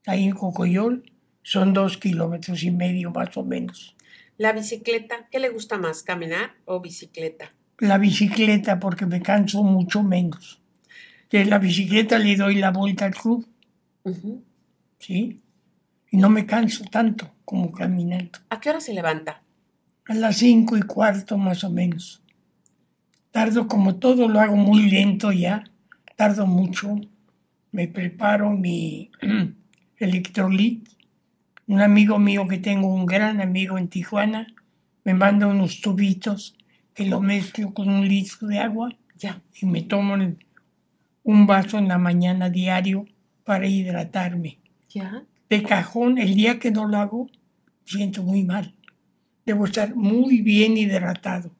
ahí 0.06 0.24
en 0.24 0.32
Cocoyol 0.32 1.10
son 1.42 1.72
dos 1.72 1.98
kilómetros 1.98 2.62
y 2.62 2.70
medio 2.70 3.10
más 3.10 3.36
o 3.36 3.44
menos. 3.44 3.96
La 4.38 4.52
bicicleta, 4.52 5.28
¿qué 5.30 5.38
le 5.38 5.50
gusta 5.50 5.78
más, 5.78 6.02
caminar 6.02 6.54
o 6.64 6.80
bicicleta? 6.80 7.52
La 7.78 7.98
bicicleta 7.98 8.80
porque 8.80 9.06
me 9.06 9.20
canso 9.20 9.62
mucho 9.62 10.02
menos. 10.02 10.60
De 11.30 11.44
la 11.44 11.58
bicicleta 11.58 12.18
le 12.18 12.36
doy 12.36 12.56
la 12.56 12.70
vuelta 12.70 13.06
al 13.06 13.14
club. 13.14 13.46
¿sí? 14.98 15.40
Y 16.10 16.16
no 16.16 16.28
me 16.28 16.46
canso 16.46 16.84
tanto 16.84 17.30
como 17.44 17.72
caminando. 17.72 18.38
¿A 18.50 18.60
qué 18.60 18.70
hora 18.70 18.80
se 18.80 18.92
levanta? 18.92 19.42
A 20.06 20.14
las 20.14 20.36
cinco 20.36 20.76
y 20.76 20.82
cuarto 20.82 21.38
más 21.38 21.64
o 21.64 21.70
menos. 21.70 22.21
Tardo 23.32 23.66
como 23.66 23.96
todo, 23.96 24.28
lo 24.28 24.40
hago 24.40 24.56
muy 24.56 24.90
lento 24.90 25.32
ya. 25.32 25.64
Tardo 26.16 26.46
mucho. 26.46 27.00
Me 27.72 27.88
preparo 27.88 28.50
mi 28.50 29.10
electrolit. 29.96 30.88
Un 31.66 31.80
amigo 31.80 32.18
mío 32.18 32.46
que 32.46 32.58
tengo, 32.58 32.88
un 32.88 33.06
gran 33.06 33.40
amigo 33.40 33.78
en 33.78 33.88
Tijuana, 33.88 34.46
me 35.04 35.14
manda 35.14 35.46
unos 35.46 35.80
tubitos 35.80 36.54
que 36.94 37.06
lo 37.06 37.20
mezclo 37.20 37.72
con 37.72 37.88
un 37.88 38.06
litro 38.06 38.46
de 38.48 38.58
agua 38.58 38.94
Ya. 39.18 39.40
y 39.60 39.64
me 39.66 39.80
tomo 39.82 40.14
un 41.24 41.46
vaso 41.46 41.78
en 41.78 41.88
la 41.88 41.96
mañana 41.96 42.50
diario 42.50 43.06
para 43.44 43.66
hidratarme. 43.66 44.58
Ya. 44.90 45.24
De 45.48 45.62
cajón, 45.62 46.18
el 46.18 46.34
día 46.34 46.58
que 46.58 46.70
no 46.70 46.86
lo 46.86 46.98
hago, 46.98 47.30
siento 47.86 48.22
muy 48.22 48.42
mal. 48.44 48.74
Debo 49.46 49.64
estar 49.64 49.94
muy 49.96 50.42
bien 50.42 50.76
hidratado. 50.76 51.50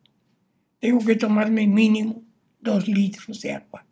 Tengo 0.83 0.99
que 1.05 1.15
tomarme 1.15 1.65
mínimo 1.69 2.25
dos 2.59 2.89
litros 2.89 3.41
de 3.41 3.53
agua. 3.53 3.87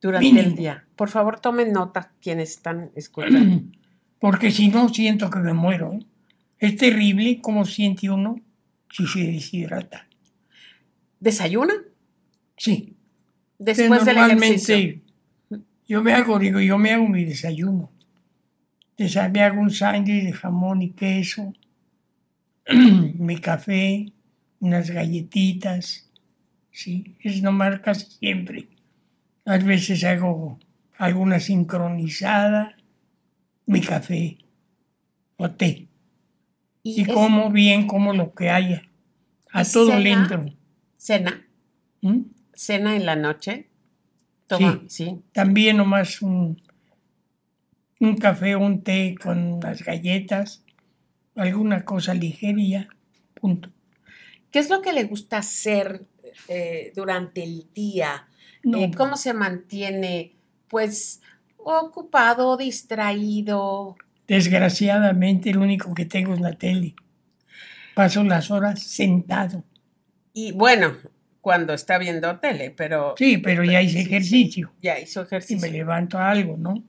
durante 0.00 0.26
el 0.40 0.56
día. 0.56 0.84
Por 0.96 1.08
favor, 1.08 1.38
tomen 1.38 1.72
nota 1.72 2.12
quienes 2.20 2.50
están 2.50 2.90
escuchando. 2.96 3.62
Porque 4.18 4.50
si 4.50 4.66
no, 4.68 4.88
siento 4.88 5.30
que 5.30 5.38
me 5.38 5.52
muero. 5.52 5.92
¿eh? 5.92 6.00
Es 6.58 6.76
terrible 6.76 7.38
cómo 7.40 7.64
siente 7.64 8.10
uno 8.10 8.34
si 8.90 9.06
se 9.06 9.20
deshidrata. 9.20 10.08
¿Desayuna? 11.20 11.74
Sí. 12.56 12.96
Después 13.58 14.04
del 14.04 14.16
ejercicio. 14.16 15.00
yo 15.88 16.02
me 16.02 16.12
hago, 16.14 16.38
digo, 16.40 16.58
yo 16.60 16.78
me 16.78 16.90
hago 16.90 17.06
mi 17.08 17.24
desayuno. 17.24 17.92
Desa- 18.98 19.30
Me 19.30 19.40
hago 19.42 19.60
un 19.60 19.70
sándwich 19.70 20.24
de 20.24 20.32
jamón 20.32 20.82
y 20.82 20.90
queso, 20.90 21.52
mi 23.18 23.38
café, 23.38 24.12
unas 24.62 24.90
galletitas, 24.90 26.08
sí, 26.70 27.16
es 27.20 27.42
nomás 27.42 27.80
casi 27.80 28.06
siempre. 28.06 28.68
A 29.44 29.58
veces 29.58 30.04
hago 30.04 30.60
alguna 30.96 31.40
sincronizada, 31.40 32.76
mi 33.66 33.80
café 33.80 34.38
o 35.36 35.50
té. 35.50 35.88
Y, 36.84 37.02
es 37.02 37.08
como 37.08 37.50
bien, 37.50 37.88
como 37.88 38.12
lo 38.14 38.34
que 38.34 38.50
haya. 38.50 38.88
A 39.52 39.62
¿Y 39.62 39.64
todo 39.72 39.86
cena? 39.86 39.98
le 39.98 40.10
entro. 40.12 40.44
cena, 40.96 41.44
¿Mm? 42.00 42.20
cena 42.54 42.94
en 42.94 43.04
la 43.04 43.16
noche. 43.16 43.68
Toma, 44.46 44.80
sí. 44.86 45.22
También 45.32 45.76
nomás 45.78 46.22
un, 46.22 46.62
un 47.98 48.16
café, 48.16 48.54
un 48.54 48.82
té 48.84 49.16
con 49.20 49.58
las 49.58 49.82
galletas, 49.82 50.64
alguna 51.34 51.84
cosa 51.84 52.14
ligería, 52.14 52.88
punto. 53.34 53.70
¿Qué 54.52 54.60
es 54.60 54.70
lo 54.70 54.82
que 54.82 54.92
le 54.92 55.04
gusta 55.04 55.38
hacer 55.38 56.04
eh, 56.48 56.92
durante 56.94 57.42
el 57.42 57.66
día? 57.74 58.28
No, 58.62 58.78
Eh, 58.78 58.90
¿Cómo 58.96 59.16
se 59.16 59.34
mantiene, 59.34 60.36
pues, 60.68 61.20
ocupado, 61.56 62.56
distraído? 62.56 63.96
Desgraciadamente 64.28 65.52
lo 65.52 65.62
único 65.62 65.94
que 65.94 66.04
tengo 66.04 66.34
es 66.34 66.40
la 66.40 66.52
tele. 66.52 66.94
Paso 67.94 68.22
las 68.24 68.50
horas 68.50 68.82
sentado. 68.82 69.64
Y 70.32 70.52
bueno, 70.52 70.96
cuando 71.40 71.74
está 71.74 71.98
viendo 71.98 72.38
tele, 72.40 72.70
pero 72.70 73.14
Sí, 73.16 73.38
pero 73.38 73.64
ya 73.64 73.82
hice 73.82 74.02
sí, 74.02 74.04
ejercicio 74.04 74.72
ya 74.80 74.98
hizo 74.98 75.20
y 75.20 75.22
me 75.24 75.26
ejercicio. 75.26 75.72
levanto 75.72 76.18
a 76.18 76.30
algo, 76.30 76.56
¿no? 76.56 76.82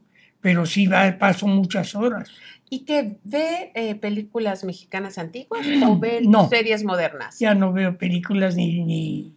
Pero 0.44 0.68
sí 0.68 0.86
va, 0.86 1.18
paso 1.18 1.48
muchas 1.48 1.96
horas. 1.96 2.30
¿Y 2.70 2.82
que 2.86 3.18
ve 3.24 3.72
eh, 3.74 3.96
películas 3.96 4.64
mexicanas 4.64 5.18
antiguas 5.18 5.66
o 5.88 5.98
ve 5.98 6.20
No. 6.24 6.48
series 6.50 6.84
modernas? 6.84 7.39
Ya 7.39 7.56
no 7.56 7.74
veo 7.74 7.98
películas 7.98 8.56
ni, 8.56 8.84
ni, 8.84 9.34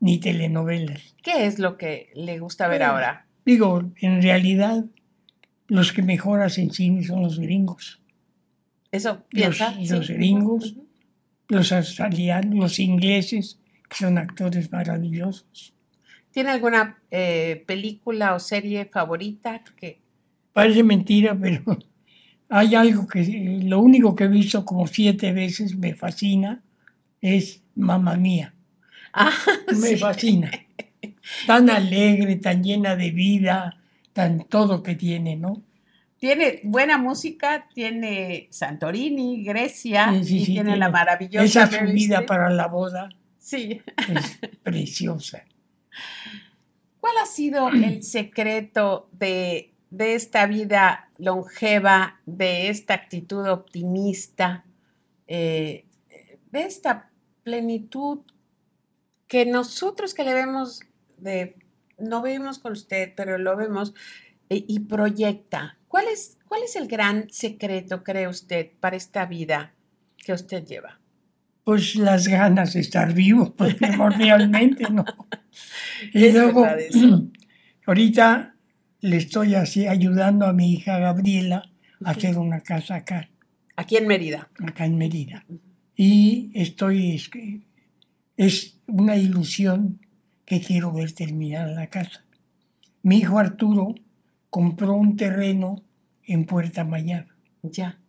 ni 0.00 0.18
telenovelas. 0.18 1.14
¿Qué 1.22 1.46
es 1.46 1.60
lo 1.60 1.76
que 1.76 2.10
le 2.14 2.40
gusta 2.40 2.66
ver 2.66 2.82
ahora? 2.82 3.26
Digo, 3.44 3.82
en 4.00 4.22
realidad, 4.22 4.84
los 5.68 5.92
que 5.92 6.02
mejor 6.02 6.40
hacen 6.42 6.72
cine 6.72 7.04
son 7.04 7.22
los 7.22 7.38
gringos. 7.38 8.00
¿Eso 8.90 9.24
piensa? 9.28 9.76
Los- 9.88 10.08
gringos. 10.08 10.74
Los 11.50 11.72
australianos, 11.72 12.54
los 12.54 12.78
ingleses, 12.78 13.58
que 13.88 13.96
son 13.96 14.18
actores 14.18 14.70
maravillosos. 14.72 15.72
¿Tiene 16.30 16.50
alguna 16.50 16.98
eh, 17.10 17.64
película 17.66 18.34
o 18.34 18.38
serie 18.38 18.84
favorita 18.84 19.62
que 19.76 20.00
Parece 20.58 20.82
mentira, 20.82 21.38
pero 21.40 21.78
hay 22.48 22.74
algo 22.74 23.06
que 23.06 23.60
lo 23.62 23.78
único 23.78 24.16
que 24.16 24.24
he 24.24 24.28
visto 24.28 24.64
como 24.64 24.88
siete 24.88 25.32
veces 25.32 25.76
me 25.76 25.94
fascina 25.94 26.64
es 27.20 27.62
Mamma 27.76 28.16
Mía. 28.16 28.52
Ah, 29.12 29.30
Me 29.68 29.90
sí. 29.90 29.96
fascina. 29.96 30.50
Tan 31.46 31.70
alegre, 31.70 32.34
tan 32.36 32.64
llena 32.64 32.96
de 32.96 33.12
vida, 33.12 33.76
tan 34.12 34.48
todo 34.48 34.82
que 34.82 34.96
tiene, 34.96 35.36
¿no? 35.36 35.62
Tiene 36.18 36.58
buena 36.64 36.98
música, 36.98 37.68
tiene 37.72 38.48
Santorini, 38.50 39.44
Grecia, 39.44 40.12
Sí, 40.12 40.24
sí, 40.24 40.42
y 40.42 40.44
tiene, 40.46 40.76
la 40.76 40.88
maravillosa 40.88 41.44
Esa 41.44 41.86
subida 41.86 42.26
para 42.26 42.50
la 42.50 42.66
boda 42.66 43.10
Sí. 43.38 43.80
es 44.12 44.38
preciosa. 44.64 45.44
¿Cuál 46.98 47.14
ha 47.22 47.26
sido 47.26 47.68
el 47.68 48.02
secreto 48.02 49.08
de, 49.12 49.72
de 49.90 50.14
esta 50.14 50.46
vida 50.46 51.10
longeva, 51.18 52.20
de 52.26 52.68
esta 52.68 52.94
actitud 52.94 53.48
optimista, 53.48 54.64
eh, 55.26 55.86
de 56.50 56.62
esta 56.62 57.10
plenitud 57.42 58.20
que 59.26 59.46
nosotros 59.46 60.14
que 60.14 60.24
le 60.24 60.34
vemos 60.34 60.80
de, 61.18 61.54
no 61.98 62.22
vemos 62.22 62.58
con 62.58 62.72
usted, 62.72 63.12
pero 63.16 63.38
lo 63.38 63.56
vemos 63.56 63.94
eh, 64.50 64.64
y 64.66 64.80
proyecta? 64.80 65.78
¿Cuál 65.88 66.08
es, 66.08 66.38
¿Cuál 66.46 66.62
es 66.62 66.76
el 66.76 66.88
gran 66.88 67.28
secreto, 67.30 68.02
cree 68.02 68.28
usted, 68.28 68.70
para 68.80 68.96
esta 68.96 69.26
vida 69.26 69.74
que 70.16 70.32
usted 70.32 70.64
lleva? 70.64 71.00
Pues 71.64 71.96
las 71.96 72.28
ganas 72.28 72.72
de 72.72 72.80
estar 72.80 73.12
vivo, 73.12 73.54
pues 73.54 73.74
primordialmente, 73.76 74.84
¿no? 74.90 75.04
Y 76.12 76.30
luego, 76.30 76.64
ahorita 77.86 78.54
le 79.00 79.16
estoy 79.16 79.54
así 79.54 79.86
ayudando 79.86 80.46
a 80.46 80.52
mi 80.52 80.72
hija 80.72 80.98
Gabriela 80.98 81.70
a 82.04 82.10
hacer 82.10 82.38
una 82.38 82.60
casa 82.60 82.96
acá, 82.96 83.28
Aquí 83.76 83.96
en 83.96 84.06
Mérida. 84.08 84.48
acá 84.58 84.86
en 84.86 84.98
Mérida. 84.98 85.44
Y 85.94 86.50
estoy, 86.54 87.14
es, 87.14 87.30
es 88.36 88.80
una 88.86 89.16
ilusión 89.16 90.00
que 90.44 90.60
quiero 90.60 90.92
ver 90.92 91.12
terminada 91.12 91.72
la 91.72 91.86
casa. 91.88 92.24
Mi 93.02 93.18
hijo 93.18 93.38
Arturo 93.38 93.94
compró 94.50 94.94
un 94.94 95.16
terreno 95.16 95.82
en 96.24 96.44
Puerta 96.44 96.84
Mayar. 96.84 97.28
Ya. 97.62 98.00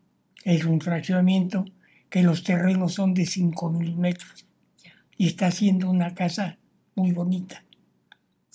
Es 0.43 0.65
un 0.65 0.81
fraccionamiento 0.81 1.65
que 2.09 2.23
los 2.23 2.43
terrenos 2.43 2.93
son 2.95 3.13
de 3.13 3.23
5.000 3.23 3.95
metros. 3.95 4.47
Ya. 4.83 4.93
Y 5.17 5.27
está 5.27 5.47
haciendo 5.47 5.89
una 5.89 6.15
casa 6.15 6.57
muy 6.95 7.11
bonita. 7.11 7.63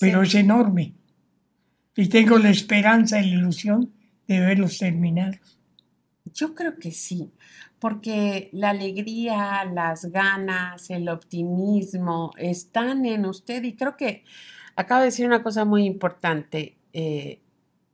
Pero 0.01 0.25
Sí. 0.25 0.29
es 0.39 0.45
enorme. 0.45 0.95
Y 1.97 2.09
tengo 2.09 2.39
la 2.39 2.51
esperanza 2.51 3.21
y 3.21 3.31
la 3.31 3.37
ilusión 3.37 3.93
de 4.27 4.41
verlos 4.41 4.79
terminados. 4.79 5.59
Yo 6.33 6.55
creo 6.55 6.79
que 6.79 6.91
sí, 6.91 7.33
porque 7.79 8.49
la 8.53 8.71
alegría, 8.71 9.65
las 9.65 10.07
ganas, 10.07 10.91
el 10.91 11.09
optimismo 11.09 12.33
están 12.37 13.05
en 13.07 13.27
usted 13.27 13.63
y 13.63 13.75
creo 13.75 13.97
que 13.97 14.25
acaba 14.75 15.01
de 15.01 15.07
decir 15.07 15.27
una 15.27 15.43
cosa 15.43 15.65
muy 15.65 15.85
importante. 15.85 16.77
eh, 16.93 17.41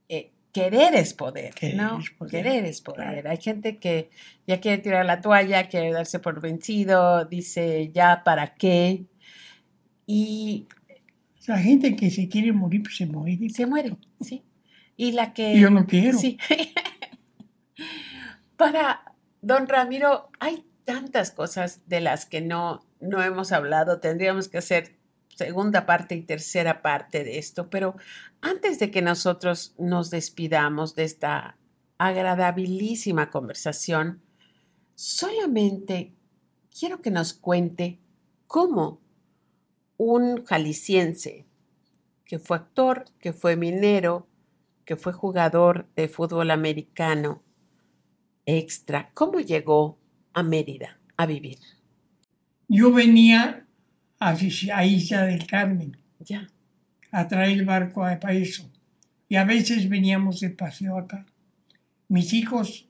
eh, 0.09 0.31
querer 0.51 0.95
es 0.95 1.13
poder, 1.13 1.53
Querer 1.53 1.75
¿no? 1.75 1.99
es 1.99 2.09
poder, 2.11 2.43
Querer 2.43 2.65
es 2.65 2.81
poder. 2.81 3.27
Hay 3.27 3.37
gente 3.37 3.77
que 3.77 4.09
ya 4.47 4.59
quiere 4.59 4.79
tirar 4.79 5.05
la 5.05 5.21
toalla, 5.21 5.67
quiere 5.67 5.91
darse 5.91 6.19
por 6.19 6.41
vencido, 6.41 7.25
dice 7.25 7.91
ya 7.93 8.23
para 8.23 8.55
qué 8.55 9.05
y 10.13 10.67
La 11.47 11.57
gente 11.57 11.95
que 11.95 12.11
se 12.11 12.29
quiere 12.29 12.51
morir, 12.51 12.83
pues 12.83 12.97
se 12.97 13.05
muere. 13.05 13.49
se 13.49 13.65
muere, 13.65 13.97
¿sí? 14.19 14.43
Y 14.95 15.13
la 15.13 15.33
que... 15.33 15.59
Yo 15.59 15.69
no 15.69 15.87
quiero. 15.87 16.17
Sí. 16.17 16.37
Para 18.57 19.15
don 19.41 19.67
Ramiro, 19.67 20.29
hay 20.39 20.63
tantas 20.85 21.31
cosas 21.31 21.81
de 21.87 22.01
las 22.01 22.25
que 22.25 22.41
no, 22.41 22.85
no 22.99 23.23
hemos 23.23 23.51
hablado. 23.51 23.99
Tendríamos 23.99 24.49
que 24.49 24.59
hacer 24.59 24.95
segunda 25.35 25.85
parte 25.85 26.15
y 26.15 26.21
tercera 26.21 26.81
parte 26.81 27.23
de 27.23 27.39
esto. 27.39 27.69
Pero 27.69 27.95
antes 28.41 28.79
de 28.79 28.91
que 28.91 29.01
nosotros 29.01 29.73
nos 29.79 30.11
despidamos 30.11 30.95
de 30.95 31.05
esta 31.05 31.57
agradabilísima 31.97 33.31
conversación, 33.31 34.21
solamente 34.95 36.13
quiero 36.77 37.01
que 37.01 37.11
nos 37.11 37.33
cuente 37.33 37.99
cómo 38.47 39.01
un 40.03 40.43
jalisciense 40.45 41.45
que 42.25 42.39
fue 42.39 42.57
actor, 42.57 43.05
que 43.19 43.33
fue 43.33 43.55
minero, 43.55 44.27
que 44.83 44.95
fue 44.95 45.13
jugador 45.13 45.87
de 45.95 46.07
fútbol 46.07 46.49
americano 46.49 47.43
extra, 48.47 49.11
¿cómo 49.13 49.41
llegó 49.41 49.99
a 50.33 50.41
Mérida 50.41 50.99
a 51.17 51.27
vivir? 51.27 51.59
Yo 52.67 52.91
venía 52.91 53.67
a, 54.19 54.35
a 54.73 54.85
Isla 54.85 55.25
del 55.25 55.45
Carmen 55.45 55.95
Ya, 56.19 56.47
a 57.11 57.27
traer 57.27 57.59
el 57.59 57.65
barco 57.65 58.03
a 58.03 58.19
para 58.19 58.33
eso. 58.33 58.71
Y 59.29 59.35
a 59.35 59.43
veces 59.43 59.87
veníamos 59.87 60.39
de 60.39 60.49
paseo 60.49 60.97
acá. 60.97 61.27
Mis 62.07 62.33
hijos, 62.33 62.89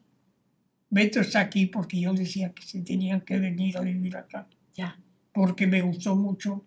Beto 0.89 1.19
está 1.19 1.41
aquí 1.41 1.65
porque 1.65 1.99
yo 1.99 2.13
decía 2.13 2.53
que 2.53 2.63
se 2.63 2.81
tenían 2.81 3.19
que 3.19 3.37
venir 3.37 3.77
a 3.77 3.81
vivir 3.81 4.15
acá. 4.15 4.47
ya, 4.73 4.97
Porque 5.33 5.67
me 5.67 5.81
gustó 5.81 6.15
mucho 6.15 6.63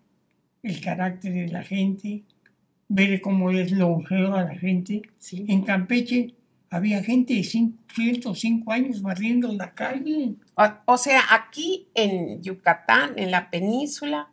el 0.65 0.81
carácter 0.81 1.33
de 1.33 1.49
la 1.49 1.63
gente, 1.63 2.23
ver 2.89 3.21
cómo 3.21 3.51
es 3.51 3.71
longeva 3.73 4.43
la 4.45 4.55
gente. 4.57 5.03
sí. 5.19 5.45
En 5.49 5.63
Campeche 5.63 6.35
había 6.71 7.03
gente 7.05 7.35
de 7.35 7.41
cin- 7.41 7.77
105 7.95 8.73
años 8.73 9.01
barriendo 9.03 9.53
la 9.53 9.73
calle. 9.75 10.35
O, 10.57 10.65
o 10.87 10.97
sea, 10.99 11.23
aquí 11.31 11.89
en 11.95 12.43
Yucatán, 12.43 13.13
en 13.17 13.31
la 13.31 13.49
península, 13.51 14.31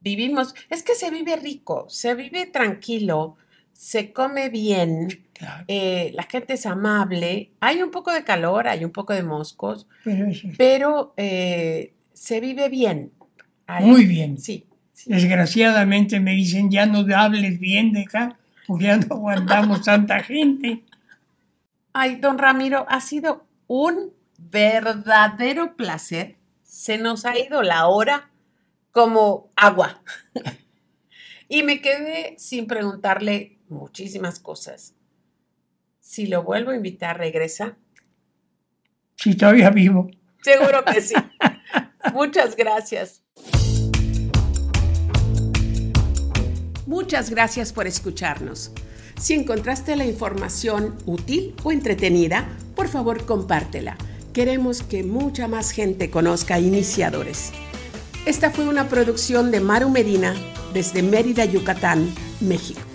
vivimos, 0.00 0.54
es 0.68 0.82
que 0.82 0.94
se 0.94 1.10
vive 1.10 1.36
rico, 1.36 1.86
se 1.88 2.14
vive 2.14 2.46
tranquilo, 2.46 3.36
se 3.72 4.12
come 4.12 4.50
bien, 4.50 5.08
Claro. 5.32 5.64
eh, 5.68 6.10
la 6.14 6.24
gente 6.24 6.54
es 6.54 6.66
amable, 6.66 7.52
hay 7.60 7.82
un 7.82 7.90
poco 7.90 8.12
de 8.12 8.24
calor, 8.24 8.68
hay 8.68 8.84
un 8.84 8.90
poco 8.92 9.14
de 9.14 9.22
moscos, 9.22 9.86
Pero 10.58 11.14
eh, 11.16 11.94
se 12.12 12.40
vive 12.40 12.68
bien. 12.68 13.12
Ahí- 13.66 13.86
Muy 13.86 14.04
bien. 14.04 14.36
Sí. 14.38 14.66
Desgraciadamente 15.06 16.20
me 16.20 16.32
dicen, 16.32 16.70
ya 16.70 16.86
no 16.86 17.04
hables 17.16 17.58
bien 17.58 17.92
de 17.92 18.02
acá, 18.02 18.38
porque 18.66 18.84
ya 18.84 18.96
no 18.96 19.16
aguantamos 19.16 19.82
tanta 19.82 20.22
gente. 20.22 20.84
Ay, 21.92 22.16
don 22.16 22.38
Ramiro, 22.38 22.86
ha 22.88 23.00
sido 23.00 23.46
un 23.66 24.12
verdadero 24.38 25.76
placer. 25.76 26.36
Se 26.62 26.98
nos 26.98 27.24
ha 27.24 27.38
ido 27.38 27.62
la 27.62 27.86
hora 27.86 28.30
como 28.92 29.50
agua. 29.56 30.02
y 31.48 31.62
me 31.62 31.80
quedé 31.80 32.34
sin 32.38 32.66
preguntarle 32.66 33.58
muchísimas 33.68 34.38
cosas. 34.38 34.94
Si 36.00 36.26
lo 36.26 36.42
vuelvo 36.42 36.70
a 36.70 36.76
invitar, 36.76 37.18
regresa. 37.18 37.76
Si 39.16 39.36
todavía 39.36 39.70
vivo. 39.70 40.10
Seguro 40.42 40.84
que 40.84 41.00
sí. 41.00 41.14
Muchas 42.14 42.56
gracias. 42.56 43.22
Muchas 46.90 47.30
gracias 47.30 47.72
por 47.72 47.86
escucharnos. 47.86 48.72
Si 49.16 49.34
encontraste 49.34 49.94
la 49.94 50.04
información 50.04 50.96
útil 51.06 51.54
o 51.62 51.70
entretenida, 51.70 52.48
por 52.74 52.88
favor 52.88 53.26
compártela. 53.26 53.96
Queremos 54.32 54.82
que 54.82 55.04
mucha 55.04 55.46
más 55.46 55.70
gente 55.70 56.10
conozca 56.10 56.58
iniciadores. 56.58 57.52
Esta 58.26 58.50
fue 58.50 58.66
una 58.66 58.88
producción 58.88 59.52
de 59.52 59.60
Maru 59.60 59.88
Medina 59.88 60.34
desde 60.74 61.04
Mérida, 61.04 61.44
Yucatán, 61.44 62.12
México. 62.40 62.89